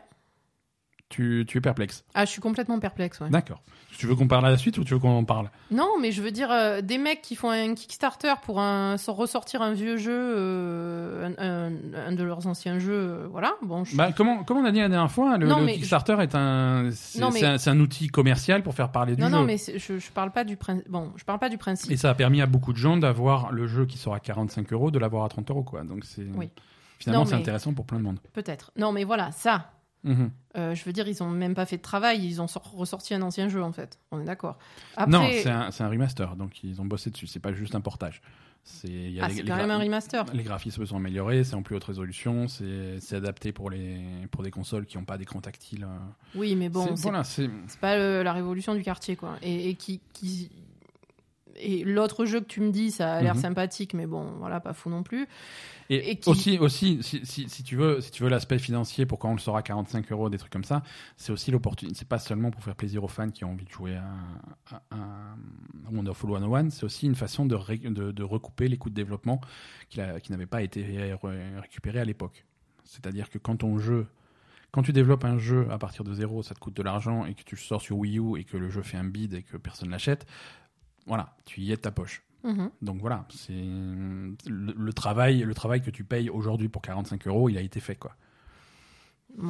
[1.15, 2.03] Tu, tu es perplexe.
[2.13, 3.21] Ah, je suis complètement perplexe.
[3.21, 3.29] Ouais.
[3.29, 3.61] D'accord.
[3.97, 5.49] Tu veux qu'on parle à la suite ou tu veux qu'on en parle?
[5.71, 9.13] Non, mais je veux dire, euh, des mecs qui font un Kickstarter pour un, sans
[9.13, 12.91] ressortir un vieux jeu, euh, un, un- un de leurs anciens jeux,
[13.23, 13.53] euh, voilà.
[13.61, 16.17] Bon, je- bah, comment, comme on a dit la dernière fois, le, Non, le Kickstarter
[16.19, 19.33] est un, c'est, mais- un, outil commercial pour faire parler du non, jeu.
[19.35, 20.89] non, mais je, je parle pas du principe.
[20.89, 21.89] Bon, je parle pas du principe.
[21.91, 24.73] Et ça a permis à beaucoup de gens d'avoir le jeu qui sort à 45
[24.73, 25.63] euros, de l'avoir à 30 euros.
[25.63, 25.83] Quoi.
[25.83, 26.49] Donc c'est, Oui.
[26.99, 28.19] finalement, c'est mais- intéressant pour plein de monde.
[28.33, 28.71] Peut-être.
[28.77, 29.71] Non, mais voilà, ça.
[30.05, 30.31] Mhm.
[30.57, 33.13] euh, je veux dire, ils ont même pas fait de travail, ils ont sor- ressorti
[33.13, 33.99] un ancien jeu en fait.
[34.11, 34.57] On est d'accord.
[34.95, 35.27] Après, Non,
[35.71, 37.27] c'est un, remaster, donc ils ont bossé dessus.
[37.27, 38.21] C'est pas juste un portage.
[38.63, 40.25] C'est ah, quand même un remaster.
[40.33, 43.99] Les graphismes sont améliorés, c'est en plus haute résolution, c'est adapté pour les
[44.31, 45.83] pour des consoles qui n'ont pas d'écran tactile.
[45.83, 45.97] euh.
[46.33, 47.21] Oui, mais bon, C'est- voilà,
[47.81, 49.35] pas le- la révolution du quartier quoi.
[49.43, 50.49] Et, et qui, qui...
[51.57, 53.41] et l'autre jeu que tu me dis, ça a l'air Mhm.
[53.41, 55.27] sympathique, mais bon, voilà, pas fou non plus.
[55.89, 59.05] et, et qui- aussi aussi si, si, si tu veux si tu veux l'aspect financier,
[59.05, 60.81] pourquoi on le sort à 45 euros, des trucs comme ça,
[61.15, 61.97] c'est aussi l'opportunité.
[61.99, 64.05] C'est pas seulement pour faire plaisir aux fans qui ont envie de jouer à,
[64.71, 65.35] à, à
[65.91, 69.39] Wonderful 101, c'est aussi une façon de, ré- de, de recouper les coûts de développement
[69.89, 71.13] qui, a- qui n'avaient pas été ré-
[71.61, 72.45] récupérés à l'époque.
[72.83, 74.07] C'est-à-dire que quand ton jeu
[74.71, 77.33] quand tu développes un jeu à partir de zéro, ça te coûte de l'argent et
[77.33, 79.41] que tu le sors sur Wii U et que le jeu fait un bid et
[79.41, 80.25] que personne l'achète,
[81.05, 82.23] voilà, tu y aides ta poche.
[82.43, 82.69] Mhm.
[82.81, 84.35] Donc voilà, c'est le,
[84.77, 87.95] le travail, le travail que tu payes aujourd'hui pour 45 euros, il a été fait
[87.95, 88.15] quoi.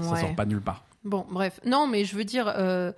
[0.02, 0.20] Ça Ouais.
[0.20, 0.86] sort pas de nulle part.
[1.04, 1.60] Bon, bref.
[1.66, 2.92] Non, mais je veux dire, euh,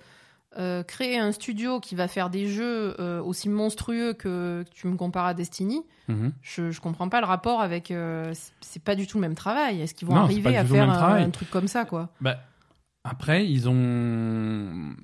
[0.58, 4.86] euh, créer un studio qui va faire des jeux euh, aussi monstrueux que, que tu
[4.86, 6.32] me compares à Destiny, Mhm.
[6.40, 7.92] je, je comprends pas le rapport avec.
[8.62, 9.80] c'est- pas du tout le même travail.
[9.82, 12.08] Est-ce qu'ils vont Non, arriver à faire un truc comme ça, quoi?
[12.22, 12.38] Bah,
[13.04, 14.94] après, ils ont,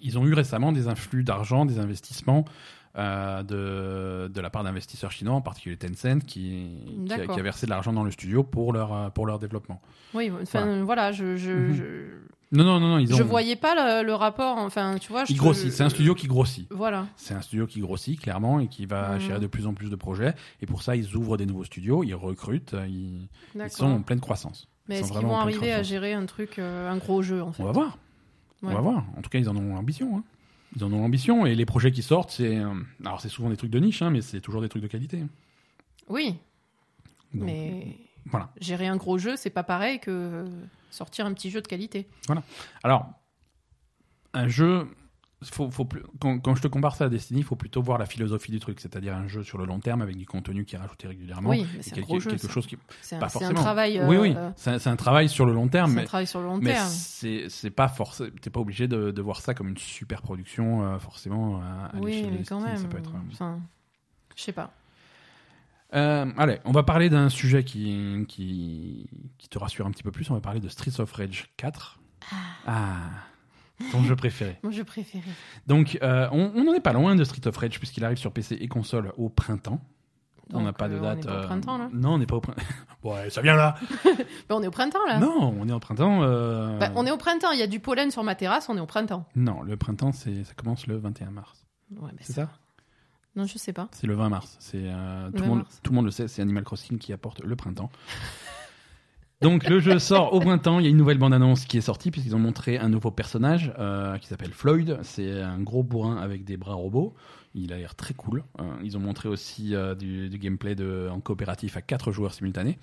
[0.00, 2.44] ils ont eu récemment des influx d'argent, des investissements
[2.96, 6.66] euh, de, de la part d'investisseurs chinois, en particulier Tencent, qui,
[7.06, 7.34] qui, a, D'accord.
[7.34, 9.80] qui a versé de l'argent dans le studio pour leur, euh, pour leur développement.
[10.14, 11.74] Oui, enfin, voilà, je, je, Mhm.
[11.74, 11.84] je,
[12.52, 13.16] Non, non, non, non, ils ont.
[13.16, 14.58] je voyais pas le, le rapport.
[14.58, 15.76] Enfin, tu vois, je te- grossissent.
[15.76, 16.66] C'est un studio qui grossit.
[16.72, 17.06] Voilà.
[17.16, 19.20] C'est un studio qui grossit clairement et qui va Mhm.
[19.20, 20.34] gérer de plus en plus de projets.
[20.60, 24.18] Et pour ça, ils ouvrent des nouveaux studios, ils recrutent, ils, ils sont en pleine
[24.20, 24.66] croissance.
[24.88, 27.62] Mais est-ce qu'ils vont arriver à gérer un truc, euh, un gros jeu en fait
[27.62, 27.98] On va voir.
[28.64, 29.04] On va voir.
[29.16, 30.16] En tout cas, ils en ont l'ambition.
[30.18, 30.24] hein.
[30.76, 32.60] Ils en ont l'ambition et les projets qui sortent, c'est
[33.04, 35.22] alors c'est souvent des trucs de niche, hein, mais c'est toujours des trucs de qualité.
[36.08, 36.36] Oui,
[37.34, 38.50] Donc, mais Voilà.
[38.60, 40.44] gérer un gros jeu, c'est pas pareil que
[40.90, 42.08] sortir un petit jeu de qualité.
[42.82, 43.06] Alors,
[44.32, 44.86] un jeu,
[45.42, 47.96] faut, faut plus, quand, quand je te compare ça à Destiny, il faut plutôt voir
[47.98, 50.74] la philosophie du truc, c'est-à-dire un jeu sur le long terme avec du contenu qui
[50.74, 51.48] est rajouté régulièrement.
[51.50, 52.30] oui, mais c'est un quelque, gros jeu.
[52.30, 52.52] quelque ça.
[52.52, 54.02] chose qui C'est un, travail.
[54.04, 56.40] oui, oui, euh, c'est un, travail sur le long terme, c'est un mais travail sur
[56.40, 56.88] le long Mais terme.
[56.88, 60.82] c'est c'est pas forcément, t'es pas obligé de, de voir ça comme une super production
[60.84, 62.76] euh, forcément à, à Oui, mais quand Destiny, même.
[62.76, 63.12] Ça peut être.
[63.32, 63.60] Enfin,
[64.36, 64.72] je sais pas.
[65.92, 69.08] Euh, allez, on va parler d'un sujet qui, qui
[69.38, 70.30] qui te rassure un petit peu plus.
[70.30, 71.98] On va parler de Streets of Rage 4.
[72.66, 72.96] Ah,
[73.92, 74.58] ton jeu préféré.
[74.62, 75.24] Mon jeu préféré.
[75.66, 78.56] Donc, euh, on n'en est pas loin de Street of Rage puisqu'il arrive sur PC
[78.60, 79.80] et console au printemps.
[80.52, 81.18] on n'a pas de euh, date.
[81.18, 81.88] On est pas au euh, printemps là.
[81.92, 82.62] Non, on n'est pas au printemps.
[83.04, 83.76] ouais, ça vient là.
[84.48, 85.18] Ben, on est au printemps là.
[85.18, 86.22] Non, on est au printemps.
[86.22, 87.50] euh, Ben, on est au printemps.
[87.52, 88.68] Il y a du pollen sur ma terrasse.
[88.68, 89.24] On est au printemps.
[89.36, 91.64] Non, le printemps, c'est ça commence le 21 mars.
[91.92, 92.48] Ouais, ben, C'est ça?
[93.36, 93.86] Non, je sais pas.
[93.92, 94.56] C'est le 20 mars.
[94.58, 95.80] C'est euh, tout, le 20 monde, mars.
[95.84, 97.90] tout le monde le sait, c'est Animal Crossing qui apporte le printemps.
[99.42, 100.78] Donc le jeu sort au printemps.
[100.80, 103.72] Il y a une nouvelle bande-annonce qui est sortie puisqu'ils ont montré un nouveau personnage
[103.78, 104.98] euh, qui s'appelle Floyd.
[105.02, 107.14] C'est un gros bourrin avec des bras robots.
[107.54, 108.44] Il a l'air très cool.
[108.60, 112.34] Euh, ils ont montré aussi euh, du, du gameplay de, en coopératif à quatre joueurs
[112.34, 112.78] simultanés.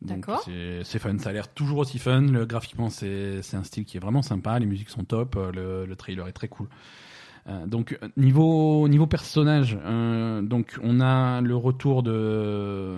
[0.00, 0.42] D'accord.
[0.44, 1.16] C'est fun.
[1.18, 2.22] Ça a l'air toujours aussi fun.
[2.22, 4.58] Le, graphiquement, c'est c'est un style qui est vraiment sympa.
[4.58, 5.36] Les musiques sont top.
[5.36, 6.68] euh, Le, le trailer est très cool.
[7.48, 12.94] Euh, donc euh, niveau niveau personnage, euh, donc on a le retour de,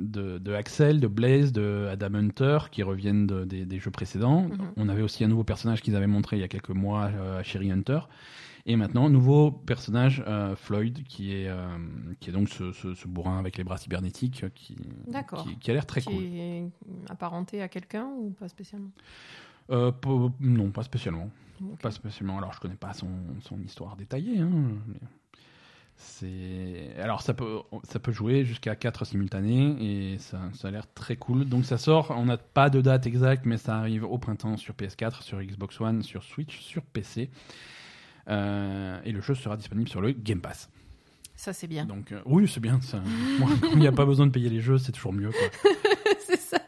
[0.00, 4.42] de de Axel, de Blaze, de Adam Hunter qui reviennent de- des, des jeux précédents.
[4.44, 4.72] Mhm.
[4.78, 7.40] On avait aussi un nouveau personnage qu'ils avaient montré il y a quelques mois euh,
[7.40, 8.00] à Sherry Hunter.
[8.64, 11.66] Et maintenant, nouveau personnage, euh, Floyd, qui est, euh,
[12.20, 14.76] qui est donc ce, ce, ce bourrin avec les bras cybernétiques euh, qui,
[15.44, 16.22] qui, qui a l'air très qui cool.
[16.22, 16.64] est
[17.08, 18.90] apparenté à quelqu'un ou pas spécialement?
[19.70, 19.90] Euh,
[20.40, 21.30] non, pas spécialement.
[21.82, 22.38] Pas spécialement.
[22.38, 23.08] Alors, je connais pas son,
[23.42, 24.38] son histoire détaillée.
[24.40, 24.50] Hein,
[24.86, 24.98] mais
[26.00, 30.86] c'est alors ça peut ça peut jouer jusqu'à 4 simultanés et ça, ça a l'air
[30.94, 31.44] très cool.
[31.44, 32.12] Donc ça sort.
[32.16, 35.80] On n'a pas de date exacte, mais ça arrive au printemps sur PS4, sur Xbox
[35.80, 37.30] One, sur Switch, sur PC.
[38.28, 40.70] Euh, et le jeu sera disponible sur le Game Pass.
[41.34, 41.84] Ça, c'est bien.
[41.84, 42.80] Donc euh, oui, c'est bien.
[42.80, 43.00] Ça.
[43.40, 45.30] Moi, quand il n'y a pas besoin de payer les jeux, c'est toujours mieux.
[46.20, 46.58] c'est ça.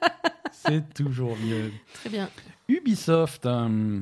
[0.53, 1.71] C'est toujours mieux.
[1.95, 2.29] Très bien.
[2.69, 3.47] Ubisoft.
[3.47, 4.01] euh,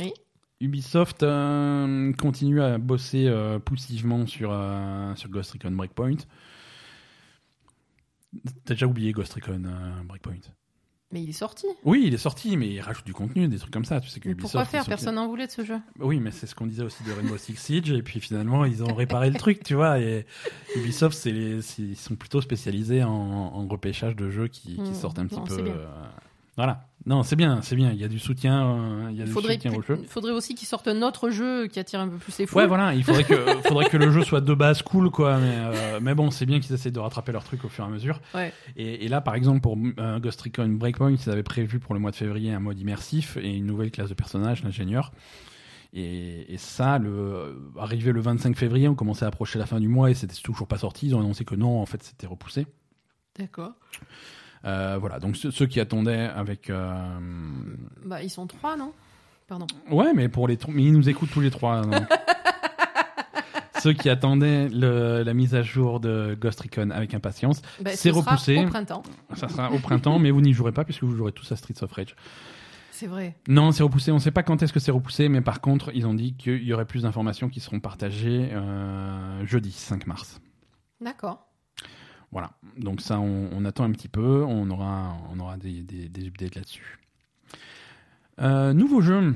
[0.00, 0.12] Oui.
[0.60, 6.16] Ubisoft euh, continue à bosser euh, poussivement sur, euh, sur Ghost Recon Breakpoint.
[8.64, 9.62] T'as déjà oublié Ghost Recon
[10.04, 10.34] Breakpoint?
[11.10, 11.66] Mais il est sorti.
[11.84, 13.98] Oui, il est sorti, mais il rajoute du contenu, des trucs comme ça.
[13.98, 14.84] Tu sais que Mais Ubisoft, pourquoi faire?
[14.84, 15.78] Personne n'en voulait de ce jeu.
[16.00, 18.82] Oui, mais c'est ce qu'on disait aussi de Rainbow Six Siege, et puis finalement, ils
[18.84, 20.00] ont réparé le truc, tu vois.
[20.00, 20.26] Et
[20.76, 24.82] Ubisoft, c'est les- c'est- ils sont plutôt spécialisés en, en repêchage de jeux qui, qui
[24.82, 25.64] Hmm, sortent un petit peu.
[26.58, 26.84] Voilà.
[27.06, 27.92] Non, c'est bien, c'est bien.
[27.92, 29.96] Il y a du soutien, euh, il y a Il du faudrait, soutien au jeu.
[30.02, 32.58] il faudrait aussi qu'ils sortent un autre jeu qui attire un peu plus les fous.
[32.58, 33.34] Ouais, voilà, il faudrait que,
[33.68, 35.38] faudrait que le jeu soit de base cool, quoi.
[35.38, 37.86] Mais, euh, mais bon, c'est bien qu'ils essaient de rattraper leur truc au fur et
[37.86, 38.20] à mesure.
[38.34, 38.52] Ouais.
[38.76, 42.00] Et, et là, par exemple, pour euh, Ghost Recon Breakpoint, ils avaient prévu pour le
[42.00, 45.12] mois de février un mode immersif et une nouvelle classe de personnage, l'ingénieur.
[45.94, 49.88] Et, et ça, le, arrivé le 25 février, on commençait à approcher la fin du
[49.88, 51.06] mois et c'était toujours pas sorti.
[51.06, 52.66] Ils ont annoncé que non, en fait, c'était repoussé.
[53.38, 53.72] D'accord.
[54.68, 56.68] Euh, voilà, donc ceux, ceux qui attendaient avec.
[56.70, 56.92] euh,
[58.04, 58.92] Bah, ils sont trois, non?
[59.46, 59.66] Pardon.
[59.90, 61.80] Ouais, mais pour les mais ils nous écoutent tous les trois.
[61.82, 61.94] donc.
[63.80, 68.10] Ceux qui attendaient le- la mise à jour de Ghost Recon avec impatience, Bah, C'est
[68.12, 68.58] ce sera repoussé.
[68.58, 69.02] Au printemps.
[69.34, 71.82] ça sera au printemps, mais vous n'y jouerez pas puisque vous jouerez tous à Streets
[71.84, 72.16] of Rage.
[72.90, 73.36] C'est vrai.
[73.46, 74.10] Non, c'est repoussé.
[74.10, 76.34] On ne sait pas quand est-ce que c'est repoussé, mais par contre, ils ont dit
[76.34, 80.40] qu'il y aurait plus d'informations qui seront partagées euh, jeudi 5 mars.
[81.00, 81.46] D'accord.
[82.30, 82.50] Voilà.
[82.76, 84.44] Donc ça, on, on attend un petit peu.
[84.46, 86.98] On aura, on aura des, des, des updates là-dessus.
[88.40, 89.34] Euh, nouveau jeu.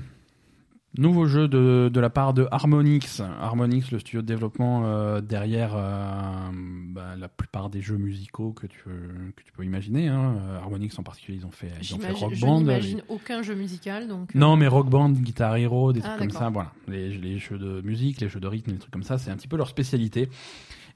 [0.98, 3.22] Nouveau jeu de, de la part de Harmonix.
[3.40, 8.66] Harmonix, le studio de développement euh, derrière euh, bah, la plupart des jeux musicaux que
[8.66, 10.08] tu, que tu peux imaginer.
[10.08, 10.34] Hein.
[10.60, 12.58] Harmonix en particulier, ils ont fait, ils ont fait Rock je Band.
[12.58, 14.06] Je n'imagine aucun jeu musical.
[14.06, 16.50] Donc, Non, mais Rock Band, Guitar Hero, des ah, trucs comme ça.
[16.50, 16.72] Voilà.
[16.86, 19.36] Les, les, jeux de musique, les jeux de rythme, les trucs comme ça, c'est un
[19.36, 20.28] petit peu leur spécialité.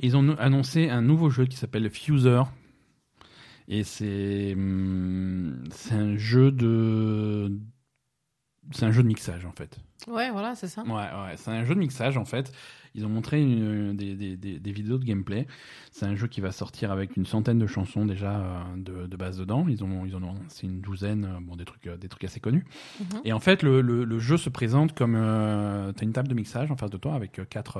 [0.00, 2.42] Ils ont annoncé un nouveau jeu qui s'appelle Fuser.
[3.68, 7.50] Et c'est hum, c'est un jeu de
[8.72, 9.78] c'est un jeu de mixage en fait.
[10.08, 10.82] Ouais, voilà, c'est ça.
[10.82, 12.52] Ouais, ouais, c'est un jeu de mixage en fait.
[12.96, 15.46] Ils ont montré des, des, des, vidéos de gameplay.
[15.92, 19.16] C'est un jeu qui va sortir avec une centaine de chansons déjà euh, de, de
[19.18, 19.66] base dedans.
[19.68, 22.40] Ils ont, ils ont c'est une douzaine, euh, bon, des trucs, euh, des trucs assez
[22.40, 22.64] connus.
[23.00, 23.20] Mhm.
[23.26, 26.34] Et en fait, le, le, jeu se présente comme euh, tu as une table de
[26.34, 27.78] mixage en face de toi avec quatre,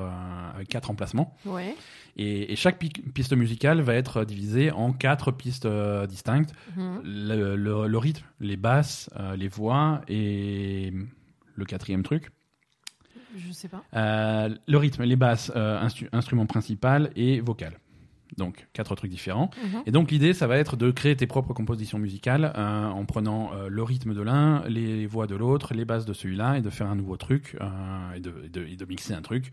[0.55, 1.35] avec quatre emplacements.
[1.47, 1.75] Ouais.
[2.17, 5.69] Et, et, chaque piste musicale va être divisée en quatre pistes
[6.09, 6.53] distinctes.
[6.77, 7.01] Mhm.
[7.05, 10.93] Le, le, le, rythme, les basses, les voix et
[11.55, 12.31] le quatrième truc.
[13.37, 13.83] Je sais pas.
[13.95, 17.79] Euh, le rythme, les basses, euh, instrument principal et vocal.
[18.37, 19.51] Donc quatre trucs différents.
[19.63, 19.83] Mhm.
[19.87, 23.53] Et donc l'idée, ça va être de créer tes propres compositions musicales euh, en prenant
[23.69, 26.89] le rythme de l'un, les voix de l'autre, les basses de celui-là, et de faire
[26.89, 27.57] un nouveau truc
[28.15, 29.53] et de, de, mixer un truc.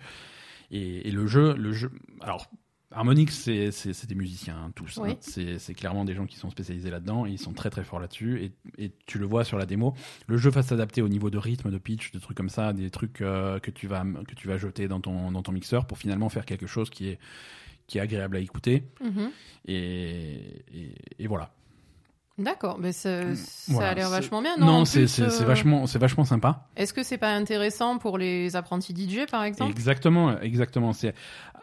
[0.72, 1.92] Et, et, le jeu, le jeu.
[2.22, 2.48] Alors
[2.94, 5.00] Harmonix, c'est des musiciens hein, tous.
[5.00, 5.16] Hein.
[5.20, 8.54] C'est clairement des gens qui sont spécialisés là-dedans et ils sont très très forts là-dessus.
[8.78, 9.94] Et, tu le vois sur la démo.
[10.28, 12.90] Le jeu va s'adapter au niveau de rythme, de pitch, de trucs comme ça, des
[12.90, 15.98] trucs euh, que tu vas que tu vas jeter dans ton dans ton mixeur pour
[15.98, 17.20] finalement faire quelque chose qui est
[17.88, 18.84] qui est agréable à écouter.
[19.04, 19.30] Mm-hmm.
[19.66, 21.54] et, et, voilà.
[22.40, 24.58] D'accord, mais ça, mm, a l'air vachement bien.
[24.58, 26.68] Non, non c'est euh, vachement, c'est vachement sympa.
[26.76, 29.72] Est-ce que c'est pas intéressant pour les apprentis DJ, par exemple?
[29.72, 30.94] Exactement, exactement.
[30.94, 31.14] C'est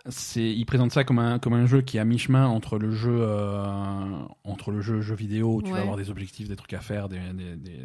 [0.09, 2.91] c'est il présente ça comme un comme un jeu qui est à mi-chemin entre le
[2.91, 3.65] jeu euh,
[4.45, 7.09] entre le jeu jeu vidéo où tu vas avoir des objectifs des trucs à faire
[7.09, 7.79] des, des, des,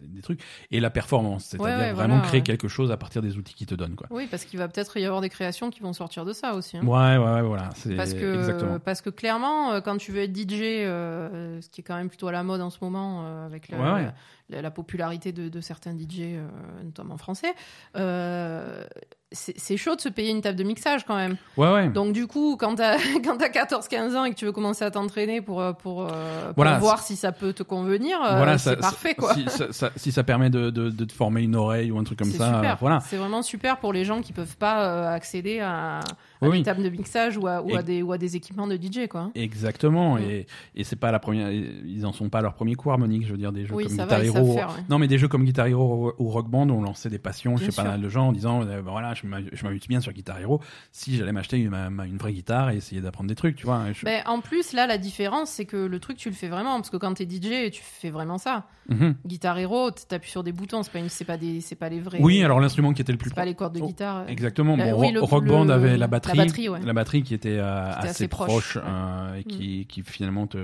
[0.00, 0.40] des trucs
[0.70, 3.96] et la performance c'est-à-dire vraiment créer quelque chose à partir des outils qui te donnent
[3.96, 6.54] quoi oui parce qu'il va peut-être y avoir des créations qui vont sortir de ça
[6.54, 6.84] aussi hein.
[6.84, 8.78] ouais ouais voilà parce que exactement.
[8.78, 12.08] parce que clairement euh, quand tu veux être DJ euh, ce qui est quand même
[12.08, 13.70] plutôt à la mode en ce moment avec
[14.48, 16.38] la, la, popularité de, de certains DJ
[16.82, 17.54] notamment français
[19.30, 21.36] c'est chaud de se payer une table de mixage quand même.
[21.58, 21.88] Ouais, ouais.
[21.88, 24.90] Donc du coup, quand t'as quand as 14-15 ans et que tu veux commencer à
[24.90, 29.14] t'entraîner pour euh, pour, euh, voir si ça peut te convenir, euh, voilà, c'est parfait
[29.14, 29.34] quoi.
[29.34, 32.18] Si ça, si ça permet de, de, de, te former une oreille ou un truc
[32.18, 32.78] comme ça, super.
[32.80, 33.00] voilà.
[33.00, 36.00] C'est vraiment super pour les gens qui peuvent pas accéder à,
[36.40, 38.76] à des tables de mixage ou à, ou à des ou à des équipements de
[38.76, 39.30] DJ quoi.
[39.34, 40.14] Exactement.
[40.14, 40.22] Mm.
[40.22, 43.26] Et et c'est pas la première, ils en sont pas à leur premier coup harmonique,
[43.26, 44.37] je veux dire des jeux comme Guitar Hero.
[44.88, 47.68] Non mais des jeux comme Guitar Hero ou Rock Band ont lancé des passions chez
[47.68, 50.60] pas mal de gens en disant voilà je m'amuse bien sur Guitar Hero
[50.92, 53.84] si j'allais m'acheter une, une, vraie guitare et essayer d'apprendre des trucs, tu vois.
[54.02, 56.90] Ben, en plus, là, la différence, c'est que le truc, tu le fais vraiment, parce
[56.90, 58.66] que quand t'es DJ, tu fais vraiment ça.
[58.88, 59.16] Mhm.
[59.26, 62.18] Guitar Hero, t'appuies sur des boutons, c'est pas, une, pas, des, pas les vrais.
[62.20, 63.30] Oui, alors l'instrument qui était le plus.
[63.30, 64.28] Pas les cordes de oh, guitare.
[64.28, 64.78] Exactement.
[64.78, 66.36] Euh, Rock Band avait la batterie.
[66.36, 69.84] La batterie, la batterie qui était, euh, assez, proche, euh, et qui, mm.
[69.86, 70.58] qui finalement te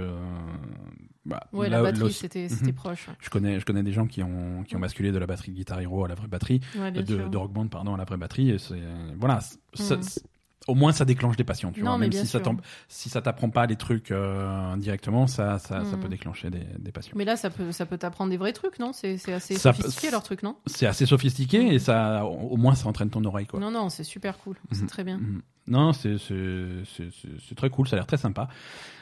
[1.26, 2.72] bah, ouais, la batterie, c'était mhm.
[2.74, 3.08] proche.
[3.20, 5.56] Je connais, je connais des gens qui ont, qui ont basculé de la batterie de
[5.56, 8.54] Guitar Hero à la vraie batterie, de, de, Rock Band, pardon, à la vraie batterie.
[9.18, 9.40] Voilà,
[9.78, 10.00] mhm.
[10.68, 11.96] au moins ça déclenche des passions, tu vois.
[11.96, 12.40] Même si ça,
[12.88, 16.10] si ça t'apprend pas les trucs euh, directement, ça, ça, ça, peut mhm.
[16.10, 17.16] déclencher des, des, passions.
[17.16, 18.92] Mais là, ça peut, ça peut t'apprendre des vrais trucs, non?
[18.92, 20.56] C'est assez sophistiqué leur truc, non?
[20.66, 23.60] C'est assez sophistiqué et ça, au moins, ça entraîne ton oreille, quoi.
[23.60, 24.56] Non, non, c'est super cool.
[24.72, 25.20] C'est très bien.
[25.66, 26.18] Non, c'est
[27.56, 28.48] très cool, ça a l'air très sympa.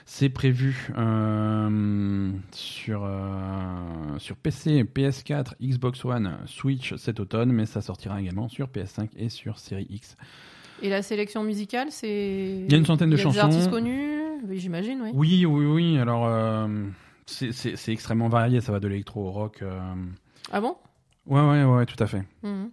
[0.04, 7.80] C'est prévu euh, sur, euh, sur PC, PS4, Xbox One, Switch cet automne, mais ça
[7.80, 10.16] sortira également sur PS5 et sur Série X.
[10.82, 12.64] Et la sélection musicale, c'est.
[12.66, 13.34] Il y a une centaine de chansons.
[13.34, 15.10] Des artistes connus, j'imagine, oui.
[15.14, 15.98] Oui, oui, oui.
[15.98, 16.66] Alors, euh,
[17.26, 18.60] c'est extrêmement varié.
[18.60, 19.62] Ça va de l'électro au rock.
[20.50, 20.76] Ah bon?
[21.26, 22.24] Ouais, ouais, ouais, tout à fait.
[22.42, 22.64] Mmh.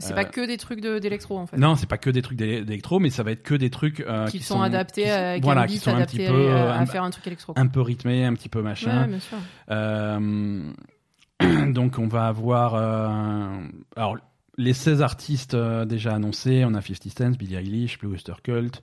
[0.00, 1.56] C'est pas euh, que des trucs d'électro en fait.
[1.56, 4.26] Non, c'est pas que des trucs d'électro, mais ça va être que des trucs euh,
[4.26, 7.52] qui, sont, adaptés à, voilà, qui sont un petit peu à, faire un truc électro.
[7.56, 9.02] Un peu rythmé, un petit peu machin.
[9.02, 9.38] Ouais, bien sûr.
[9.70, 10.72] Euh,
[11.72, 12.74] donc on va avoir
[13.96, 14.16] alors
[14.58, 18.82] les 16 artistes déjà annoncés, on a 50 Cent, Billie Eilish, Blue Oyster Cult,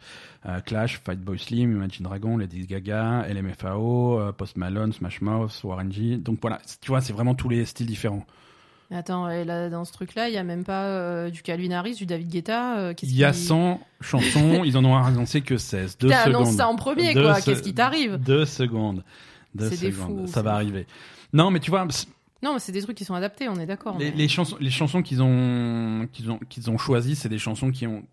[0.66, 6.18] Clash, Fight Boy Slim, Imagine Dragon, Lady Gaga, LMFAO, Post Malone, Smash Mouth, Warren G.
[6.18, 8.26] Donc voilà, tu vois, c'est vraiment tous les styles différents.
[8.90, 11.96] Attends, et là, dans ce truc-là, il n'y a même pas euh, du Calvin Harris,
[11.96, 15.98] du David Guetta euh, Il y a 100 chansons, ils en ont annoncé que 16.
[15.98, 16.26] Deux secondes.
[16.26, 17.42] annoncé ça en premier, quoi.
[17.42, 19.04] Qu'est-ce qui t'arrive Deux secondes.
[19.56, 20.30] Deux secondes.
[20.30, 20.88] ça va arriver.
[21.34, 21.86] Non, mais tu vois.
[22.44, 23.98] Non, mais c'est des trucs qui sont adaptés, on est d'accord.
[23.98, 27.88] Les, chansons, les chansons qu'ils ont, qu'ils ont, qu'ils ont choisies, c'est des chansons qui
[27.88, 28.04] ont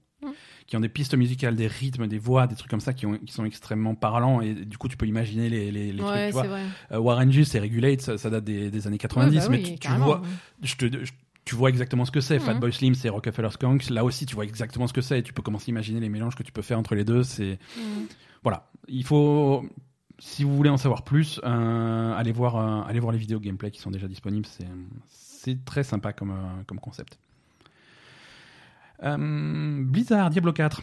[0.67, 3.19] qui ont des pistes musicales, des rythmes, des voix, des trucs comme ça qui, ont,
[3.19, 6.27] qui sont extrêmement parlants et du coup tu peux imaginer les, les, les trucs.
[6.27, 6.47] Tu vois.
[6.93, 10.23] Euh, Warren G, c'est Regulate, ça, date des, des années 90, bah mais tu, vois,
[10.63, 10.87] je te,
[11.45, 12.39] tu vois exactement ce que c'est.
[12.39, 12.45] Mhm.
[12.45, 13.91] Fatboy Slim, c'est Rockefeller Skunks.
[13.91, 15.19] Là aussi, tu vois exactement ce que c'est.
[15.19, 17.23] Et tu peux commencer à imaginer les mélanges que tu peux faire entre les deux.
[17.23, 18.07] C'est Mhm.
[18.43, 18.71] voilà.
[18.89, 19.65] Il faut,
[20.19, 23.71] si vous voulez en savoir plus, euh, allez voir, euh, allez voir les vidéos gameplay
[23.71, 24.47] qui sont déjà disponibles.
[24.47, 24.67] C'est
[25.11, 27.19] c'est très sympa comme euh, comme concept.
[29.05, 29.17] Euh,
[29.83, 30.83] Blizzard, Diablo 4.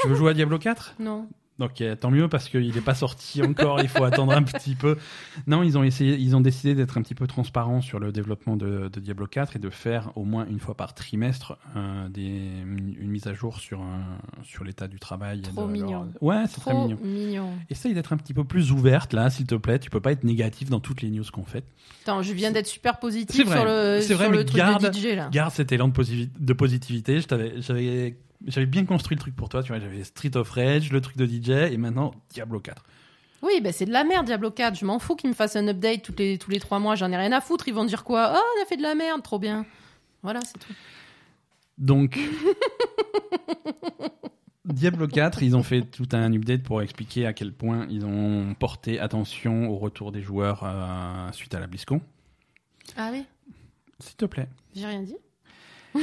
[0.00, 1.28] tu veux jouer à Diablo 4 Non.
[1.60, 4.96] Ok, tant mieux parce qu'il n'est pas sorti encore, il faut attendre un petit peu.
[5.48, 8.56] Non, ils ont essayé, ils ont décidé d'être un petit peu transparents sur le développement
[8.56, 12.22] de, de Diablo 4 et de faire au moins une fois par trimestre euh, des,
[12.28, 13.80] une, mise à jour sur,
[14.44, 15.42] sur l'état du travail.
[15.42, 16.08] Trop de leur- mignon.
[16.20, 16.98] Ouais, c'est très mignon.
[17.02, 17.50] mignon.
[17.70, 19.80] Essaye d'être un petit peu plus ouverte là, s'il te plaît.
[19.80, 21.64] Tu peux pas être négatif dans toutes les news qu'on fait.
[22.04, 24.96] Attends, je viens d'être super positif vrai, sur le, c'est vrai, le truc garde- de
[24.96, 25.28] DJ là.
[25.32, 27.20] Garde cet élan de, positivité.
[27.20, 28.16] Je t'avais,
[28.46, 29.62] j'avais, bien construit le truc pour toi.
[29.62, 32.82] Tu vois, j'avais Street of Rage, le truc de DJ et maintenant Diablo 4.
[33.42, 34.76] Oui, bah c'est de la merde Diablo 4.
[34.78, 36.94] Je m'en fous qu'ils me fassent un update tous les, tous les trois mois.
[36.96, 37.68] J'en ai rien à foutre.
[37.68, 38.32] Ils vont dire quoi?
[38.34, 39.64] Oh, on a fait de la merde, trop bien.
[40.22, 40.72] Voilà, c'est tout.
[41.78, 42.18] Donc,
[44.64, 48.54] Diablo 4, ils ont fait tout un update pour expliquer à quel point ils ont
[48.54, 52.00] porté attention au retour des joueurs euh, suite à la BlizzCon.
[52.96, 53.24] Ah oui?
[54.00, 54.48] S'il te plaît.
[54.74, 55.16] J'ai rien dit.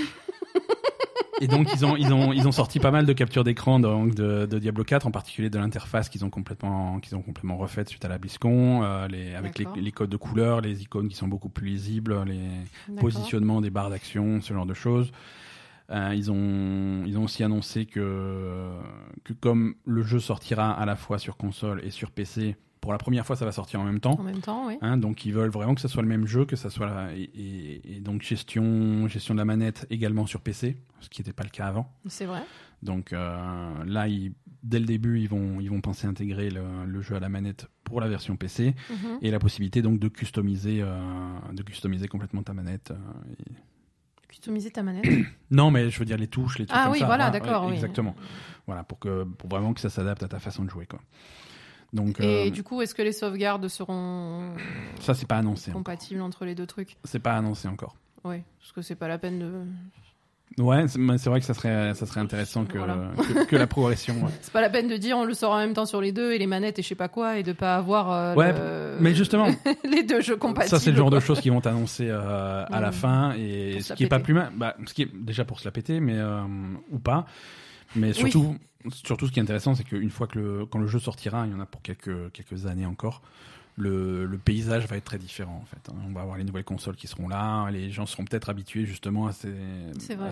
[1.41, 4.15] Et donc, ils ont, ils ont, ils ont sorti pas mal de captures d'écran donc,
[4.15, 7.89] de, de Diablo 4, en particulier de l'interface qu'ils ont complètement, qu'ils ont complètement refaite
[7.89, 11.15] suite à la BlizzCon, euh, les, avec les, les codes de couleurs, les icônes qui
[11.15, 15.11] sont beaucoup plus lisibles, les positionnements des barres d'action, ce genre de choses.
[15.91, 18.71] Euh, ils, ont, ils ont aussi annoncé que,
[19.23, 22.55] que comme le jeu sortira à la fois sur console et sur PC,
[22.85, 24.15] pour la première fois ça va sortir en même temps.
[24.19, 24.77] En même temps, oui.
[24.81, 27.13] Hein, donc ils veulent vraiment que ce soit le même jeu, que ça soit la-
[27.15, 31.33] et, et- et donc gestion, gestion de la manette également sur PC, ce qui n'était
[31.33, 31.91] pas le cas avant.
[32.07, 32.41] C'est vrai.
[32.83, 37.01] Donc euh, là, ils- dès le début, ils vont, ils vont penser intégrer le, le
[37.01, 39.17] jeu à la manette pour la version PC Mhm.
[39.21, 40.99] et la possibilité donc de customiser, euh,
[41.53, 42.91] de customiser complètement ta manette.
[42.91, 42.95] euh,
[43.39, 43.53] et-
[44.27, 45.05] Customiser ta manette.
[45.51, 47.05] Non, mais je veux dire les touches, les trucs ah comme oui, ça.
[47.05, 47.65] voilà, ouais, d'accord.
[47.67, 47.73] oui.
[47.73, 48.15] Exactement.
[48.67, 50.99] Voilà, pour que pour vraiment que ça s'adapte à ta façon de jouer, quoi.
[51.95, 54.51] Donc Et euh, du coup, est-ce que les sauvegardes seront
[54.99, 55.71] ça, c'est pas annoncé.
[55.71, 55.79] encore.
[55.79, 56.97] compatibles entre les deux trucs?
[57.05, 57.95] C'est pas annoncé encore.
[58.23, 59.51] Oui, parce que c'est pas la peine de.
[60.61, 63.11] Ouais, c'est vrai que ça serait, ça serait intéressant que, Voilà.
[63.17, 64.13] que, que la progression.
[64.23, 64.31] ouais.
[64.41, 66.31] C'est pas la peine de dire on le sort en même temps sur les deux
[66.33, 68.97] et les manettes et je sais pas quoi et de pas avoir euh, Ouais, le-
[69.01, 69.47] Mais justement,
[69.83, 70.69] les deux jeux compatibles.
[70.77, 72.93] ça c'est le genre de choses qu'ils vont annoncer euh, à la Mm.
[72.93, 75.65] fin et ce qui est pas plus mal, bah, ce qui est déjà pour se
[75.65, 76.17] la péter, mais
[76.91, 77.25] ou pas.
[77.95, 78.55] Mais surtout,
[78.91, 81.51] surtout ce qui est intéressant, c'est qu'une fois que le, quand le jeu sortira, il
[81.51, 83.21] y en a pour quelques quelques années encore.
[83.77, 85.89] Le, le paysage va être très différent en fait.
[85.91, 85.95] hein.
[86.07, 89.27] On va avoir les nouvelles consoles qui seront là, les gens seront peut-être habitués justement
[89.27, 89.49] à, ces-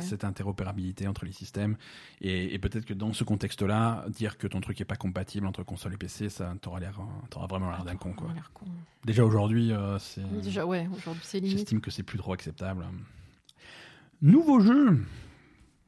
[0.01, 1.75] cette interopérabilité entre les systèmes
[2.21, 5.61] et, et peut-être que dans ce contexte-là, dire que ton truc est pas compatible entre
[5.63, 6.89] console et PC, ça t'aura euh,
[7.29, 8.29] t'auras vraiment l'air d'un con quoi.
[9.03, 10.23] Déjà aujourd'hui, euh, c'est.
[10.41, 11.57] Déjà, ouais, aujourd'hui c'est limite.
[11.57, 12.85] J'estime que c'est plus trop acceptable.
[14.21, 14.97] Nouveau jeu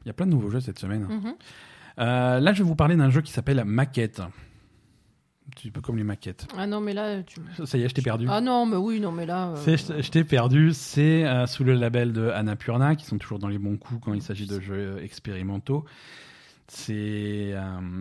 [0.03, 1.03] Il y a plein de nouveaux jeux cette semaine.
[1.05, 1.35] Mhm.
[1.99, 4.19] Euh, là, je vais vous parler d'un jeu qui s'appelle Maquette.
[4.19, 6.47] Un petit peu comme les maquettes.
[6.57, 7.39] Ah non, mais là, tu.
[7.65, 8.25] Ça y est, je t'ai perdu.
[8.29, 9.49] Ah non, mais oui, non, mais là.
[9.49, 10.71] euh, C'est- Je je t'ai perdu.
[10.73, 14.13] C'est euh, sous le label de Annapurna, qui sont toujours dans les bons coups quand
[14.15, 15.85] il s'agit de jeux expérimentaux.
[16.67, 17.53] C'est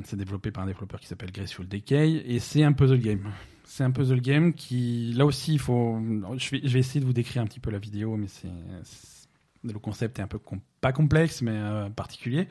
[0.05, 3.31] c'est développé par un développeur qui s'appelle Graceful Decay et c'est un puzzle game.
[3.65, 6.01] C'est un puzzle game qui, là aussi, il faut.
[6.39, 8.49] Je vais, je vais essayer de vous décrire un petit peu la vidéo, mais c'est
[8.85, 9.29] c'est-
[9.65, 12.49] le concept est un peu com- pas complexe, mais euh, particulier.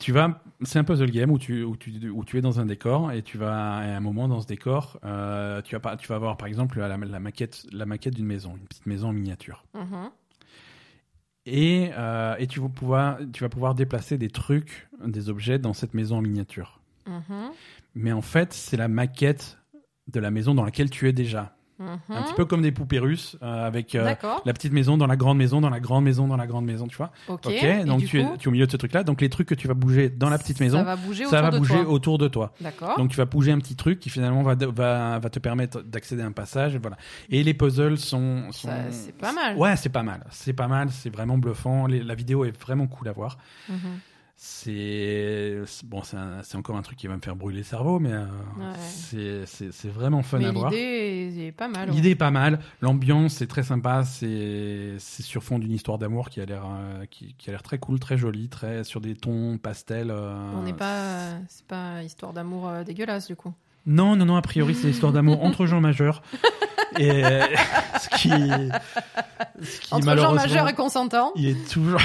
[0.00, 2.64] Tu vas, c'est un puzzle game où tu, où tu, où tu es dans un
[2.64, 6.14] décor et tu vas à un moment dans ce décor, euh, tu vas tu vas
[6.14, 9.62] avoir par exemple la, la maquette, la maquette d'une maison, une petite maison en miniature.
[9.74, 10.10] mhm.
[11.46, 15.72] Et, euh, et tu vas pouvoir, tu vas pouvoir déplacer des trucs, des objets dans
[15.72, 16.80] cette maison en miniature.
[17.06, 17.50] Mhm.
[17.94, 19.58] Mais en fait, c'est la maquette
[20.08, 21.54] de la maison dans laquelle tu es déjà.
[21.80, 22.16] Mhm.
[22.16, 25.16] Un petit peu comme des poupées russes euh, avec euh, la petite maison dans la
[25.16, 27.10] grande maison, dans la grande maison, dans la grande maison, tu vois.
[27.28, 27.48] Ok.
[27.86, 29.02] Donc tu, coup, es, tu es au milieu de ce truc-là.
[29.02, 31.38] Donc les trucs que tu vas bouger dans la petite maison, Ça va bouger ça
[31.38, 31.88] autour va de bouger toi.
[31.92, 32.52] autour de toi.
[32.60, 32.96] D'accord.
[32.98, 36.22] Donc tu vas bouger un petit truc qui finalement va, va, va te permettre d'accéder
[36.22, 36.76] à un passage.
[36.76, 36.96] Voilà.
[37.30, 38.52] Et les puzzles sont...
[38.52, 38.68] sont...
[38.90, 39.56] C'est pas mal.
[39.56, 40.24] Ouais, c'est pas mal.
[40.30, 41.86] C'est pas mal, c'est vraiment bluffant.
[41.86, 43.38] Les- la vidéo est vraiment cool à voir.
[43.68, 43.78] Mhm.
[44.42, 48.24] C'est bon, c'est encore un truc qui va me faire brûler le cerveau, mais euh,
[48.58, 49.44] Ouais.
[49.44, 50.70] c'est- vraiment fun Mais à voir.
[50.70, 51.90] l'idée est, pas mal.
[51.90, 51.94] ouais.
[51.94, 56.30] L'idée est pas mal, l'ambiance est très sympa, c'est c'est sur fond d'une histoire d'amour
[56.30, 59.14] qui a l'air euh, qui, qui a l'air très cool, très jolie, très sur des
[59.14, 60.10] tons pastels.
[60.10, 63.52] euh, On n'est pas, c'est pas histoire d'amour euh, dégueulasse du coup.
[63.84, 66.22] Non, non, non, a priori c'est l'histoire d'amour entre gens majeurs.
[66.98, 67.42] Et euh,
[68.00, 72.00] ce qui, ce qui Entre malheureusement, majeurs et consentants, il est toujours,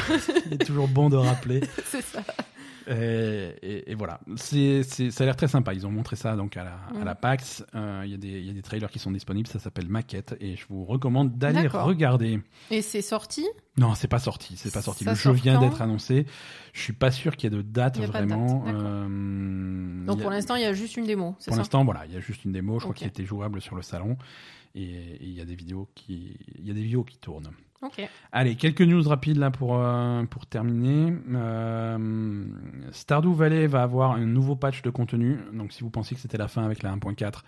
[0.47, 1.61] il est toujours bon de rappeler.
[1.85, 2.21] c'est ça.
[2.87, 5.73] Et, et- et voilà, c'est, c'est- ça a l'air très sympa.
[5.73, 7.03] Ils ont montré ça donc à la, à Mm.
[7.03, 7.65] la PAX.
[7.73, 9.47] Euh, Il y, a des- il y a des trailers qui sont disponibles.
[9.47, 11.85] Ça s'appelle Maquette et je vous recommande d'aller D'accord.
[11.87, 12.39] regarder.
[12.69, 13.43] Et c'est sorti?
[13.77, 14.53] Non, c'est pas sorti.
[14.55, 15.03] C'est pas sorti.
[15.03, 16.27] Ça Le jeu vient d'être annoncé.
[16.73, 18.63] Je suis pas sûr qu'il y ait de date y de vraiment.
[18.67, 21.61] Euh, Donc y a- pour l'instant, il y a juste une démo, c'est pour ça?
[21.61, 22.77] l'instant, voilà, il y a juste une démo.
[22.79, 24.15] Je crois qu'il était jouable sur le salon
[24.76, 27.49] et il y a des vidéos qui, il y a des vidéos qui tournent.
[27.81, 28.07] Ok.
[28.31, 31.14] Allez, quelques news rapides là pour, euh, pour terminer.
[31.34, 32.45] Euh,
[32.91, 35.38] Stardew Valley va avoir un nouveau patch de contenu.
[35.53, 37.43] Donc, si vous pensiez que c'était la fin avec la 1.4,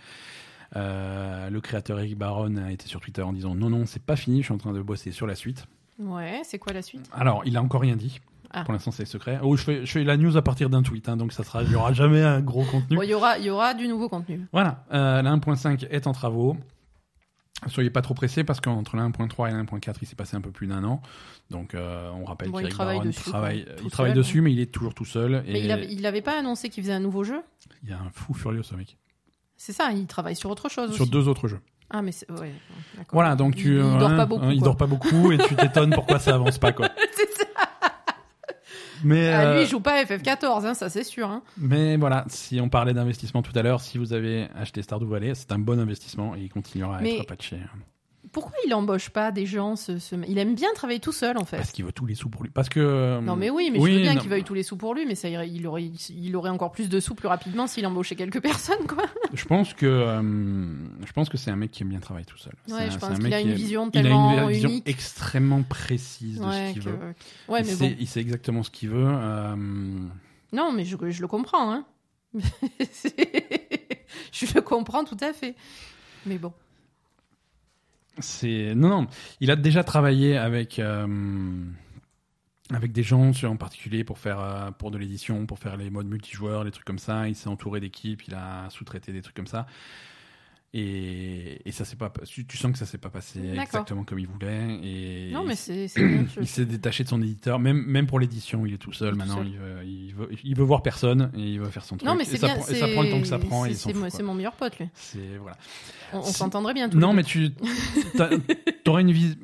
[0.75, 4.15] euh, le créateur Eric Baron a été sur Twitter en disant non, non, c'est pas
[4.15, 5.65] fini, je suis en train de bosser sur la suite.
[5.99, 7.09] Ouais, c'est quoi la suite?
[7.11, 8.19] Alors, il a encore rien dit.
[8.51, 8.63] Ah.
[8.63, 9.39] Pour l'instant, c'est secret.
[9.41, 11.63] Oh, je fais, je fais la news à partir d'un tweet, hein, donc ça sera,
[11.63, 12.95] il y aura jamais un gros contenu.
[12.95, 14.41] Bon, Il y, aura, il y aura du nouveau contenu.
[14.53, 16.55] Voilà, euh, la 1.5 est en travaux.
[17.65, 20.41] Soyez pas trop pressés parce qu'entre la 1.3 et la 1.4, il s'est passé un
[20.41, 21.01] peu plus d'un an.
[21.49, 24.17] Donc, euh, on rappelle Bon, il qu'Eric travaille dessus, travaille, il travaille seul.
[24.17, 25.43] dessus, mais il est toujours tout seul.
[25.47, 27.41] Et Mais il, avait, il avait pas annoncé qu'il faisait un nouveau jeu?
[27.83, 28.97] Il y a un fou furieux, ce mec.
[29.55, 31.11] C'est ça, il travaille sur autre chose Sur aussi.
[31.11, 31.59] deux autres jeux.
[31.89, 32.29] Ah, mais c'est.
[32.31, 32.51] Ouais.
[33.11, 33.75] Voilà, donc Il- tu.
[33.77, 36.35] il dort hein, pas beaucoup, hein, il dort pas beaucoup et tu t'étonnes pourquoi ça
[36.35, 36.89] avance pas, quoi.
[37.13, 37.43] C'est ça.
[39.03, 41.29] Mais, Ah, lui, euh, il joue pas à FF14, hein, ça c'est sûr.
[41.29, 41.41] Hein.
[41.57, 45.33] mais voilà, si on parlait d'investissement tout à l'heure, si vous avez acheté Stardew Valley,
[45.35, 47.57] c'est un bon investissement et il continuera à Mais- être patché.
[48.39, 51.45] Pourquoi il embauche pas des gens ce, ce- Il aime bien travailler tout seul en
[51.45, 51.57] fait.
[51.57, 52.51] Parce qu'il veut tous les sous pour lui.
[52.51, 52.79] Parce que.
[52.79, 55.05] euh, Non mais oui, mais je veux bien qu'il veuille tous les sous pour lui,
[55.07, 58.15] mais ça irait, il aurait, il aurait encore plus de sous plus rapidement s'il embauchait
[58.15, 59.05] quelques personnes, quoi.
[59.33, 60.21] Je pense que euh,
[61.05, 62.53] je pense que c'est un mec qui aime bien travailler tout seul.
[62.69, 64.87] Ouais, je pense qu'il a une vision il a tellement une vision unique.
[64.87, 66.97] extrêmement précise de Ouais, ce qu'il que- veut.
[67.49, 67.95] ouais, il, mais sait, bon.
[67.99, 69.03] il sait exactement ce qu'il veut.
[69.07, 69.55] euh,
[70.53, 71.85] Non, mais je, je le comprends, hein.
[74.31, 75.55] je le comprends tout à fait.
[76.25, 76.53] Mais bon.
[78.19, 79.07] C'est non non,
[79.39, 81.07] il a déjà travaillé avec euh,
[82.71, 86.07] avec des gens en particulier pour faire euh, pour de l'édition, pour faire les modes
[86.07, 87.27] multijoueurs, les trucs comme ça.
[87.27, 89.67] Il s'est entouré d'équipes, il a sous-traité des trucs comme ça.
[90.73, 94.19] Et, et ça s'est pas, tu, tu sens que ça s'est pas passé exactement comme
[94.19, 94.79] il voulait.
[94.83, 95.87] Et Non, mais c'est
[96.41, 99.17] Il s'est détaché de son éditeur, même, même pour l'édition, il est tout seul tout
[99.17, 99.37] maintenant.
[99.37, 99.47] seul.
[99.47, 102.07] Il veut, il, veut, il veut voir personne et il veut faire son truc.
[102.07, 102.57] Non, mais Et ça bien.
[102.57, 104.89] Et ça prend le temps que ça prend c'est- mon- meilleur pote, lui.
[104.93, 105.57] C'est voilà.
[106.13, 107.51] On, s'entendrait bien tous Non, mais tu
[108.85, 109.35] aurais une vision.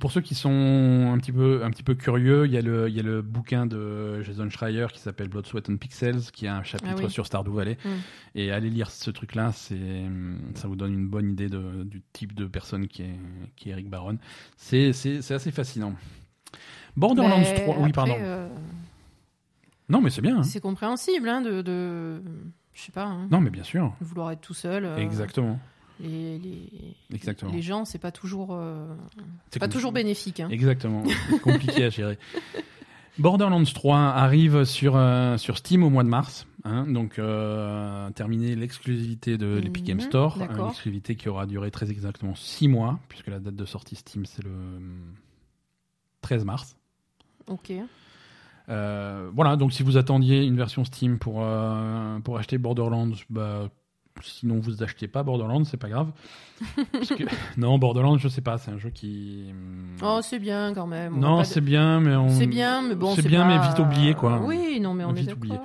[0.00, 2.88] Pour ceux qui sont un petit peu un petit peu curieux, il y a le
[2.88, 6.48] il y a le bouquin de Jason Schreier qui s'appelle Blood, Sweat and Pixels, qui
[6.48, 7.10] a un chapitre Ah oui.
[7.10, 7.78] sur Stardew Valley.
[7.84, 7.88] Mm.
[8.34, 12.46] Et allez lire ce truc-là, ça vous donne une bonne idée de, du type de
[12.46, 13.18] personne qui est
[13.54, 14.18] qui est Eric Baron.
[14.56, 15.94] C'est assez fascinant.
[16.96, 18.16] Borderlands Mais 3, oui après, pardon.
[18.18, 18.48] euh,
[19.88, 20.38] Non mais c'est bien.
[20.38, 20.42] hein.
[20.42, 22.20] C'est compréhensible, hein, de, de.
[22.74, 23.94] Je sais pas, hein, Non mais bien sûr.
[24.00, 24.84] vouloir être tout seul.
[24.84, 25.60] euh, Exactement.
[26.02, 26.68] Les, les,
[27.14, 27.52] Exactement.
[27.52, 28.86] les gens, c'est pas toujours, euh,
[29.50, 30.40] C'est pas toujours bénéfique.
[30.40, 30.48] hein.
[30.50, 31.04] Exactement.
[31.30, 32.18] C'est compliqué à gérer.
[33.18, 36.46] Borderlands 3 arrive sur, euh, sur Steam au mois de mars.
[36.64, 40.38] hein, donc, euh, terminer l'exclusivité de l'Epic Game Mhm, Store.
[40.40, 44.26] Une exclusivité qui aura duré très exactement 6 mois, puisque la date de sortie Steam,
[44.26, 45.14] c'est le hum,
[46.22, 46.76] 13 mars.
[47.48, 47.72] Ok.
[48.68, 53.68] Euh, voilà, donc si vous attendiez une version Steam pour, euh, pour acheter Borderlands, bah,
[54.20, 56.10] sinon vous achetez pas Borderlands, c'est pas grave.
[56.92, 57.24] Parce que-
[57.56, 59.46] non, Borderlands, je sais pas, c'est un jeu qui.
[59.50, 61.14] hum, Oh, c'est bien quand même.
[61.16, 62.28] on non, c'est bien, mais on.
[62.28, 64.40] C'est bien, mais bon, C'est bien, mais pas- vite oublié, quoi.
[64.44, 65.56] Oui, non, mais on Vite est oublié.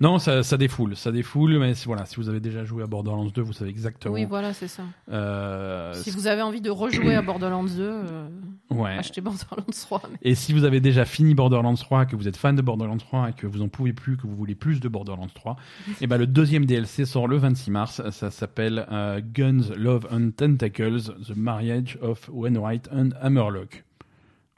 [0.00, 3.24] Non, ça, ça défoule, ça défoule, mais voilà, si vous avez déjà joué à Borderlands
[3.26, 4.14] 2, vous savez exactement.
[4.14, 4.82] Oui, voilà, c'est ça.
[5.10, 8.28] euh, Si vous avez envie de rejouer à Borderlands 2, euh,
[8.70, 8.96] ouais.
[8.98, 10.02] achetez Borderlands 3.
[10.10, 12.96] mais- Et si vous avez déjà fini Borderlands 3, que vous êtes fan de Borderlands
[12.98, 15.56] 3 et que vous en pouvez plus, que vous voulez plus de Borderlands 3,
[16.00, 17.93] et ben le deuxième DLC sort le 26 mars.
[18.10, 23.84] Ça s'appelle euh, Guns, Love and Tentacles: The Marriage of Wainwright and Hammerlock.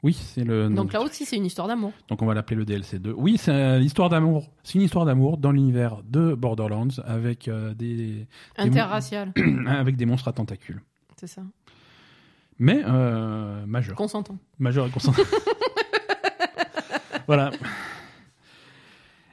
[0.03, 0.69] Oui, c'est le.
[0.69, 1.91] Donc là aussi, c'est une histoire d'amour.
[2.07, 3.13] Donc on va l'appeler le DLC 2.
[3.17, 4.47] Oui, c'est euh, l'histoire d'amour.
[4.63, 8.27] C'est une histoire d'amour dans l'univers de Borderlands avec euh, des
[8.57, 9.33] Interracial,
[9.67, 10.81] avec des monstres à tentacules.
[11.15, 11.41] c'est ça.
[12.59, 13.95] Mais euh, majeur.
[13.95, 14.37] Consentant.
[14.59, 15.23] Majeur et consentant.
[17.27, 17.51] voilà.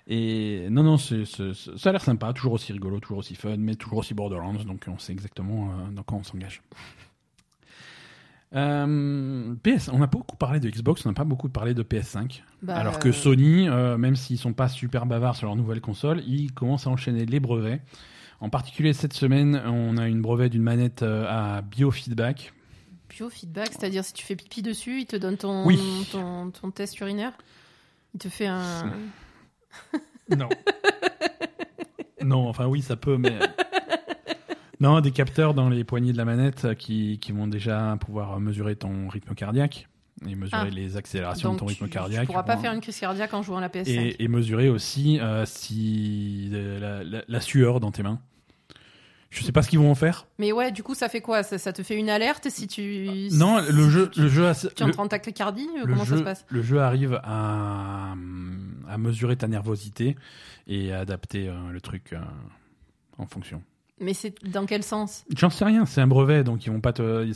[0.07, 3.99] Et non, non, ça a l'air sympa, toujours aussi rigolo, toujours aussi fun, mais toujours
[3.99, 6.61] aussi Borderlands, donc on sait exactement euh, dans quoi on s'engage.
[8.55, 12.43] Euh, PS, on a beaucoup parlé de Xbox, on n'a pas beaucoup parlé de PS5.
[12.63, 16.23] Bah, Alors que Sony, euh, même s'ils sont pas super bavards sur leur nouvelle console,
[16.27, 17.81] ils commencent à enchaîner les brevets.
[18.41, 22.53] En particulier cette semaine, on a une brevet d'une manette euh, à biofeedback.
[23.09, 25.79] Biofeedback, c'est-à-dire si tu fais pipi dessus, il te donne ton, Oui.
[26.13, 27.33] ton, ton test urinaire?
[28.15, 28.93] Il te fait un.
[30.37, 30.49] Non.
[32.23, 33.39] non, enfin oui, ça peut, mais.
[34.81, 38.77] Non, des capteurs dans les poignées de la manette qui, qui vont déjà pouvoir mesurer
[38.77, 39.89] ton rythme cardiaque.
[40.27, 40.71] et mesurer Ah.
[40.71, 42.23] les accélérations Donc de ton rythme tu, cardiaque.
[42.23, 43.89] tu pourras pas pour- faire une crise cardiaque en jouant à la PS5.
[43.91, 48.19] et, et mesurer aussi euh, si euh, la, la- la sueur dans tes mains.
[49.35, 50.27] Je sais pas ce qu'ils vont en faire.
[50.39, 51.43] Mais ouais, du coup, ça fait quoi?
[51.43, 53.29] Ça, ça te fait une alerte si tu.
[53.33, 56.47] Non, le jeu, tu- le jeu, a- Tu entres en tachycardie Comment ça se passe?
[56.49, 58.13] Le jeu arrive à,
[58.89, 60.17] à mesurer ta nervosité
[60.69, 62.19] et à adapter euh, le truc euh,
[63.19, 63.61] en fonction.
[64.01, 65.25] Mais c'est dans quel sens?
[65.37, 67.29] J'en sais rien, c'est un brevet, donc ils vont pas te,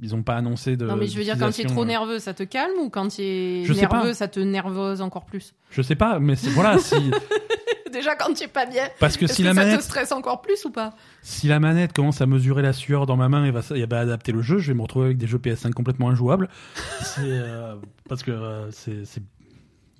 [0.00, 0.86] ils ont pas annoncé de.
[0.86, 1.86] Non, mais je veux dire, quand tu es trop euh.
[1.86, 5.54] nerveux, ça te calme ou quand tu es Je nerveux, ça te nervose encore plus?
[5.70, 6.96] Je sais pas, mais voilà, si,
[7.94, 10.12] Déjà, quand tu es pas bien, parce que si que la ça manette, te stresse
[10.12, 10.94] encore plus ou pas?
[11.22, 14.00] Si la manette commence à mesurer la sueur dans ma main et va, et va
[14.00, 16.48] adapter le jeu, je vais me retrouver avec des jeux PS5 complètement injouables.
[17.00, 17.76] C'est, euh,
[18.08, 19.22] parce que euh, c'est,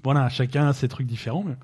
[0.02, 1.44] voilà, chacun a ses trucs différents.
[1.46, 1.54] Mais...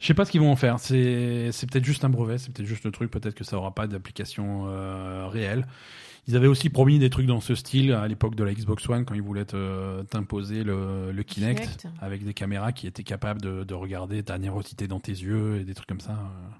[0.00, 0.78] Je sais pas ce qu'ils vont en faire.
[0.80, 3.10] C'est, c'est peut-être juste un brevet, c'est peut-être juste le truc.
[3.10, 5.66] Peut-être que ça aura pas d'application euh, réelle.
[6.28, 9.04] Ils avaient aussi promis des trucs dans ce style à l'époque de la Xbox One
[9.06, 11.86] quand ils voulaient te- t'imposer le, le Kinect, Kinect.
[12.02, 15.64] avec des caméras qui étaient capables de, de regarder ta nervosité dans tes yeux et
[15.64, 16.12] des trucs comme ça.
[16.12, 16.54] euh.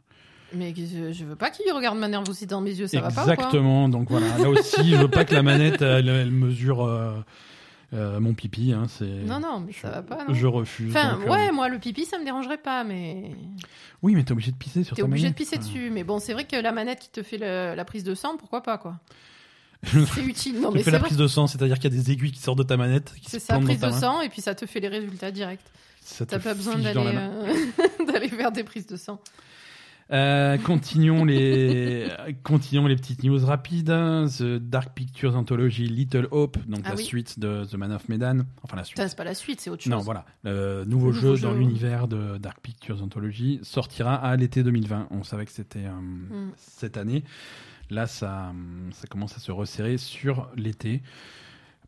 [0.54, 3.20] Mais je, je veux pas qu'il regarde ma nervosité dans mes yeux, ça va pas
[3.30, 3.90] Exactement.
[3.90, 7.12] Donc voilà, là aussi, je veux pas que la manette elle, elle mesure euh,
[7.92, 8.72] euh, mon pipi.
[8.72, 9.04] Hein, c'est.
[9.04, 10.96] Non, non, mais ça va pas, non Je refuse.
[10.96, 13.32] Enfin, donc, euh, ouais, moi, le pipi, ça me dérangerait pas, mais
[14.02, 15.36] Oui, mais t'es obligé de pisser sur t'es ta obligé de manette.
[15.36, 15.90] pisser dessus.
[15.92, 18.38] Mais bon, c'est vrai que la manette qui te fait le- la prise de sang,
[18.38, 18.94] pourquoi pas, quoi?
[19.10, 19.37] Je
[19.84, 20.60] C'est utile.
[20.60, 21.06] Non, tu mais fais c'est la vrai.
[21.08, 23.38] prise de sang, c'est-à-dire qu'il y a des aiguilles qui sortent de ta manette, C'est
[23.38, 25.60] ça, prise de sang, et puis ça te fait les résultats directs.
[26.00, 29.20] Ça T'as pas besoin d'aller euh, d'aller faire des prises de sang.
[30.10, 32.08] Euh, continuons les
[32.42, 33.88] continuons les petites news rapides.
[34.38, 37.04] The Dark Pictures Anthology Little Hope, donc Ah la oui.
[37.04, 38.46] suite de The Man of Medan.
[38.62, 38.98] Enfin la suite.
[39.06, 39.90] C'est pas la suite, c'est autre chose.
[39.90, 40.24] Non, voilà.
[40.44, 45.08] Le nouveau Le jeu dans l'univers de Dark Pictures Anthology sortira à l'été 2020.
[45.10, 46.52] On savait que c'était euh, Mm.
[46.56, 47.22] cette année.
[47.90, 48.52] Là, ça,
[48.92, 51.02] ça commence à se resserrer sur l'été.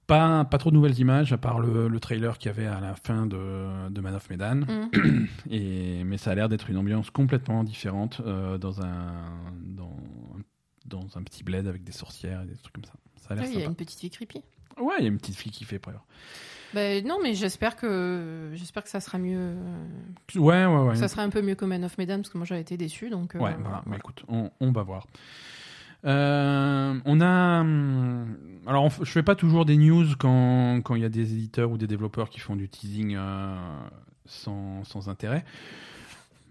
[0.06, 2.80] Pas, pas trop de nouvelles images, à part le, le trailer qu'il y avait à
[2.80, 4.56] la fin de, de Man of Medan.
[4.56, 5.26] Mm.
[5.50, 9.12] Et, mais ça a l'air d'être une ambiance complètement différente euh, dans, un,
[9.60, 9.96] dans,
[10.86, 12.94] dans un petit bled avec des sorcières et des trucs comme ça.
[13.16, 14.42] Ça a l'air Il y a une petite fille creepy.
[14.80, 16.04] Ouais, il y a une petite fille qui fait peur.
[16.74, 19.54] Ben, non, mais j'espère que j'espère que ça sera mieux.
[20.36, 20.96] Ouais, ouais, ouais.
[20.96, 23.10] Ça sera un peu mieux que Man of Medan parce que moi j'avais été déçu
[23.10, 23.34] donc.
[23.36, 23.82] euh, Ouais, voilà.
[23.86, 25.06] Mais écoute, on, on va voir.
[26.04, 27.60] Euh, on a.
[27.60, 28.36] hum,
[28.66, 31.70] Alors, on je fais pas toujours des news quand quand il y a des éditeurs
[31.70, 33.54] ou des développeurs qui font du teasing euh,
[34.26, 35.44] sans, sans intérêt.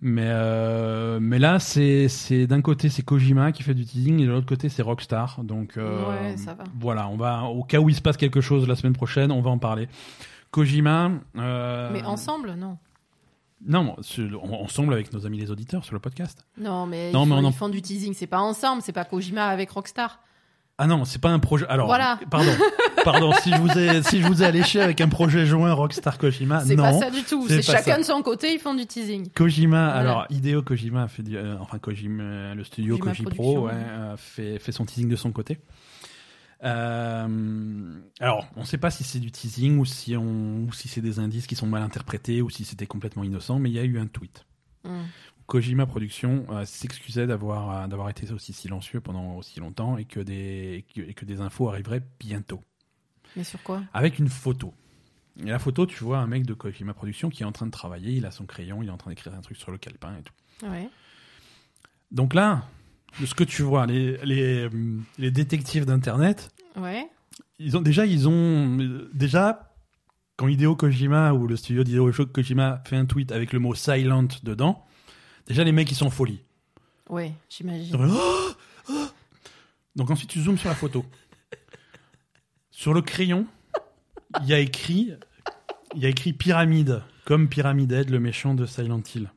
[0.02, 4.26] Mais, euh, mais là, c'est c'est- d'un côté, c'est Kojima qui fait du teasing et
[4.26, 5.42] de l'autre côté, c'est Rockstar.
[5.44, 6.64] Donc, Ouais, ça va.
[6.80, 9.42] voilà, on va, au cas où il se passe quelque chose la semaine prochaine, on
[9.42, 9.90] va en parler.
[10.52, 11.12] Kojima.
[11.36, 12.78] Mais ensemble, non.
[13.66, 13.96] Non,
[14.42, 16.46] en- ensemble avec nos amis les auditeurs sur le podcast.
[16.58, 18.14] Non, mais, Non, ils, mais font, on en- ils font du teasing.
[18.14, 20.20] C'est pas ensemble, c'est pas Kojima avec Rockstar.
[20.82, 21.66] Ah non, c'est pas un projet.
[21.68, 22.18] Alors, Voilà.
[22.32, 22.52] pardon,
[23.04, 23.34] pardon.
[23.44, 26.62] Si je vous ai, si je vous ai alléché avec un projet joint Rockstar Kojima,
[26.64, 27.46] c'est pas ça du tout.
[27.50, 27.98] c'est chacun ça.
[27.98, 29.28] de son côté, ils font du teasing.
[29.36, 30.00] Kojima, Voilà.
[30.00, 33.74] alors Hideo Kojima fait du, euh, enfin Kojima, le studio Kojima Koji Pro, ouais.
[33.76, 35.60] euh, fait, fait son teasing de son côté.
[36.64, 40.88] Euh, alors, on ne sait pas si c'est du teasing ou si on, ou si
[40.88, 43.80] c'est des indices qui sont mal interprétés ou si c'était complètement innocent, mais il y
[43.80, 44.46] a eu un tweet.
[44.84, 45.04] Hmm.
[45.46, 50.20] Kojima Productions euh, s'excusait d'avoir euh, d'avoir été aussi silencieux pendant aussi longtemps et que
[50.20, 52.62] des et que, et que des infos arriveraient bientôt.
[53.36, 53.84] Mais sur quoi?
[53.94, 54.74] Avec une photo.
[55.38, 57.72] Et la photo, tu vois un mec de Kojima Productions qui est en train de
[57.72, 60.16] travailler, il a son crayon, il est en train d'écrire un truc sur le calepin
[60.18, 60.68] et tout.
[60.68, 60.90] Ouais.
[62.12, 62.66] Donc là,
[63.20, 64.70] de ce que tu vois, les, les,
[65.18, 67.08] les détectives d'Internet, Ouais.
[67.60, 69.74] ils ont déjà, ils ont euh, déjà
[70.38, 74.28] quand Hideo Kojima ou le studio d'Hideo Kojima fait un tweet avec le mot silent
[74.44, 74.86] dedans,
[75.48, 76.42] déjà les mecs ils sont en folie.
[77.10, 77.96] Ouais, j'imagine.
[78.00, 78.54] Oh
[78.90, 79.08] Oh
[79.96, 81.04] Donc ensuite tu zoomes sur la photo.
[82.72, 83.46] sur le crayon,
[84.42, 85.12] il y a écrit,
[85.96, 89.30] il y a écrit pyramide, comme Pyramid Head, le méchant de Silent Hill.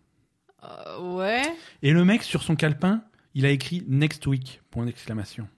[0.63, 1.43] Euh, ouais.
[1.83, 3.03] Et le mec sur son calepin,
[3.35, 5.49] il a écrit next week point d'exclamation.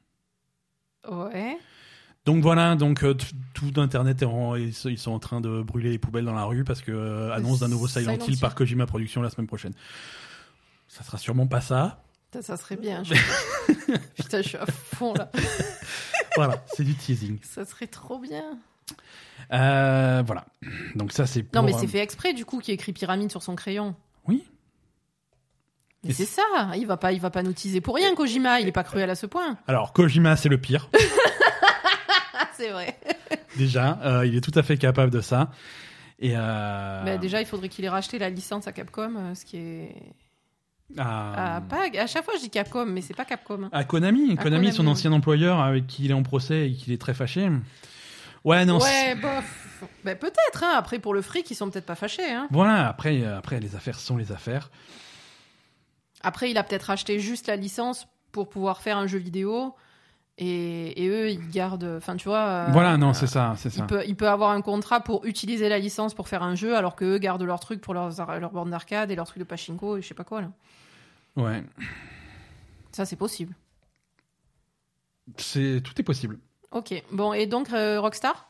[1.10, 1.58] Ouais.
[2.24, 3.14] Donc voilà, donc euh,
[3.52, 6.64] tout internet est en, ils, sont- en train de brûler les poubelles dans la rue
[6.64, 9.74] parce que euh, annonce d'un nouveau Silent, Silent Hill par Kojima Productions la semaine prochaine.
[10.88, 12.02] Ça sera sûrement pas ça.
[12.32, 13.02] Ça, ça serait bien.
[13.04, 13.14] je-
[14.16, 15.30] Putain, je suis à fond là.
[16.36, 17.38] Voilà, c'est du teasing.
[17.42, 18.58] Ça serait trop bien.
[19.52, 20.46] Euh, voilà.
[20.96, 23.42] Donc ça c'est pour, Non, mais c'est fait exprès du coup qui écrit pyramide sur
[23.42, 23.94] son crayon.
[24.26, 24.42] Oui.
[26.12, 26.42] C'est ça.
[26.76, 28.60] Il va pas, il va pas nous teaser pour rien, Kojima.
[28.60, 29.56] Il est pas cruel à ce point.
[29.66, 30.88] Alors Kojima c'est le pire.
[32.34, 32.98] Ah, c'est vrai.
[33.56, 35.50] déjà, euh, il est tout à fait capable de ça.
[36.18, 39.44] Et euh, Bah, déjà, il faudrait qu'il ait racheté la licence à Capcom, euh, ce
[39.44, 39.94] qui est.
[40.98, 41.86] à, Ah, pas...
[41.98, 43.68] À chaque fois, je dis Capcom, mais c'est pas Capcom.
[43.72, 46.92] à Konami, À Konami, son ancien employeur avec qui il est en procès et qui
[46.92, 47.48] est très fâché.
[48.44, 48.78] Ouais, non.
[48.78, 49.88] Ouais, bof.
[50.04, 50.74] Ben, peut-être, hein.
[50.76, 52.46] Après, pour le fric, ils sont peut-être pas fâchés, hein.
[52.50, 54.70] Voilà, après, après, les affaires sont les affaires.
[56.24, 59.74] Après, il a peut-être acheté juste la licence pour pouvoir faire un jeu vidéo.
[60.36, 61.94] Et, et eux, ils gardent.
[61.98, 62.40] Enfin, tu vois.
[62.40, 63.84] euh, voilà, non, c'est ça, c'est Il ça.
[63.86, 66.96] peut, il peut avoir un contrat pour utiliser la licence pour faire un jeu, alors
[66.96, 68.10] qu'eux gardent leur truc pour leurs,
[68.40, 70.50] leur borne d'arcade et leur truc de pachinko et je sais pas quoi, là.
[71.36, 71.62] Ouais.
[72.90, 73.54] Ça, c'est possible.
[75.36, 76.38] C'est, tout est possible.
[76.72, 77.00] Ok.
[77.12, 78.48] Bon, et donc, euh, Rockstar?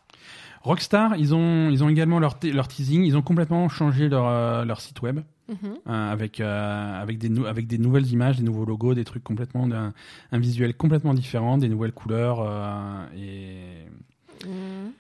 [0.63, 3.05] Rockstar, ils ont, ils ont également leur, leur teasing.
[3.05, 5.21] Ils ont complètement changé leur, euh, leur site web.
[5.49, 5.57] Mhm.
[5.87, 9.69] euh, avec, euh, avec, des avec des nouvelles images, des nouveaux logos, des trucs complètement
[9.71, 13.87] un visuel complètement différent, des nouvelles couleurs euh, et
[14.47, 14.93] Mhm.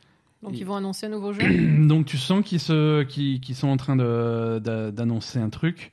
[0.43, 1.43] Donc, Et- ils vont annoncer un nouveau jeu
[1.89, 5.91] donc tu sens qu'ils se qu'ils qu'ils sont en train d'annoncer un truc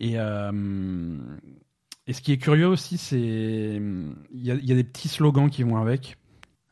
[0.00, 3.18] et et ce qui est curieux aussi c'est
[4.32, 6.16] il y a, y a des petits slogans qui vont avec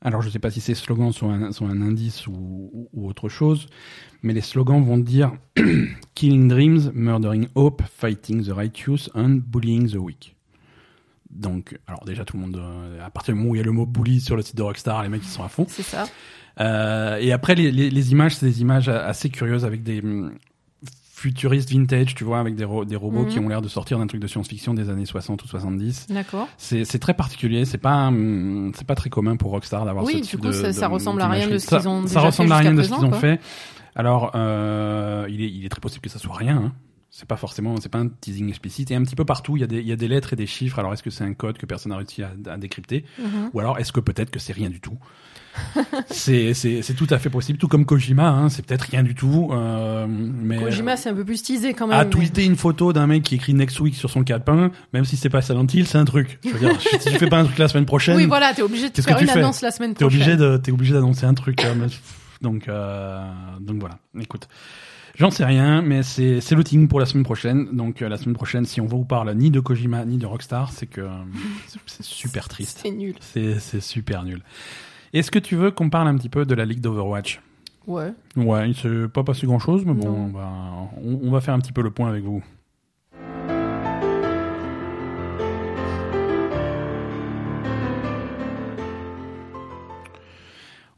[0.03, 3.29] alors je sais pas si ces slogans sont un, sont un indice ou, ou- autre
[3.29, 3.67] chose
[4.23, 5.33] mais les slogans vont dire
[6.15, 10.35] killing dreams murdering hope fighting the righteous and bullying the weak
[11.31, 13.65] donc alors déjà tout le monde euh, à partir du moment où il y a
[13.65, 15.83] le mot bully sur le site de Rockstar les mecs ils sont à fond C'est
[15.83, 16.05] ça.
[16.61, 20.01] euh, et après, les, les, les images, c'est des images assez curieuses avec des
[21.29, 23.29] futuristes vintage, tu vois, avec des, ro- des robots Mhm.
[23.29, 26.07] qui ont l'air de sortir d'un truc de science-fiction des années 60 ou 70.
[26.11, 26.49] D'accord.
[26.57, 28.11] C'est c'est très particulier, c'est pas
[28.75, 30.89] c'est pas très commun pour Rockstar d'avoir Oui, ce du type coup, de ça- ça
[30.89, 33.05] ressemble à rien de ce Ça- qu'ils ont Ça ressemble à rien de ce qu'ils
[33.05, 33.41] ont fait.
[33.95, 36.57] Alors, euh, il est il est très possible que ça soit rien.
[36.57, 36.73] Hein.
[37.19, 38.91] C'est pas forcément, c'est pas un teasing explicite.
[38.91, 40.37] Et un petit peu partout, il y a des il y a des lettres et
[40.37, 40.79] des chiffres.
[40.79, 43.51] Alors, est-ce que c'est un code que personne n'a réussi à, à décrypter Mhm.
[43.55, 44.99] ou alors est-ce que peut-être que c'est rien du tout
[46.11, 49.15] C'est c'est c'est tout à fait possible, tout comme Kojima, hein, c'est peut-être rien du
[49.15, 49.49] tout.
[49.53, 51.99] Euh, mais Kojima, c'est un peu plus teasé quand même.
[51.99, 55.07] a mais- tweeté une photo d'un mec qui écrit Next Week sur son calepin, même
[55.07, 56.39] si c'est pas Silent Hill, c'est un truc.
[56.45, 58.61] Je veux dire, si tu fais pas un truc la semaine prochaine, Oui, voilà, t'es
[58.61, 60.21] obligé de faire une annonce la semaine t'es prochaine.
[60.21, 61.65] obligé de t'es obligé d'annoncer un truc.
[61.65, 61.87] euh, mais-
[62.43, 63.27] donc euh,
[63.61, 63.99] donc voilà.
[64.21, 64.49] Écoute.
[65.17, 67.75] J'en sais rien, mais c'est c'est le team pour la semaine prochaine.
[67.75, 70.71] Donc euh, la semaine prochaine, si on vous parle ni de Kojima ni de Rockstar,
[70.73, 71.09] c'est que euh,
[71.87, 72.81] c'est- super triste.
[72.83, 73.15] C'est nul.
[73.21, 74.43] C'est c'est super nul.
[75.13, 77.41] Est-ce que tu veux qu'on parle un petit peu de la ligue d'Overwatch?
[77.87, 78.13] Ouais.
[78.37, 80.17] Ouais, il s'est pas passé grand chose, mais bon, Non.
[80.25, 80.53] on va,
[81.03, 82.43] on, on va faire un petit peu le point avec vous.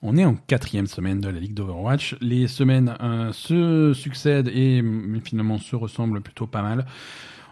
[0.02, 2.16] On est en quatrième semaine de la Ligue d'Overwatch.
[2.20, 6.86] Les semaines euh, se succèdent et mm, finalement se ressemblent plutôt pas mal.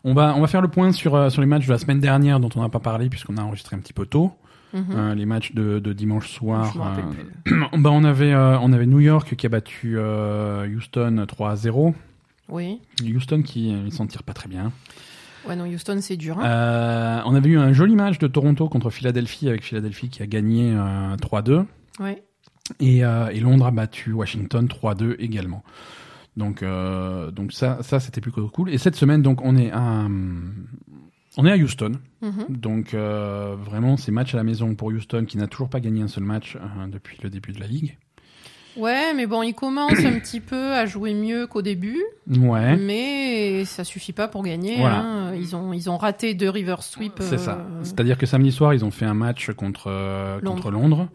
[0.04, 1.98] On va, on va faire le point sur, euh, sur les matchs de la semaine
[2.00, 4.32] dernière dont on n'a pas parlé puisqu'on a enregistré un petit peu tôt.
[4.74, 4.84] Mhm.
[4.90, 6.72] Euh, les matchs de, de dimanche soir.
[7.76, 11.94] Bah, on, avait, on avait New York qui a battu Houston 3 à 0.
[12.48, 12.80] Oui.
[13.02, 14.72] Houston qui ils s'en tire pas très bien.
[15.48, 16.38] Ouais, non, Houston, c'est dur.
[16.38, 16.44] hein.
[16.44, 20.26] Euh, on avait eu un joli match de Toronto contre Philadelphie avec Philadelphie qui a
[20.26, 21.64] gagné euh, 3-2.
[22.00, 22.22] Ouais.
[22.80, 25.62] Et, euh, et Londres a battu Washington 3-2 également.
[26.36, 28.70] Donc, euh, donc ça, ça c'était plutôt cool.
[28.70, 30.06] Et cette semaine, donc, on est à,
[31.38, 31.92] on est à Houston.
[32.22, 32.46] Mhm.
[32.50, 36.02] Donc, euh, vraiment, c'est match à la maison pour Houston qui n'a toujours pas gagné
[36.02, 36.56] un seul match
[36.92, 37.96] depuis le début de la ligue.
[38.76, 42.76] Ouais, mais bon, ils commencent un petit peu à jouer mieux qu'au début, Ouais.
[42.76, 44.76] mais ça suffit pas pour gagner.
[44.76, 45.00] Voilà.
[45.00, 45.34] hein.
[45.34, 47.14] Ils ont ils ont raté deux river sweep.
[47.20, 47.66] C'est ça.
[47.82, 49.88] C'est-à-dire que samedi soir, ils ont fait un match contre,
[50.42, 50.42] Londres.
[50.54, 51.08] contre Londres,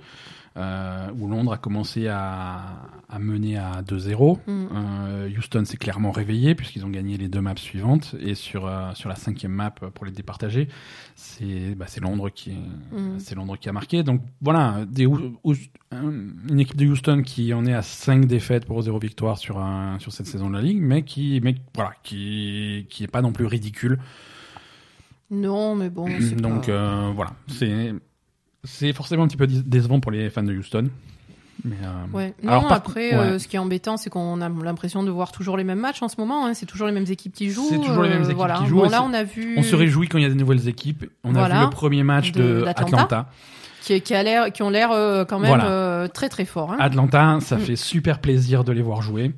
[0.58, 2.62] où Londres a commencé à,
[3.10, 4.40] à mener à 2-0.
[4.48, 4.68] Mm.
[4.74, 8.16] Euh, Houston s'est clairement réveillé puisqu'ils ont gagné les deux maps suivantes.
[8.20, 10.68] Et sur, euh, sur la cinquième map, pour les départager,
[11.16, 13.20] c'est bah, Londres, qui Mm.
[13.20, 14.04] c'est Londres qui a marqué.
[14.04, 19.00] Donc voilà, des, une équipe de Houston qui en est à 5 défaites pour 0
[19.00, 23.04] victoire sur, un, sur cette saison de la Ligue, mais qui mais, voilà, qui, qui
[23.04, 24.00] est pas non plus ridicule.
[25.30, 26.08] Non, mais bon.
[26.38, 27.94] Donc pas- euh, voilà, c'est
[28.64, 30.90] c'est forcément un petit peu dé- décevant pour les fans de Houston.
[31.64, 32.34] Mais euh, Ouais.
[32.42, 33.16] Non, alors, par- après, ouais.
[33.16, 36.02] euh, ce qui est embêtant, c'est qu'on a l'impression de voir toujours les mêmes matchs
[36.02, 36.46] en ce moment.
[36.48, 36.54] hein.
[36.56, 37.68] C'est toujours les mêmes équipes qui jouent.
[37.70, 38.56] C'est toujours les mêmes euh, équipes voilà.
[38.60, 39.56] qui jouent, Bon, là, on a vu.
[39.58, 41.06] on se réjouit quand il y a des nouvelles équipes.
[41.24, 42.64] On a vu le premier match De-.
[42.68, 43.28] Atlanta.
[43.84, 46.08] qui, qui, a l'air, qui ont l'air euh, quand même Voilà.
[46.10, 46.72] très très forts.
[46.74, 46.78] Hein.
[46.80, 47.62] Atlanta, ça Mm.
[47.62, 49.32] fait super plaisir de les voir jouer.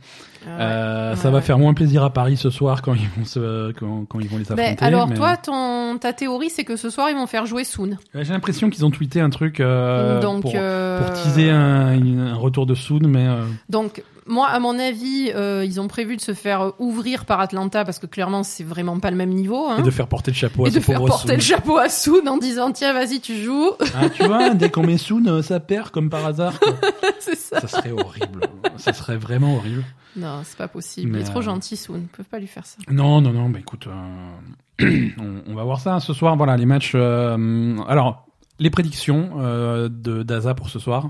[0.48, 1.16] Euh, Euh, ouais.
[1.18, 4.20] ça va faire moins plaisir à Paris ce soir quand ils vont se quand, quand
[4.20, 4.76] ils vont les affronter.
[4.84, 7.98] alors mais- toi, ton, ta théorie, c'est que ce soir, ils vont faire jouer Soon.
[8.14, 12.36] J'ai l'impression qu'ils ont tweeté un truc euh, donc, pour, euh, pour teaser un, un
[12.36, 16.22] retour de Soon, mais euh, donc, moi, à mon avis, euh, ils ont prévu de
[16.22, 19.68] se faire ouvrir par Atlanta parce que clairement, c'est vraiment pas le même niveau.
[19.70, 19.78] Hein.
[19.80, 21.36] et de faire porter le chapeau Et à de ce faire porter Soon.
[21.36, 24.84] le chapeau à Soon en disant tiens vas-y tu joues Ah, tu vois, dès qu'on
[24.84, 26.54] met Soon, euh, ça perd comme par hasard.
[27.20, 28.42] c'est ça ça serait horrible.
[28.78, 29.84] Ça serait vraiment horrible.
[30.16, 32.66] non c'est pas possible il est trop euh, gentil Soon ils peuvent pas lui faire
[32.66, 36.36] ça Non, non, non, bah écoute, euh, on, on va voir ça ce soir.
[36.36, 36.94] Voilà, les matchs.
[36.96, 38.26] euh, alors,
[38.60, 41.10] les prédictions euh, de d'Aza pour ce soir.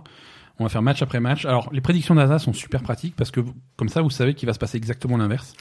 [0.59, 1.45] On va faire match après match.
[1.45, 3.41] Alors, les prédictions d'Asa sont super pratiques parce que
[3.75, 5.53] comme ça, vous savez qu'il va se passer exactement l'inverse.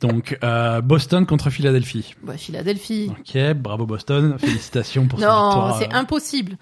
[0.00, 2.14] Donc, euh, Boston contre Philadelphie.
[2.22, 3.10] Bah, Philadelphie.
[3.10, 4.36] Ok, bravo Boston.
[4.38, 5.68] Félicitations pour cette victoire.
[5.68, 6.56] Non, c'est impossible.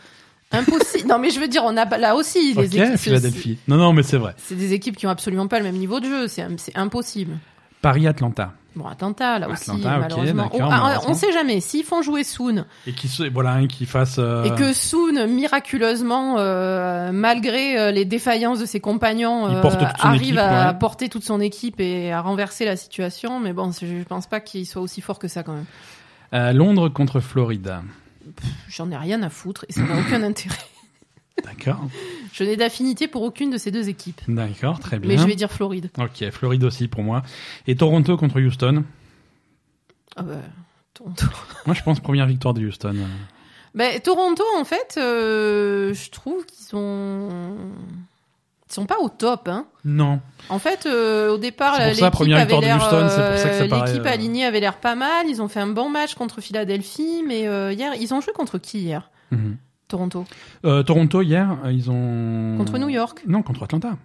[0.52, 1.08] Impossible.
[1.08, 2.96] non, mais je veux dire, on a là aussi les Ok, équipes.
[2.98, 3.58] Philadelphie.
[3.66, 4.34] Non, non, mais c'est vrai.
[4.36, 6.28] C'est des équipes qui ont absolument pas le même niveau de jeu.
[6.28, 6.46] C'est
[6.76, 7.38] impossible.
[7.82, 8.52] Paris-Atlanta.
[8.74, 10.48] Bon, Atlanta, là aussi, malheureusement.
[10.54, 11.10] On- ah, malheureusement.
[11.10, 11.60] on sait jamais.
[11.60, 14.16] S'ils font jouer Soon Et qui voilà, hein, qui fasse.
[14.18, 19.62] euh, et que Soon, miraculeusement, euh, malgré euh, les défaillances de ses compagnons, euh,
[20.00, 20.78] arrive équipe, à ouais.
[20.78, 23.40] porter toute son équipe et à renverser la situation.
[23.40, 26.56] Mais bon, je pense pas qu'il soit aussi fort que ça quand même.
[26.56, 27.74] Londres contre Floride.
[28.70, 30.56] J'en ai rien à foutre et ça n'a aucun intérêt.
[31.44, 31.80] D'accord.
[32.32, 34.20] Je n'ai d'affinité pour aucune de ces deux équipes.
[34.28, 35.08] D'accord, très bien.
[35.08, 35.90] Mais je vais dire Floride.
[35.98, 37.22] Ok, Floride aussi pour moi.
[37.66, 38.84] Et Toronto contre Houston?
[40.16, 40.34] Ah bah,
[40.94, 41.26] Toronto.
[41.66, 42.96] Moi, je pense première victoire de Houston.
[43.74, 47.28] Ben, Toronto, en fait, euh, je trouve qu'ils sont...
[48.68, 49.66] Ils sont pas au top, hein.
[49.84, 50.20] Non.
[50.48, 54.94] En fait, euh, au départ, l'équipe première avait l'air, euh, l'équipe alignée avait l'air pas
[54.94, 55.26] mal.
[55.28, 58.56] Ils ont fait un bon match contre Philadelphie, mais euh, hier, ils ont joué contre
[58.56, 59.10] qui hier?
[59.30, 59.58] Mhm.
[59.92, 60.24] Toronto.
[60.64, 63.22] Euh, Toronto hier, euh, ils ont Contre New York.
[63.26, 63.96] Non, contre Atlanta.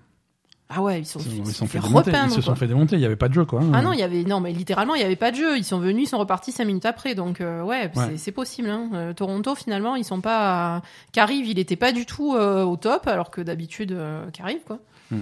[0.69, 2.11] Ah ouais, ils sont, Ils, ils se sont fait démonter.
[2.25, 2.97] Ils se sont fait démonter.
[2.97, 3.61] Il y avait pas de jeu, quoi.
[3.61, 3.71] hein.
[3.73, 5.57] Ah non, il y avait non, mais littéralement, il y avait pas de jeu.
[5.57, 7.15] Ils sont venus, ils sont repartis cinq minutes après.
[7.15, 8.17] Donc euh, ouais, c'est- Ouais.
[8.17, 8.69] c'est possible.
[8.69, 8.89] Hein.
[8.93, 10.81] Euh, Toronto, finalement, ils sont pas.
[11.13, 13.97] Qu'arrive, il était pas du tout euh, au top, alors que d'habitude,
[14.33, 14.79] qu'arrive quoi.
[15.09, 15.21] Hmm.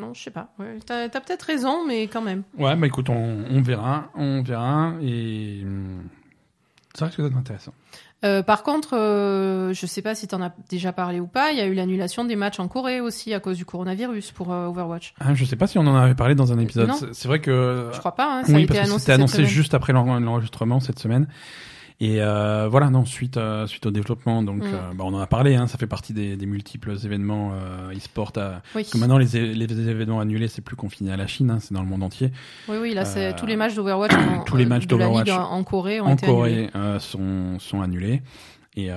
[0.00, 0.54] Non, je sais pas.
[0.58, 2.44] Ouais, T'as as, peut-être raison, mais quand même.
[2.56, 6.04] Ouais, bah écoute, on, on verra, on verra, et hum,
[6.94, 7.74] ça risque d'être intéressant.
[8.24, 11.52] Euh, par contre, euh, je sais pas si t'en as déjà parlé ou pas.
[11.52, 14.52] Il y a eu l'annulation des matchs en Corée aussi à cause du coronavirus pour
[14.52, 15.14] euh, Overwatch.
[15.20, 16.90] Ah, je sais pas si on en avait parlé dans un épisode.
[17.12, 18.38] C'est- vrai que Je crois pas.
[18.40, 19.44] Hein, ça a oui, été parce que annoncé.
[19.44, 21.28] juste après l'en- l'enregistrement cette semaine.
[22.00, 24.66] Et euh, voilà, non, suite, euh, suite au développement, donc Mm.
[24.72, 27.90] euh, bah, on en a parlé, hein, ça fait partie des, des multiples événements euh,
[27.92, 28.30] e-sport.
[28.36, 28.82] à- Oui.
[28.82, 31.74] Parce que maintenant, les, les événements annulés, c'est plus confiné à la Chine, hein, c'est
[31.74, 32.30] dans le monde entier.
[32.68, 32.94] oui, oui.
[32.94, 34.12] Là, c'est Euh, tous les matchs d'Overwatch.
[34.14, 36.36] en- tous les euh, matchs de la d'Overwatch ligue en, Corée ont en été annulés.
[36.36, 38.22] Corée euh, sont, sont annulés.
[38.80, 38.96] Et, euh,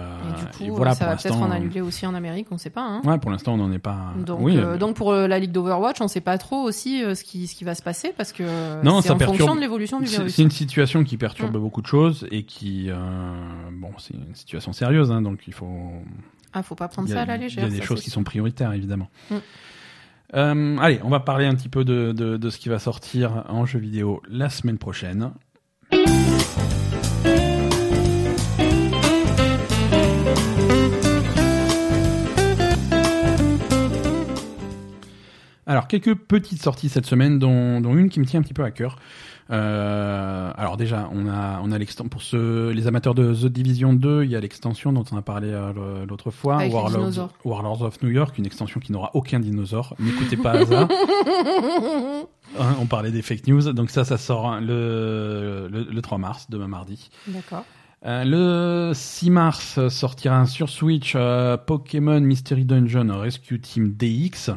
[0.60, 2.84] Et du coup, voilà, ça va peut-être en annuler aussi en Amérique, on sait pas.
[2.84, 3.02] Hein.
[3.04, 4.14] Ouais, pour l'instant, on n'en est pas.
[4.26, 7.04] Donc, oui, euh, euh, donc pour euh, la ligue d'Overwatch, on sait pas trop aussi
[7.04, 8.44] euh, ce qui ce qui va se passer parce que
[8.84, 10.36] Non, c'est ça en perturbe- fonction de l'évolution du virus.
[10.36, 11.60] c'est une situation qui perturbe Mm.
[11.60, 12.90] beaucoup de choses et qui,
[13.74, 15.92] bon, c'est une situation sérieuse, hein, donc il faut.
[16.54, 17.66] Ah, faut pas prendre ça à la il y légère.
[17.66, 19.10] a des ça, choses qui sont prioritaires, évidemment.
[19.32, 19.36] Mm.
[20.36, 23.46] Euh, allez, on va parler un petit peu de, de, de ce qui va sortir
[23.50, 25.32] en jeu vidéo la semaine prochaine.
[35.72, 38.66] Alors, quelques petites sorties cette semaine, dont, dont une qui me tient un petit peu
[38.66, 38.98] à cœur.
[39.52, 42.22] Euh, alors déjà, on a, on a l'extension pour
[42.74, 46.06] les amateurs de The Division 2, il y a l'extension dont on a parlé euh,
[46.06, 49.96] l'autre fois, Warlords, of New York, une extension qui n'aura aucun dinosaure.
[49.98, 50.90] N'écoutez pas hasard.
[52.60, 56.18] Hein, on parlait des fake news, donc ça, ça sort hein, le, le, le 3
[56.18, 57.10] mars, demain mardi.
[57.28, 57.64] D'accord.
[58.06, 61.16] Euh, le 6 mars sortira sur Switch
[61.66, 64.52] Pokémon Mystery Dungeon Rescue Team DX.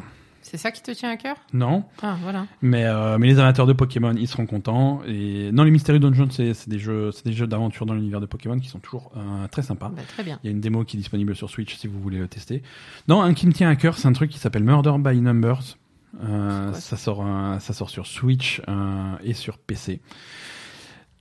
[0.47, 1.37] C'est ça qui te tient à cœur?
[1.53, 2.45] Non, Ah, voilà.
[2.61, 5.01] mais, euh, mais les amateurs de Pokémon, ils seront contents.
[5.07, 8.27] Et non, les Mystery Dungeon, c'est des jeux, c'est des jeux d'aventure dans l'univers de
[8.27, 9.89] Pokémon qui sont toujours euh, très sympas.
[9.89, 10.39] Bah, très bien.
[10.43, 12.61] Il y a une démo qui est disponible sur Switch si vous voulez le tester.
[13.07, 15.77] Non, un qui me tient à cœur, c'est un truc qui s'appelle Murder by Numbers.
[16.23, 16.95] Euh, ça?
[16.95, 19.99] sort, euh, ça sort sur Switch euh, et sur PC.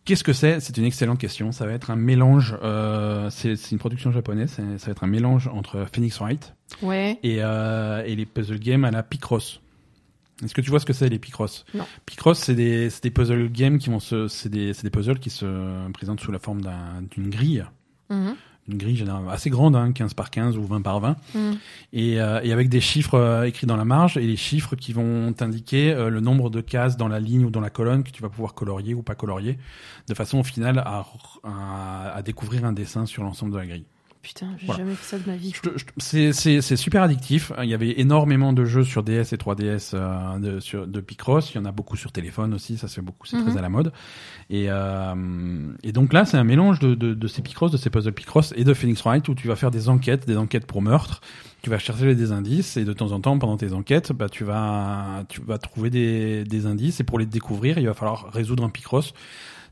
[0.04, 0.60] Qu'est-ce que c'est?
[0.60, 1.50] C'est une excellente question.
[1.52, 2.56] Ça va être un mélange.
[2.62, 4.50] Euh, c'est une production japonaise.
[4.52, 7.18] Ça va être un mélange entre Phoenix Wright Ouais.
[7.22, 9.60] et, euh, et les puzzle games à la Picross.
[10.44, 11.64] Est-ce que tu vois ce que c'est les Picross?
[11.74, 11.84] Non.
[12.04, 15.90] Picross, c'est des, des puzzle games qui vont se, c'est des, des puzzles qui se
[15.92, 17.64] présentent sous la forme d'un- d'une grille,
[18.10, 18.34] Mhm.
[18.68, 21.58] Une grille assez grande, hein, 15 par 15 ou 20 par 20, Mhm.
[21.92, 24.92] et, euh, et avec des chiffres euh, écrits dans la marge et les chiffres qui
[24.92, 28.10] vont t'indiquer euh, le nombre de cases dans la ligne ou dans la colonne que
[28.10, 29.58] tu vas pouvoir colorier ou pas colorier,
[30.08, 31.04] de façon au final à,
[31.44, 33.84] à, à découvrir un dessin sur l'ensemble de la grille.
[34.24, 34.82] Putain, j'ai Voilà.
[34.82, 35.52] jamais fait ça de ma vie.
[35.98, 37.52] C'est super addictif.
[37.62, 41.52] Il y avait énormément de jeux sur DS et 3DS euh, de, sur, de Picross.
[41.52, 42.78] Il y en a beaucoup sur téléphone aussi.
[42.78, 43.26] Ça se fait beaucoup.
[43.26, 43.44] C'est Mhm.
[43.50, 43.92] très à la mode.
[44.48, 45.14] Et, euh,
[45.82, 48.54] et donc là, c'est un mélange de, de, de ces Picross, de ces puzzles Picross
[48.56, 51.20] et de Phoenix Wright où tu vas faire des enquêtes, des enquêtes pour meurtre.
[51.60, 54.44] Tu vas chercher des indices et de temps en temps, pendant tes enquêtes, bah, tu
[54.44, 58.64] vas tu vas trouver des, des indices et pour les découvrir, il va falloir résoudre
[58.64, 59.12] un Picross.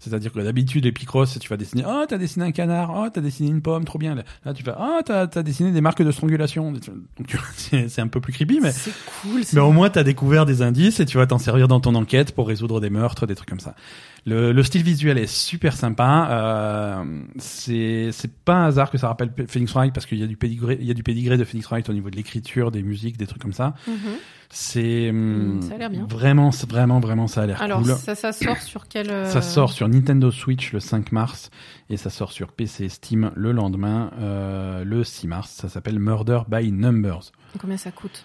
[0.03, 3.21] C'est-à-dire que d'habitude, les Picross, tu vas dessiner, oh, t'as dessiné un canard, oh, t'as
[3.21, 4.17] dessiné une pomme, trop bien.
[4.45, 6.73] Là, tu vas, oh, t'as as dessiné des marques de strangulation.
[6.73, 6.83] Donc,
[7.57, 8.73] c'est un peu plus creepy, mais.
[8.73, 8.93] C'est
[9.23, 9.43] cool.
[9.53, 12.35] Mais au moins, t'as découvert des indices et tu vas t'en servir dans ton enquête
[12.35, 13.77] pour résoudre des meurtres, des trucs comme ça.
[14.25, 16.29] Le, le style visuel est super sympa.
[16.31, 17.05] Euh,
[17.39, 20.37] c'est c'est pas un hasard que ça rappelle Phoenix Wright parce qu'il y a du
[20.37, 23.17] pédigré, il y a du pédigré de Phoenix Wright au niveau de l'écriture, des musiques,
[23.17, 23.75] des trucs comme ça.
[23.89, 23.95] Mhm.
[23.95, 23.99] Mm,
[24.42, 26.07] ça a l'air bien.
[26.09, 27.93] vraiment, vraiment, vraiment, ça a l'air Alors, cool.
[27.97, 29.11] ça, ça sort sur quel.
[29.11, 31.51] euh, Ça sort sur Nintendo Switch le 5 mars
[31.91, 35.51] et ça sort sur PC Steam le lendemain, euh, le 6 mars.
[35.51, 37.33] Ça s'appelle Murder by Numbers.
[37.59, 38.25] Combien ça coûte?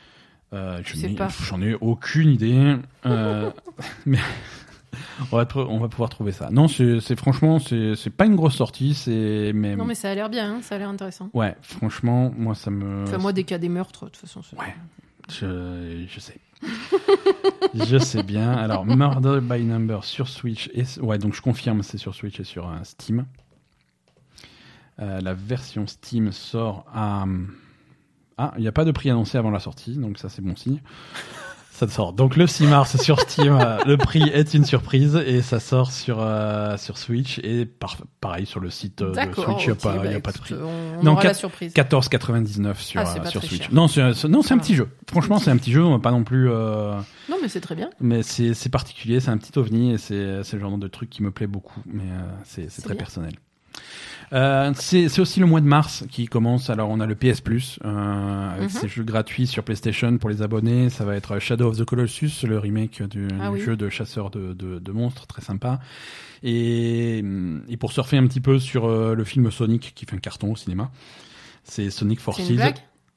[0.54, 1.28] Euh, je Je sais n'ai- pas.
[1.44, 2.76] J'en ai aucune idée.
[4.06, 4.20] Mais
[5.32, 6.50] on va, on va pouvoir trouver ça.
[6.52, 10.10] Non, c'est c'est- franchement, c'est c'est pas une grosse sortie, c'est mais, Non, mais ça
[10.10, 11.30] a l'air bien, hein, ça a l'air intéressant.
[11.34, 13.04] ouais, franchement, moi ça me.
[13.04, 14.42] Enfin, moi, dès qu'il y a des meurtres, de toute façon.
[14.42, 14.74] c'est- Ouais.
[15.30, 16.40] Je, sais.
[17.74, 18.52] je sais bien.
[18.52, 20.70] Alors, Murder by Number sur Switch.
[20.74, 23.26] Et, ouais, donc je confirme, c'est sur Switch et sur euh, Steam.
[25.00, 27.26] Euh, la version Steam sort à.
[28.40, 30.56] Ah, il n'y a pas de prix annoncé avant la sortie, donc ça c'est bon
[30.56, 30.80] signe.
[31.78, 32.12] Ça sort.
[32.14, 35.92] Donc le 6 mars sur Steam, euh, le prix est une surprise et ça sort
[35.92, 39.34] sur, euh, sur Switch et par- pareil sur le site euh, de.
[39.36, 40.56] Switch, il n'y a, pas- il y a bah, pas de prix.
[40.56, 40.66] On,
[41.00, 41.74] on Non, aura la quatre- surprise.
[41.74, 43.62] 14,99 sur, Ah, euh, sur Switch.
[43.62, 43.70] cher.
[43.72, 44.90] Non, c'est non, c'est un Ça petit jeu.
[45.08, 46.50] Franchement, c'est un petit jeu, on va pas non plus.
[46.50, 46.94] euh,
[47.30, 47.92] Non, mais c'est très bien.
[48.02, 50.16] mais c'est particulier, c'est un petit ovni et c'est
[50.54, 51.80] le genre de truc qui me plaît beaucoup.
[51.86, 52.98] Mais euh, c'est très bien.
[52.98, 53.34] personnel.
[54.34, 56.70] Euh, c'est aussi le mois de mars qui commence.
[56.70, 60.42] Alors on a le PS Plus euh, avec ses jeux gratuits sur PlayStation pour les
[60.42, 60.90] abonnés.
[60.90, 63.62] Ça va être Shadow of the Colossus, le remake du, Ah du oui.
[63.62, 65.80] jeu de chasseur de, de, de monstres, très sympa.
[66.44, 67.24] Et,
[67.70, 70.52] et pour surfer un petit peu sur euh, le film Sonic qui fait un carton
[70.52, 70.92] au cinéma,
[71.64, 72.42] c'est Sonic Forces.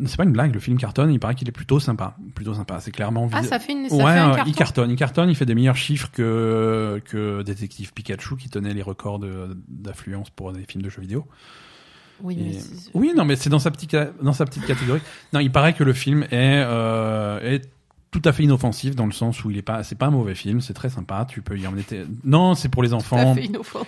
[0.06, 1.10] C'est pas une blague, le film cartonne.
[1.12, 2.80] Il paraît qu'il est plutôt sympa, plutôt sympa.
[2.80, 4.50] C'est clairement Ah, ça fait, une, ça Ouais, fait un ouais, carton.
[4.50, 8.74] il cartonne, il cartonne, il fait des meilleurs chiffres que que Détective Pikachu qui tenait
[8.74, 11.26] les records de- d'affluence pour des films de jeux vidéo.
[12.22, 12.58] Oui, Et-
[12.94, 15.00] Oui, non, mais c'est dans sa petite dans sa petite catégorie.
[15.32, 17.68] Non, il paraît que le film est euh, est
[18.10, 20.34] tout à fait inoffensif dans le sens où il est pas c'est pas un mauvais
[20.34, 22.04] film, c'est très sympa, tu peux y emmener tes...
[22.24, 23.34] Non, c'est pour les enfants.
[23.34, 23.86] fait une offense.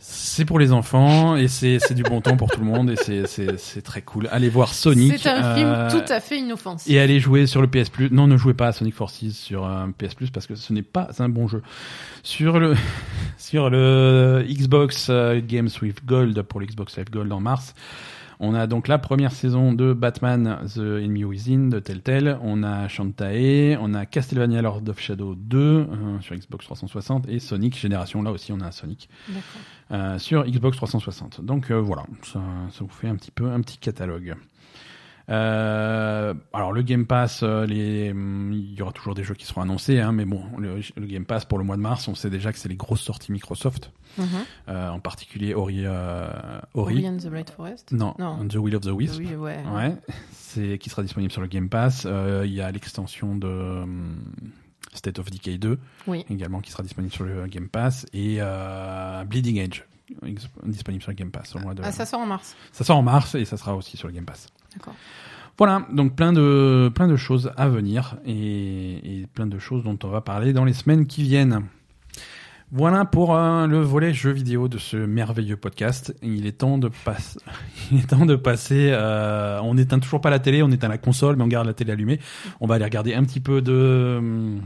[0.00, 2.96] C'est pour les enfants et c'est c'est du bon temps pour tout le monde et
[2.96, 4.28] c'est c'est c'est très cool.
[4.30, 5.18] Allez voir Sonic.
[5.18, 6.92] C'est un film euh, tout à fait inoffensif.
[6.92, 8.08] et allez jouer sur le PS Plus.
[8.12, 10.82] Non, ne jouez pas à Sonic Forces sur un PS Plus parce que ce n'est
[10.82, 11.62] pas un bon jeu.
[12.22, 12.76] Sur le
[13.38, 17.74] sur le Xbox euh, Games with Gold pour le Xbox Live Gold en mars,
[18.38, 22.86] on a donc la première saison de Batman The Enemy Within de Telltale, on a
[22.86, 25.86] Shantae, on a Castlevania Lord of Shadow 2 euh,
[26.20, 29.42] sur Xbox 360 et Sonic Génération là aussi on a un Sonic D'accord.
[29.92, 31.40] Euh, sur Xbox 360.
[31.44, 32.40] Donc euh, voilà, ça,
[32.70, 34.34] ça vous fait un petit peu un petit catalogue.
[35.30, 40.00] Euh, alors le Game Pass, les, il y aura toujours des jeux qui seront annoncés,
[40.00, 42.50] hein, mais bon, le, le Game Pass pour le mois de mars, on sait déjà
[42.50, 44.26] que c'est les grosses sorties Microsoft, Mhm.
[44.68, 46.28] euh, en particulier Ori, euh,
[46.72, 47.92] Ori, Ori and the Blind Forest?
[47.92, 48.48] non, Non.
[48.48, 49.62] The Will of the Wisp, Oui, ouais.
[49.74, 49.94] ouais,
[50.32, 52.06] c'est qui sera disponible sur le Game Pass.
[52.44, 53.46] Il y a l'extension de
[53.82, 54.16] hum,
[54.98, 56.24] State of Decay 2 Oui.
[56.30, 59.82] également qui sera disponible sur le Game Pass et euh, Bleeding Edge
[60.64, 62.56] disponible sur le Game Pass au mois de Ah, ça sort en mars.
[62.72, 64.46] ça sort en mars et ça sera aussi sur le Game Pass.
[64.74, 64.94] D'accord.
[65.58, 69.98] Voilà, donc plein de plein de choses à venir et, et plein de choses dont
[70.04, 71.64] on va parler dans les semaines qui viennent.
[72.70, 76.14] Voilà pour euh, le volet jeux vidéo de ce merveilleux podcast.
[76.22, 77.38] Il est temps de passer.
[77.90, 78.90] Il est temps de passer.
[78.92, 81.72] euh, on n'éteint toujours pas la télé, on éteint la console, mais on garde la
[81.72, 82.20] télé allumée.
[82.60, 84.60] On va aller regarder un petit peu de hum,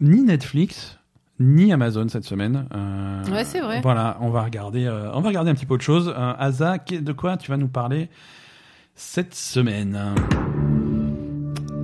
[0.00, 0.96] ni Netflix
[1.38, 2.66] ni Amazon cette semaine.
[2.74, 3.80] Euh, Ouais, c'est vrai.
[3.80, 4.84] Voilà, on va regarder.
[4.86, 6.08] euh, on va regarder un petit peu autre chose.
[6.14, 8.10] Euh, Asa, de quoi tu vas nous parler
[8.94, 9.98] cette semaine?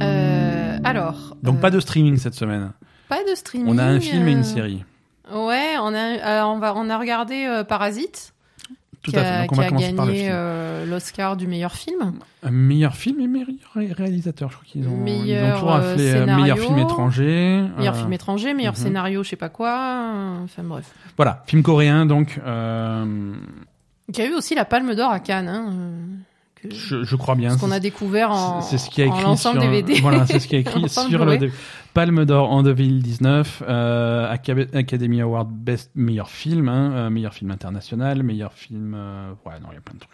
[0.03, 1.37] Euh, alors.
[1.43, 2.73] Donc pas de streaming cette semaine.
[3.09, 3.73] pas de streaming.
[3.75, 4.85] On a un film et une série.
[5.33, 8.33] Ouais, on a, on va, on a regardé Parasite.
[9.07, 9.41] Tout qui à a, fait.
[9.43, 10.35] Donc on qui va a commencer par le gagné film.
[10.37, 12.13] euh, l'Oscar du meilleur film.
[12.43, 15.93] Un meilleur film et meilleur ré- réalisateur, je crois qu'ils ont, ils ont toujours euh,
[15.93, 17.65] appelé euh, meilleur film étranger.
[17.79, 18.79] Meilleur Euh, film étranger, meilleur mhm.
[18.83, 19.71] scénario, je sais pas quoi.
[19.79, 20.91] euh, Enfin bref.
[21.17, 22.39] Voilà, film coréen donc.
[22.47, 23.33] euh,
[24.13, 25.49] Qui a eu aussi la Palme d'Or à Cannes.
[25.49, 26.05] Hein, euh,
[26.63, 27.51] que- je, je crois bien.
[27.57, 30.01] ce qu'on a découvert en, C'est ce qui a en écrit lançant sur le DVD.
[30.01, 31.51] voilà, c'est ce qui a écrit sur le ouais.
[31.95, 37.51] Palme d'Or en 2019, euh, Acad- Academy Award Best meilleur film, hein, euh, meilleur film
[37.51, 40.11] international, meilleur film, euh, ouais non il y a plein de trucs,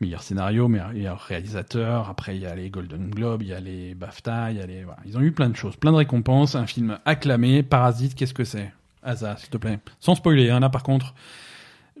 [0.00, 2.08] meilleur scénario, meilleur, meilleur réalisateur.
[2.10, 4.66] Après il y a les Golden Globes, il y a les BAFTA, il y a
[4.66, 6.54] les, voilà, ils ont eu plein de choses, plein de récompenses.
[6.54, 8.72] Un film acclamé, Parasite, qu'est-ce que c'est?
[9.02, 10.50] Asa, s'il te plaît, sans spoiler.
[10.50, 11.14] Hein, là par contre.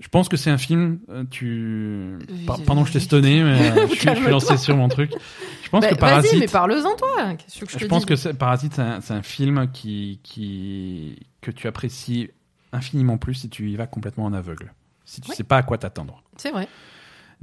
[0.00, 2.16] Je pense que c'est un film, euh, tu...
[2.30, 4.30] Oui, pa- je- Pardon, je t'ai stonné, mais euh, je, suis, je suis Calme-toi.
[4.30, 5.12] lancé sur mon truc.
[5.62, 6.32] Je pense Bah, que Parasite...
[6.32, 7.34] Vas-y, mais parle-en toi.
[7.36, 11.18] Qu'est-ce que je, Je pense que c'est- Parasite, c'est un, c'est un film qui, qui,
[11.42, 12.30] que tu apprécies
[12.72, 14.72] infiniment plus si tu y vas complètement en aveugle.
[15.04, 16.22] Si tu sais pas à quoi t'attendre.
[16.36, 16.66] C'est vrai.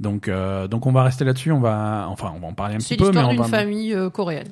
[0.00, 1.52] Donc, euh, donc on va rester là-dessus.
[1.52, 3.48] On va, enfin, on va en parler un C'est petit peu, mais l'histoire d'une va.
[3.48, 4.48] famille euh, coréenne.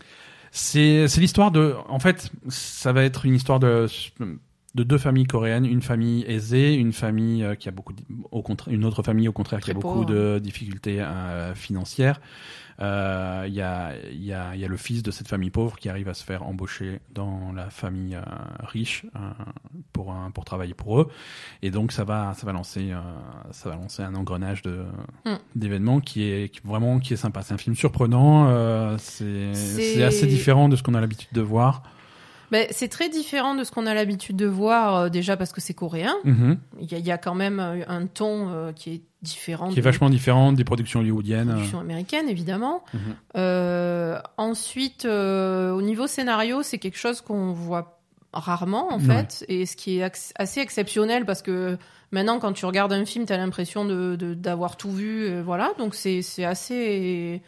[0.53, 3.87] C'est, c'est l'histoire de, en fait, ça va être une histoire de,
[4.77, 8.43] de deux familles coréennes, une famille aisée, une famille euh, qui a beaucoup, de- au
[8.43, 10.05] contraire, une autre famille au contraire qui a beaucoup pauvre.
[10.07, 12.21] de difficultés euh, financières.
[12.79, 15.49] Euh, Il y a, il y a, il y a le fils de cette famille
[15.51, 18.21] pauvre qui arrive à se faire embaucher dans la famille euh,
[18.65, 19.07] riche
[19.95, 21.09] pour un, pour travailler pour eux,
[21.63, 22.93] et donc ça va, ça va lancer,
[23.51, 24.85] ça va lancer un engrenage de
[25.25, 25.37] Mm.
[25.55, 27.41] d'événements qui est qui, vraiment qui est sympa.
[27.43, 28.47] C'est un film surprenant.
[28.49, 31.83] euh, c'est assez différent de ce qu'on a l'habitude de voir.
[32.53, 35.61] Ben, c'est très différent de ce qu'on a l'habitude de voir, euh, déjà parce que
[35.61, 36.15] c'est coréen.
[36.25, 36.59] Mhm.
[36.81, 39.67] Il y, a- il y a quand même euh, un ton euh, qui est différent
[39.67, 41.49] Qui est des vachement différent des productions hollywoodiennes.
[41.49, 42.85] productions américaines, évidemment.
[42.95, 43.01] Mhm.
[43.37, 47.99] Euh, ensuite, au niveau scénario, c'est quelque chose qu'on voit
[48.33, 49.05] rarement, en Ouais.
[49.25, 51.79] fait, et ce qui est assez exceptionnel parce que
[52.13, 55.73] maintenant, quand tu regardes un film, tu as l'impression de- de- d'avoir tout vu, voilà.
[55.79, 57.43] Donc, c'est c'est assez,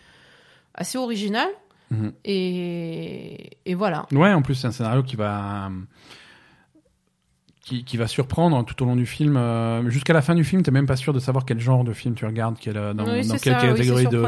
[0.74, 1.46] assez original.
[1.90, 2.12] Mhm.
[2.24, 4.06] Et, et voilà.
[4.12, 5.70] Ouais, en plus c'est un scénario qui va
[7.68, 9.36] qui, qui va surprendre tout au long du film.
[9.36, 11.92] euh, Jusqu'à la fin du film, t'es même pas sûr de savoir quel genre de
[11.92, 14.22] film tu regardes, quel, dans, Oui, dans c'est quelle ça, oui, c'est catégorie de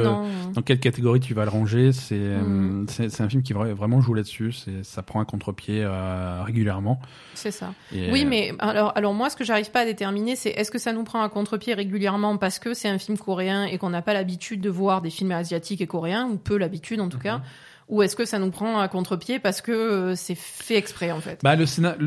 [0.55, 1.93] dans quelle catégorie tu vas le ranger.
[1.93, 2.87] C'est euh, Mhm.
[2.89, 4.53] c'est un film qui vra- vraiment joue là-dessus.
[4.83, 7.01] Ça prend un contre-pied euh, régulièrement.
[7.35, 7.73] C'est ça.
[7.95, 10.71] Et, Oui, euh, mais alors, alors moi, ce que j'arrive pas à déterminer, c'est est-ce
[10.71, 13.91] que ça nous prend à contre-pied régulièrement parce que c'est un film coréen et qu'on
[13.91, 17.19] n'a pas l'habitude de voir des films asiatiques et coréens, ou peu l'habitude en tout
[17.19, 17.43] cas, Mhm.
[17.91, 21.21] Ou est-ce que ça nous prend à contre-pied parce que euh, c'est fait exprès en
[21.21, 21.67] fait bah le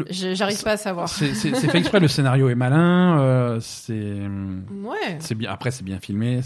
[0.09, 1.07] J'arrive pas à savoir.
[1.09, 3.93] C'est fait exprès, le scénario est malin, euh, c'est
[4.73, 5.17] Ouais.
[5.19, 5.51] c'est bien.
[5.51, 6.41] Après, c'est bien filmé,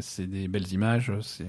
[0.00, 1.46] c'est des belles images, c'est.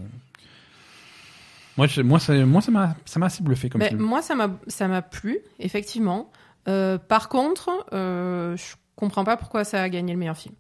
[1.77, 3.99] Moi, je- moi, ça, moi, ça m'a, ça m'a assez bluffé comme Ben, film.
[4.01, 6.31] moi, ça m'a, ça m'a plu, effectivement.
[6.69, 10.55] Euh, par contre, euh, je comprends pas pourquoi ça a gagné le meilleur film.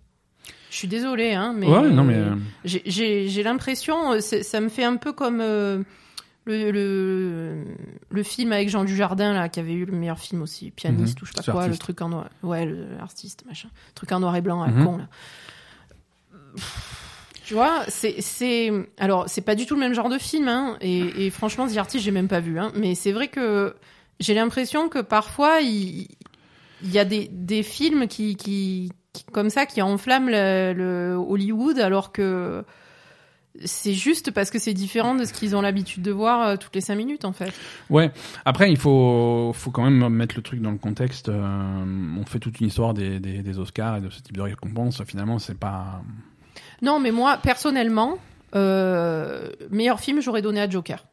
[0.69, 2.17] Je suis désolée, hein, mais, ouais, non, mais
[2.65, 5.39] j'ai, l'impression, ça me fait un peu comme
[6.45, 7.63] le, le,
[8.09, 11.23] le film avec Jean Dujardin, là, qui avait eu le meilleur film aussi, pianiste Mhm.
[11.23, 14.19] ou je sais pas quoi, le truc en noir, ouais, le artiste, machin, truc en
[14.19, 15.07] noir et blanc, à con, là.
[17.43, 20.77] Tu vois, c'est, c'est, alors, c'est pas du tout le même genre de film, hein,
[20.81, 23.75] et, et franchement, The Artist, j'ai même pas vu, hein, mais c'est vrai que
[24.19, 26.07] j'ai l'impression que parfois, il,
[26.83, 31.15] il y a des, des films qui, qui, qui- comme ça, qui enflamment le, le
[31.15, 32.63] Hollywood, alors que
[33.63, 36.75] c'est juste parce que c'est différent de ce qu'ils ont l'habitude de voir euh, toutes
[36.75, 37.53] les cinq minutes, en fait.
[37.89, 38.11] ouais.
[38.43, 41.29] Après, il faut, faut quand même mettre le truc dans le contexte.
[41.29, 44.41] euh, on fait toute une histoire des, des, des Oscars et de ce type de
[44.41, 45.01] récompense.
[45.05, 46.01] Finalement, c'est pas.
[46.81, 48.17] Non, mais moi, personnellement,
[48.55, 51.05] euh, meilleur film, j'aurais donné à Joker.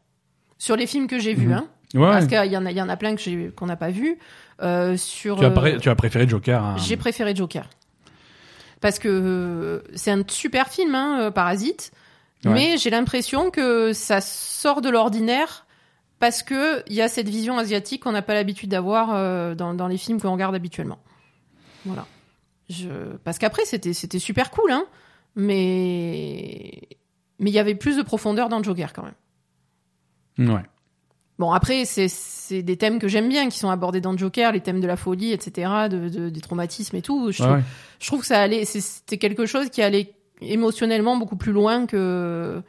[0.59, 1.53] Sur les films que j'ai vus, Mhm.
[1.53, 1.67] hein.
[1.95, 2.11] Ouais.
[2.11, 4.17] Parce qu'il y en a, il y en a plein que qu'on n'a pas vu.
[4.97, 6.63] Sur, tu, as pré- tu as préféré Joker.
[6.65, 7.69] à- J'ai préféré Joker.
[8.81, 11.93] Parce que c'est un super film, hein, Parasite.
[12.45, 12.53] Ouais.
[12.53, 15.67] Mais j'ai l'impression que ça sort de l'ordinaire
[16.19, 19.75] parce que il y a cette vision asiatique qu'on n'a pas l'habitude d'avoir euh, dans,
[19.75, 20.99] dans les films qu'on regarde habituellement.
[21.85, 22.07] Voilà.
[22.71, 22.89] Je...
[23.25, 24.85] Parce qu'après, c'était, c'était super cool, hein.
[25.35, 26.81] Mais
[27.39, 30.49] mais il y avait plus de profondeur dans Joker quand même.
[30.51, 30.63] Ouais.
[31.39, 34.61] Bon, après, c'est, c'est des thèmes que j'aime bien qui sont abordés dans Joker, les
[34.61, 37.33] thèmes de la folie, etc., de, de- des traumatismes et tout.
[37.33, 37.63] Je Ouais, trouve,
[37.99, 40.13] je trouve que ça allait, c'était quelque chose qui allait
[40.51, 42.63] émotionnellement beaucoup plus loin que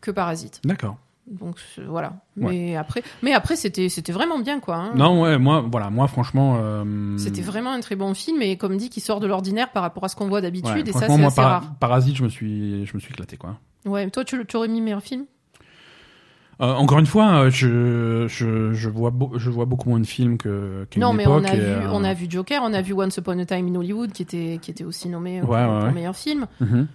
[0.00, 0.60] que Parasite.
[0.64, 0.96] D'accord.
[1.26, 1.56] Donc
[1.86, 2.14] voilà.
[2.38, 2.52] Ouais.
[2.52, 4.76] Mais après, mais après c'était c'était vraiment bien quoi.
[4.76, 4.92] hein.
[4.94, 6.56] Non, ouais, moi, voilà, moi, franchement.
[6.62, 9.82] euh, C'était vraiment un très bon film et comme dit qui sort de l'ordinaire par
[9.82, 11.74] rapport à ce qu'on voit d'habitude ouais, et ça c'est assez rare.
[11.80, 13.58] Parasite, je me suis, je me suis éclaté, quoi.
[13.84, 15.26] Ouais, toi tu, tu aurais mis meilleur film?
[16.60, 20.38] Euh, encore une fois, euh, je, je, je, vois je vois beaucoup moins de films
[20.38, 21.44] que qu'à Non, une mais époque.
[21.44, 23.44] on a et, vu euh, on a vu Joker, on a vu Once Upon a
[23.44, 25.92] Time in Hollywood qui était qui était aussi nommé euh, Ouais, pour, ouais, pour ouais.
[25.92, 26.46] meilleur film.
[26.60, 26.88] mhm.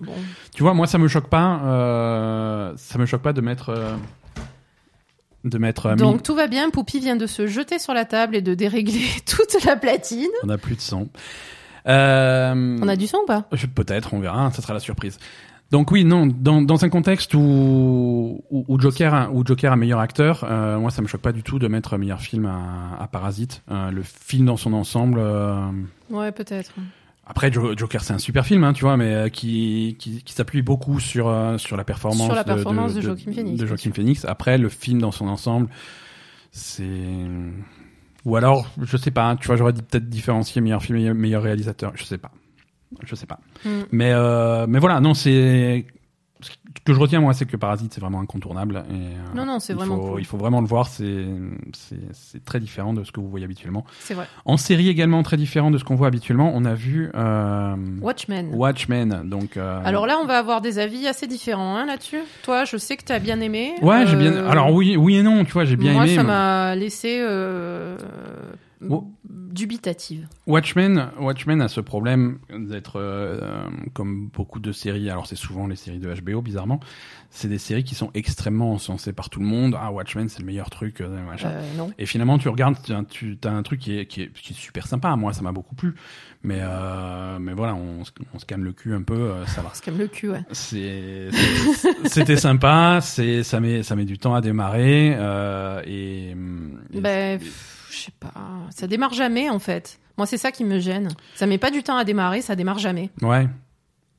[0.00, 0.12] Bon,
[0.54, 1.60] Tu vois, moi, ça me choque pas.
[1.64, 3.72] euh, ça me choque pas de mettre.
[5.44, 5.94] de mettre.
[5.96, 9.04] Donc tout va bien, Poupy vient de se jeter sur la table et de dérégler
[9.26, 10.28] toute la platine.
[10.44, 11.08] On a plus de son.
[11.86, 13.46] Euh, On a du son ou pas?
[13.74, 15.18] Peut-être, on verra, hein, ça sera la surprise.
[15.70, 19.76] Donc oui, non, dans, dans un contexte où, où, où Joker, a- où Joker a
[19.76, 22.96] meilleur acteur, euh, moi ça me choque pas du tout de mettre meilleur film à,
[22.98, 23.62] à Parasite.
[23.70, 25.18] Euh, le film dans son ensemble.
[25.20, 25.68] euh,
[26.10, 26.72] Ouais, peut-être.
[27.26, 30.32] Après, Jo- Joker, c'est un super film, hein, tu vois, mais euh, qui, qui, qui
[30.32, 33.66] s'appuie beaucoup sur, euh, sur la performance, Sur la performance de Joaquin Phoenix, de bien
[33.66, 33.94] Joaquin sûr.
[33.94, 34.24] Phoenix.
[34.24, 35.68] Après, le film dans son ensemble,
[36.50, 36.88] c'est.
[38.24, 41.12] Ou alors, je sais pas, hein, tu vois, j'aurais dit peut-être différencier meilleur film et
[41.12, 41.92] meilleur réalisateur.
[41.94, 42.30] Je sais pas.
[43.04, 43.38] Je sais pas.
[43.64, 43.68] Mm.
[43.92, 45.84] Mais, euh, mais voilà, non, c'est.
[46.40, 46.50] ce
[46.84, 48.82] que je retiens moi, c'est que Parasite c'est vraiment incontournable.
[48.90, 50.20] Et, euh, Non, non, c'est vraiment faut, cool.
[50.20, 50.86] il faut vraiment le voir.
[50.88, 51.26] C'est
[52.46, 53.84] très différent de ce que vous voyez habituellement.
[54.00, 54.26] C'est vrai.
[54.46, 56.50] En série également très différent de ce qu'on voit habituellement.
[56.54, 58.50] On a vu euh, Watchmen.
[58.54, 59.28] Watchmen.
[59.28, 62.20] Donc Alors là, on va avoir des avis assez différents hein, là-dessus.
[62.42, 63.74] Toi, je sais que tu as bien aimé.
[63.82, 64.46] ouais, j'ai bien.
[64.46, 65.44] Alors oui, oui et non.
[65.44, 66.14] Tu vois, j'ai bien moi, aimé.
[66.14, 67.20] ça mais- m'a laissé
[68.88, 69.04] Oh.
[69.58, 70.28] Dubitative.
[70.46, 75.10] Watchmen, Watchmen a ce problème d'être euh, euh, comme beaucoup de séries.
[75.10, 76.78] Alors c'est souvent les séries de HBO, bizarrement.
[77.30, 79.76] C'est des séries qui sont extrêmement encensées par tout le monde.
[79.78, 81.00] Ah Watchmen, c'est le meilleur truc.
[81.00, 81.50] euh, machin.
[81.50, 81.90] Euh, non.
[81.98, 82.76] Et finalement, tu regardes,
[83.10, 85.14] tu, as un truc qui est, qui est, qui est super sympa.
[85.16, 85.94] Moi, ça m'a beaucoup plu.
[86.44, 89.70] Mais euh, mais voilà, on, se- on se calme le cul un peu, ça va.
[89.74, 90.42] C'est comme le cul, ouais.
[90.52, 93.00] C'était sympa.
[93.02, 95.08] C'est ça met ça met du temps à démarrer
[95.86, 98.32] et, et- Ben, pff, je sais pas.
[98.70, 99.98] Ça démarre jamais, en fait.
[100.16, 101.08] Moi, c'est ça qui me gêne.
[101.36, 103.10] Ça met pas du temps à démarrer, ça démarre jamais.
[103.22, 103.48] ouais.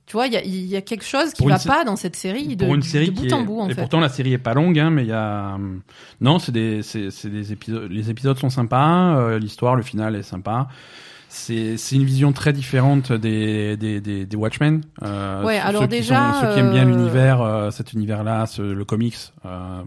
[0.06, 1.96] Tu vois, il y a, il y a quelque chose qui Pour va pas dans
[1.96, 3.82] cette série de, pour une de série bout qui en est- bout, en et fait.
[3.82, 5.82] pourtant la série est pas longue hein, mais il y a hum,
[6.20, 10.24] non c'est des c'est des épisodes les épisodes sont sympas euh, l'histoire le final est
[10.24, 10.68] sympa
[11.28, 15.82] c'est c'est une vision très différente des des des, des Watchmen euh, Ouais, ceux- alors
[15.84, 18.84] ceux qui déjà, sont- ceux qui aiment bien euh, l'univers euh, cet univers là le
[18.86, 19.16] comics
[19.46, 19.84] euh,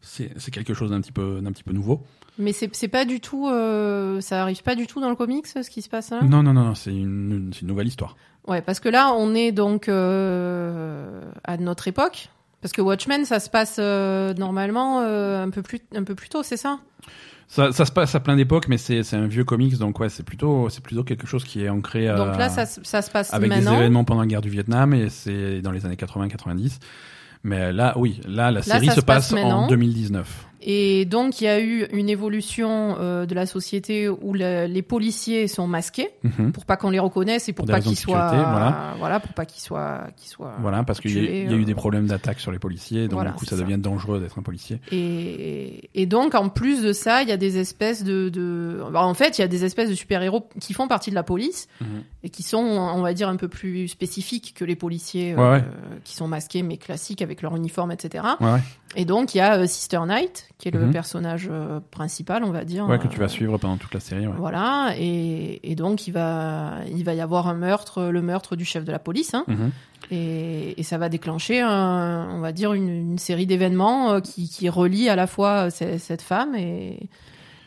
[0.00, 2.02] c'est c'est quelque chose d'un petit peu d'un petit peu nouveau
[2.38, 3.48] Mais c'est pas du tout.
[3.48, 6.20] euh, ça arrive pas du tout dans le comics, ce qui se passe là?
[6.22, 8.16] Non non non, c'est une, une- nouvelle histoire
[8.48, 12.28] Ouais, parce que là, on est donc euh, à notre époque.
[12.60, 16.42] Parce que Watchmen, ça se passe euh, normalement un peu plus un peu plus tôt,
[16.42, 16.78] c'est ça?
[17.46, 20.22] Ça, ça se passe à plein d'époques mais c'est un vieux comics donc ouais c'est
[20.22, 23.34] plutôt c'est plutôt quelque chose qui est ancré Donc là, ça, se- ça se passe
[23.34, 23.76] avec des maintenant.
[23.76, 26.78] événements pendant la guerre du Vietnam et c'est dans les années 80-90.
[27.46, 30.46] Mais là, oui, là, la série se se passe passe, en 2019.
[30.62, 34.82] Et donc, il y a eu une évolution euh, de la société où le- les
[34.82, 36.52] policiers sont masqués Mhm.
[36.52, 38.94] pour pas qu'on les reconnaisse et pour, Pour pas qu'ils soient, voilà.
[38.98, 40.54] voilà, pour pas qu'ils soient, qu'ils soient.
[40.60, 43.14] Voilà, parce qu'il y, a- y eu euh, des problèmes d'attaque sur les policiers, donc
[43.18, 43.62] voilà, du coup, ça ça.
[43.62, 44.80] devient dangereux d'être un policier.
[44.92, 48.78] Et, et donc, en plus de ça, il y a des espèces de, de...
[48.92, 51.22] bah, en fait, il y a des espèces de super-héros qui font partie de la
[51.22, 51.86] police Mhm.
[52.22, 55.52] et qui sont, on va dire, un peu plus spécifiques que les policiers Ouais, euh,
[55.58, 55.64] ouais.
[56.04, 58.24] qui sont masqués mais classiques avec leur uniforme, etc.
[58.40, 58.60] Ouais,
[58.96, 60.92] Et donc, il y a euh, Sister Knight, qui est le Mhm.
[60.92, 62.86] personnage euh, principal, on va dire.
[62.86, 64.26] ouais, que tu euh, vas suivre pendant toute la série.
[64.26, 64.34] Ouais.
[64.38, 68.64] Voilà, et, et donc il va, il va y avoir un meurtre, le meurtre du
[68.64, 69.70] chef de la police, hein, Mhm.
[70.10, 74.68] et, et ça va déclencher, un- on va dire, une, une série d'événements qui, qui
[74.68, 77.00] relient à la fois ce- cette femme et,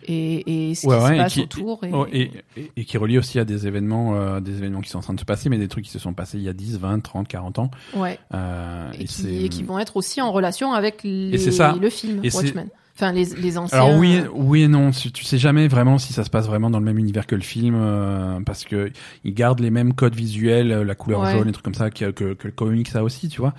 [0.07, 1.83] et, et ce Ouais, qui ouais, se passe qui- autour.
[1.83, 4.89] Et, Oh, et, et, et qui relie aussi à des événements, euh, des événements qui
[4.89, 6.49] sont en train de se passer, mais des trucs qui se sont passés il y
[6.49, 7.71] a 10, 20, 30, 40 ans.
[7.95, 11.75] ouais, Euh, et, qui, qui vont être aussi en relation avec les, ça.
[11.79, 12.67] le film Watchmen.
[12.99, 13.77] Enfin, les, les anciens.
[13.77, 14.89] Alors oui, oui et non.
[14.91, 17.35] Tu tu sais jamais vraiment si ça se passe vraiment dans le même univers que
[17.35, 18.91] le film, euh, parce que
[19.23, 21.31] ils gardent les mêmes codes visuels, euh, la couleur Ouais.
[21.31, 23.53] jaune, les trucs comme ça que, que, que le comics a aussi, tu vois.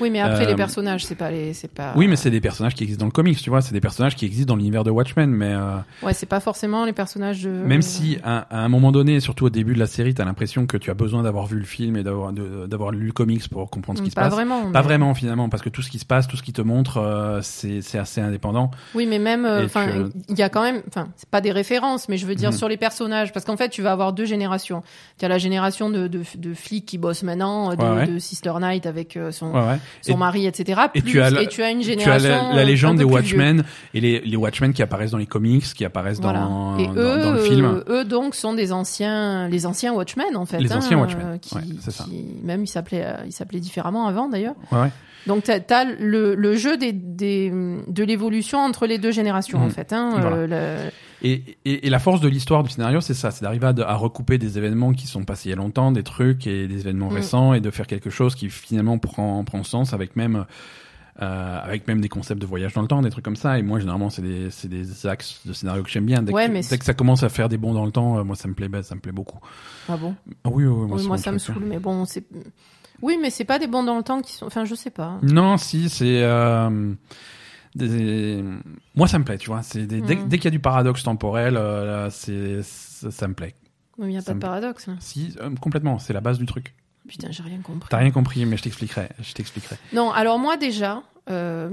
[0.00, 1.94] Oui, mais après euh, les personnages, c'est pas les, c'est pas.
[1.96, 3.62] Oui, mais c'est des personnages qui existent dans le comics, tu vois.
[3.62, 6.84] C'est des personnages qui existent dans l'univers de Watchmen, mais euh, Ouais, c'est pas forcément
[6.84, 7.48] les personnages de.
[7.50, 10.66] même si à, à un moment donné, surtout au début de la série, t'as l'impression
[10.66, 13.70] que tu as besoin d'avoir vu le film et d'avoir d'avoir lu le comics pour
[13.70, 14.34] comprendre ce qui se pas passe.
[14.34, 14.70] vraiment.
[14.70, 16.60] Pas mais- vraiment finalement, parce que tout ce qui se passe, tout ce qui te
[16.62, 18.70] montre, euh, c'est c'est assez indépendant.
[18.94, 21.52] Oui, mais même, euh, enfin, que- il y a quand même, enfin, c'est pas des
[21.52, 22.56] références, mais je veux dire Mhm.
[22.56, 24.82] sur les personnages, parce qu'en fait, tu vas avoir deux générations.
[25.18, 28.06] Tu as la génération de, de, de flics qui bossent maintenant, euh, de, Ouais, ouais.
[28.06, 30.80] de Sister Knight avec euh, son, Ouais, son Et- mari, etc.
[30.94, 32.28] et tu as la- et tu as une Tu as génération.
[32.50, 33.04] la, la euh, légende des.
[33.04, 33.64] Watchmen
[33.94, 36.40] et les, les Watchmen qui apparaissent dans les comics, qui apparaissent Voilà.
[36.40, 37.64] dans, et dans, eux, dans le film.
[37.88, 40.58] euh, eux donc sont des anciens, les anciens Watchmen en fait.
[40.60, 42.04] Les hein, anciens Watchmen, euh, qui, ça.
[42.04, 44.54] qui- même ils s'appelaient, euh, ils s'appelaient différemment avant d'ailleurs.
[44.70, 44.90] Ouais, ouais.
[45.26, 49.68] Donc t'as as le, le jeu des, des de l'évolution entre les deux générations en
[49.70, 49.92] fait.
[49.92, 50.36] Hein, Voilà.
[50.36, 50.90] euh, le-
[51.24, 53.94] Et, et, et la force de l'histoire du scénario, c'est ça, c'est d'arriver à, à
[53.94, 57.10] recouper des événements qui sont passés il y a longtemps, des trucs et des événements
[57.10, 57.14] Mm.
[57.14, 60.44] récents, et de faire quelque chose qui finalement prend, prend sens avec même,
[61.22, 63.56] euh, avec même des concepts de voyage dans le temps, des trucs comme ça.
[63.58, 66.22] Et moi, généralement, c'est des, des axes de scénario que j'aime bien.
[66.22, 68.18] Dès, Ouais, que, mais dès que ça commence à faire des bonds dans le temps,
[68.18, 69.38] euh, moi, ça me plaît, bah, ça me plaît beaucoup.
[69.88, 70.16] Ah bon?
[70.44, 72.24] Oui, oui, oui, Oui, c'est moi ça me saoule, mais bon, c'est.
[73.02, 74.46] Oui, mais c'est pas des bons dans le temps qui sont.
[74.46, 75.18] Enfin, je sais pas.
[75.22, 76.22] Non, si, c'est.
[76.22, 76.94] euh,
[77.74, 78.42] des...
[78.94, 79.62] Moi, ça me plaît, tu vois.
[79.62, 83.54] C'est des- dès, dès qu'il y a du paradoxe temporel, euh, c'est ça, me plaît.
[83.98, 84.86] Il n'y a Ça pas de paradoxe.
[84.86, 84.94] là.
[85.00, 86.74] Si, euh, complètement, c'est la base du truc.
[87.08, 87.88] Putain, j'ai rien compris.
[87.90, 89.08] T'as rien compris, mais je t'expliquerai.
[89.20, 89.76] Je t'expliquerai.
[89.92, 91.02] Non, alors moi déjà.
[91.30, 91.70] euh,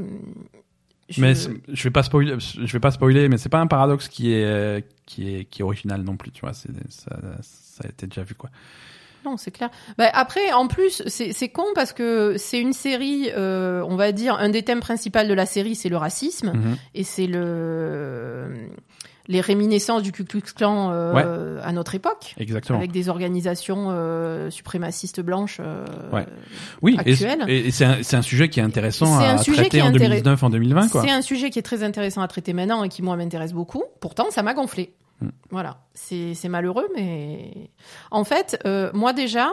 [1.10, 2.36] je- Mais je vais pas spoiler.
[2.40, 5.64] Je vais pas spoiler, mais c'est pas un paradoxe qui est qui est qui est
[5.64, 6.54] original non plus, tu vois.
[6.54, 6.70] Ça
[7.84, 8.50] a été déjà vu quoi.
[9.26, 9.70] Non, c'est clair.
[9.98, 14.36] Bah, après, en plus, c'est con parce que c'est une série, euh, on va dire,
[14.36, 16.52] un des thèmes principaux de la série, c'est le racisme.
[16.54, 16.78] Mhm.
[16.96, 18.46] Et c'est le
[19.28, 22.80] les réminiscences du Ku Klux Klan euh, à notre époque, Exactement.
[22.80, 26.26] avec des organisations euh, suprémacistes blanches euh, Ouais.
[26.82, 27.46] Oui, actuelles.
[27.48, 30.50] et- et c'est un, sujet qui est intéressant à sujet traiter en intéress- 2019, en
[30.50, 31.04] 2020, quoi.
[31.04, 33.84] C'est un sujet qui est très intéressant à traiter maintenant et qui moi m'intéresse beaucoup.
[34.00, 34.94] Pourtant, ça m'a gonflé.
[35.22, 35.30] Mm.
[35.50, 37.70] Voilà, c'est malheureux, mais
[38.12, 39.50] en fait, euh, moi déjà,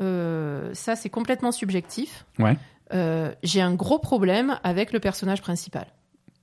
[0.00, 2.24] euh, ça c'est complètement subjectif.
[2.38, 2.56] Ouais.
[2.92, 5.86] Euh, J'ai un gros problème avec le personnage principal.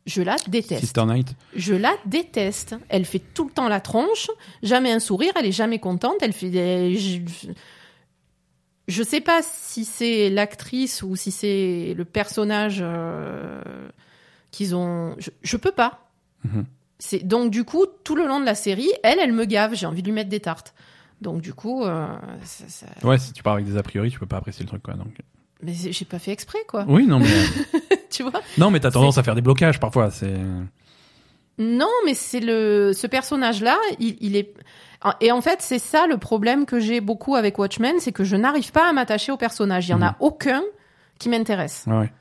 [0.08, 0.82] Je la déteste.
[0.82, 1.36] Sister Night.
[1.56, 2.76] Je la déteste.
[2.90, 4.30] Elle fait tout le temps la tronche,
[4.64, 6.16] jamais un sourire, elle est jamais contente.
[6.22, 6.50] Elle fait.
[6.50, 6.96] des-
[8.88, 12.84] Je, sais pas si c'est l'actrice ou si c'est le personnage
[14.50, 15.16] qu'ils ont.
[15.20, 16.08] Je, je peux pas.
[16.44, 16.66] Mhm.
[17.04, 19.74] C'est donc du coup tout le long de la série, elle, elle me gave.
[19.74, 20.76] J'ai envie de lui mettre des tartes.
[21.20, 22.06] Donc du coup, euh,
[22.44, 24.68] ça- ça- Ouais, si tu pars avec des a priori, tu peux pas apprécier le
[24.70, 24.94] truc, quoi.
[24.94, 25.08] Donc.
[25.64, 26.86] mais j'ai pas fait exprès quoi.
[26.88, 28.40] Oui, non, mais euh, tu vois?
[28.60, 30.12] non, mais t'as tendance à faire des blocages parfois.
[30.12, 30.38] C'est
[31.58, 34.54] Non, mais c'est le ce personnage-là, il, il est
[35.20, 38.36] et en fait c'est ça le problème que j'ai beaucoup avec Watchmen, c'est que je
[38.36, 39.88] n'arrive pas à m'attacher au personnage.
[39.88, 40.16] Il y en a Mhm.
[40.20, 40.62] aucun
[41.20, 41.86] qui m'intéresse.
[41.88, 42.12] ouais.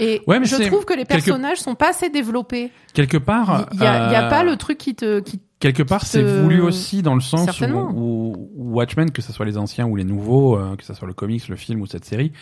[0.00, 2.70] Et Ouais, mais je trouve que les quelque- personnages sont pas assez développés.
[2.94, 3.68] quelque part.
[3.72, 6.22] Il y, a, y a euh, pas le truc qui te qui Quelque part, c'est
[6.22, 10.04] te- voulu aussi dans le sens où, Watchmen, que ce soit les anciens ou les
[10.04, 12.32] nouveaux, euh, que ce soit le comics, le film ou cette série,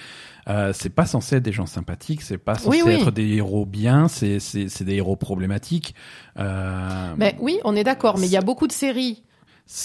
[0.50, 2.92] euh, c'est pas censé être des gens sympathiques, c'est pas censé Oui, oui.
[3.00, 5.94] être des héros bien, c'est c'est des héros problématiques.
[6.38, 9.22] Euh, Ben oui, on est d'accord, mais il y a beaucoup de séries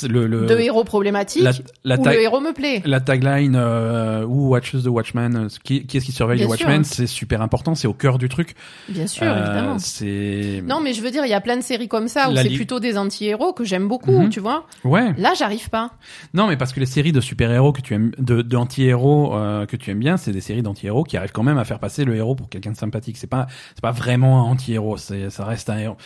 [0.07, 1.51] le, le de héros problématiques la,
[1.83, 2.83] la, où tag- le héros me plaît.
[2.85, 6.51] la tagline euh, ou Watches the Watchmen, euh, qui, qui est-ce qui surveille Bien les.
[6.51, 8.53] Watchmen, c'est super important, c'est au cœur du truc.
[8.89, 9.79] Bien sûr, Euh, évidemment.
[9.79, 12.35] C'est Non, mais je veux dire, il y a plein de séries comme ça où
[12.35, 14.29] c'est li- plutôt des anti-héros que j'aime beaucoup, Mhm.
[14.29, 14.67] tu vois.
[14.83, 15.13] ouais.
[15.17, 15.91] Là, j'arrive pas.
[16.35, 19.75] Non, mais parce que les séries de super-héros que tu aimes, de d'anti-héros euh, que
[19.77, 22.15] tu aimes bien, c'est des séries d'anti-héros qui arrivent quand même à faire passer le
[22.15, 23.17] héros pour quelqu'un de sympathique.
[23.17, 24.97] C'est pas, c'est pas vraiment un anti-héros.
[24.97, 25.97] C'est, ça reste un héros.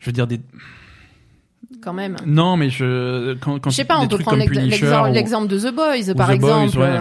[0.00, 0.40] Je veux dire des.
[1.82, 2.16] Quand même.
[2.26, 4.38] Non, mais je quand quand Je sais pas, on peut prendre
[5.10, 6.78] l'exemple ou- de The Boys, par The Boys, exemple.
[6.78, 7.00] ouais.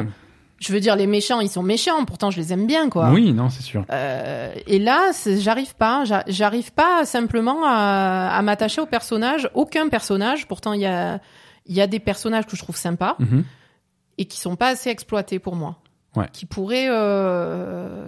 [0.60, 3.10] Je veux dire, les méchants, ils sont méchants, pourtant je les aime bien, quoi.
[3.12, 3.84] Oui, non, c'est sûr.
[3.92, 5.10] Euh, et là,
[5.40, 10.48] j'arrive pas, j'a- j'arrive pas simplement à, à m'attacher au personnage, aucun personnage.
[10.48, 11.20] Pourtant, il y a,
[11.66, 13.44] il y a des personnages que je trouve sympas Mhm.
[14.20, 15.78] et qui sont pas assez exploités pour moi.
[16.16, 16.26] Ouais.
[16.34, 18.06] Qui pourraient, euh,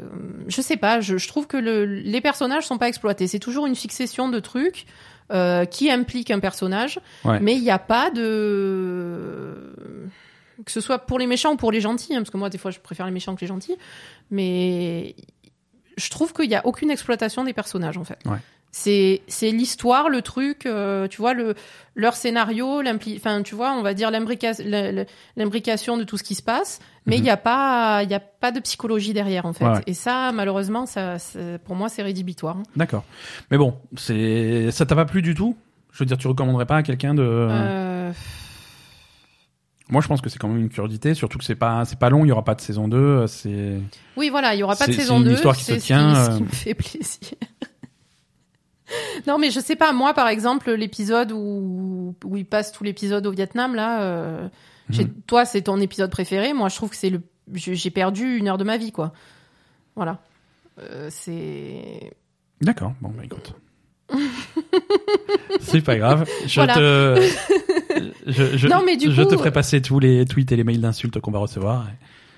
[0.48, 3.28] je sais pas, je, je trouve que le, les personnages sont pas exploités.
[3.28, 4.86] C'est toujours une succession de trucs
[5.32, 7.40] euh, qui impliquent un personnage, Ouais.
[7.40, 9.74] mais il n'y a pas de
[10.66, 12.58] que ce soit pour les méchants ou pour les gentils, hein, parce que moi des
[12.58, 13.76] fois je préfère les méchants que les gentils,
[14.32, 15.16] mais
[15.98, 18.20] je trouve qu'il n'y a aucune exploitation des personnages en fait.
[18.26, 18.38] Ouais.
[18.76, 21.54] C'est c'est l'histoire, le truc, euh, tu vois le
[21.94, 26.42] leur scénario, l'impli- enfin tu vois, on va dire l'imbrication de tout ce qui se
[26.42, 27.24] passe, mais il Mhm.
[27.26, 29.64] n'y a pas il y a pas de psychologie derrière en fait.
[29.66, 29.82] Ouais.
[29.86, 31.18] Et ça malheureusement ça,
[31.66, 32.58] pour moi c'est rédhibitoire.
[32.58, 32.64] hein.
[32.76, 33.04] D'accord.
[33.52, 35.56] Mais bon, c'est ça t'a pas plu du tout?
[35.92, 37.22] Je veux dire, tu recommanderais pas à quelqu'un de.
[37.24, 38.12] Euh,
[39.90, 42.10] Moi, je pense que c'est quand même une curiosité, surtout que c'est pas c'est pas
[42.10, 42.26] long.
[42.26, 43.80] Il y aura pas de saison 2 C'est
[44.18, 45.34] Oui, voilà, il y aura pas de saison c'est une 2.
[45.36, 46.46] histoire qui se c'est ce tient, ce qui euh.
[46.46, 47.20] me fait plaisir.
[49.28, 53.26] non, mais je sais pas, moi, par exemple, l'épisode où, où il passe tout l'épisode
[53.28, 54.48] au Vietnam, là, euh,
[54.90, 55.08] Mhm.
[55.28, 56.54] toi, c'est ton épisode préféré.
[56.54, 57.22] Moi, je trouve que c'est le.
[57.54, 59.14] J'ai perdu une heure de ma vie, quoi.
[59.96, 60.20] Voilà.
[60.82, 62.12] Euh, c'est.
[62.62, 63.54] D'accord, bon, bah écoute.
[65.62, 66.28] c'est pas grave.
[66.46, 66.74] Je Voilà.
[66.76, 67.22] te.
[68.26, 70.64] Je, je, Non, mais du je coup- te ferai passer tous les tweets et les
[70.64, 71.86] mails d'insultes qu'on va recevoir.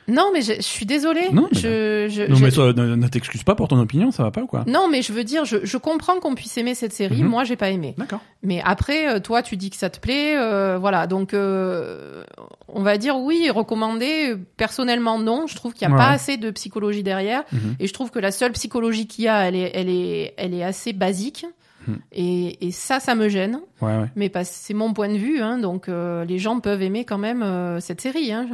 [0.07, 1.29] Non, mais je, je suis désolée.
[1.31, 4.11] Non, mais je, je, Non, je- mais toi, ne, ne t'excuse pas pour ton opinion,
[4.11, 4.63] ça va pas ou quoi?
[4.67, 7.23] Non, mais je veux dire, je, comprends qu'on puisse aimer cette série.
[7.23, 7.27] Mhm.
[7.29, 7.95] Moi, j'ai pas aimé.
[7.97, 8.21] D'accord.
[8.43, 11.07] Mais après, euh, toi, tu dis que ça te plaît, euh, voilà.
[11.07, 12.23] Donc, euh,
[12.67, 14.35] on va dire oui, recommander.
[14.57, 15.47] Personnellement, non.
[15.47, 16.01] Je trouve qu'il n'y a Ouais.
[16.03, 17.75] pas assez de psychologie derrière, Mhm.
[17.79, 20.53] et je trouve que la seule psychologie qu'il y a, elle est, elle est, elle
[20.53, 21.45] est assez basique.
[21.87, 21.99] Mhm.
[22.13, 23.59] Et, et ça, ça me gêne.
[23.81, 24.07] Ouais, ouais.
[24.15, 27.43] Mais c'est mon point de vue, hein, donc euh, les gens peuvent aimer quand même
[27.43, 28.31] euh, cette série.
[28.31, 28.47] Hein,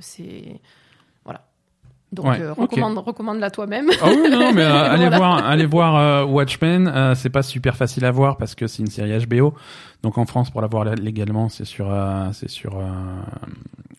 [0.00, 0.60] c'est.
[2.14, 3.90] Donc Ouais, euh, recommande, recommande-la toi-même.
[4.00, 5.16] Ah oui, non, mais euh, allez Voilà.
[5.18, 6.88] voir, allez voir euh, Watchmen.
[6.88, 9.54] Euh, c'est pas super facile à voir parce que c'est une série HBO.
[10.02, 12.82] Donc en France, pour la voir légalement, c'est sur, euh, c'est sur euh,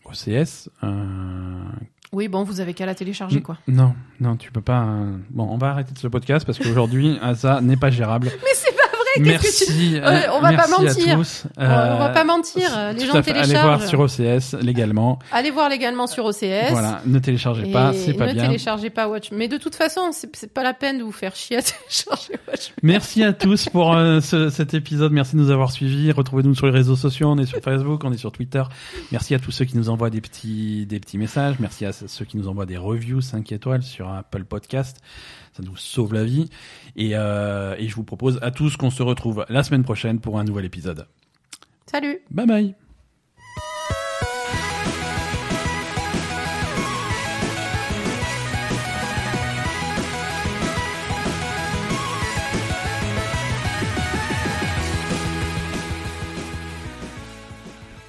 [0.04, 0.68] OCS.
[0.84, 0.88] Euh,
[2.12, 3.56] Oui, bon, vous avez qu'à la télécharger, quoi.
[3.68, 4.82] non, non, tu peux pas.
[4.84, 8.28] euh, Bon, on va arrêter de ce podcast parce qu'aujourd'hui, ça n'est pas gérable.
[8.42, 8.75] Mais c'est
[9.24, 9.96] pas que tu- Merci.
[9.96, 10.70] Euh, on va pas merci
[11.00, 11.12] mentir.
[11.12, 11.42] À tous.
[11.56, 12.70] On va Euh, pas mentir.
[12.96, 13.30] Les gens fait.
[13.32, 13.64] Allez téléchargent.
[13.64, 15.18] voir sur OCS légalement.
[15.32, 16.70] Allez voir légalement sur OCS.
[16.70, 18.46] Voilà, ne téléchargez Et pas, c'est pas ne bien.
[18.46, 19.30] téléchargez pas Watch.
[19.32, 22.34] Mais de toute façon, c'est c'est pas la peine de vous faire chier à télécharger
[22.48, 22.72] Watch.
[22.82, 25.12] Merci à tous pour euh, ce- cet épisode.
[25.12, 26.12] Merci de nous avoir suivis.
[26.12, 27.28] Retrouvez-nous sur les réseaux sociaux.
[27.30, 28.62] On est sur Facebook, on est sur Twitter.
[29.12, 31.56] Merci à tous ceux qui nous envoient des petits, des petits messages.
[31.60, 34.98] Merci à ceux qui nous envoient des reviews 5 étoiles sur Apple Podcast
[35.56, 36.48] ça nous sauve la vie.
[36.96, 40.38] Et, euh, et je vous propose à tous qu'on se retrouve la semaine prochaine pour
[40.38, 41.06] un nouvel épisode.
[41.86, 42.85] Salut Bye bye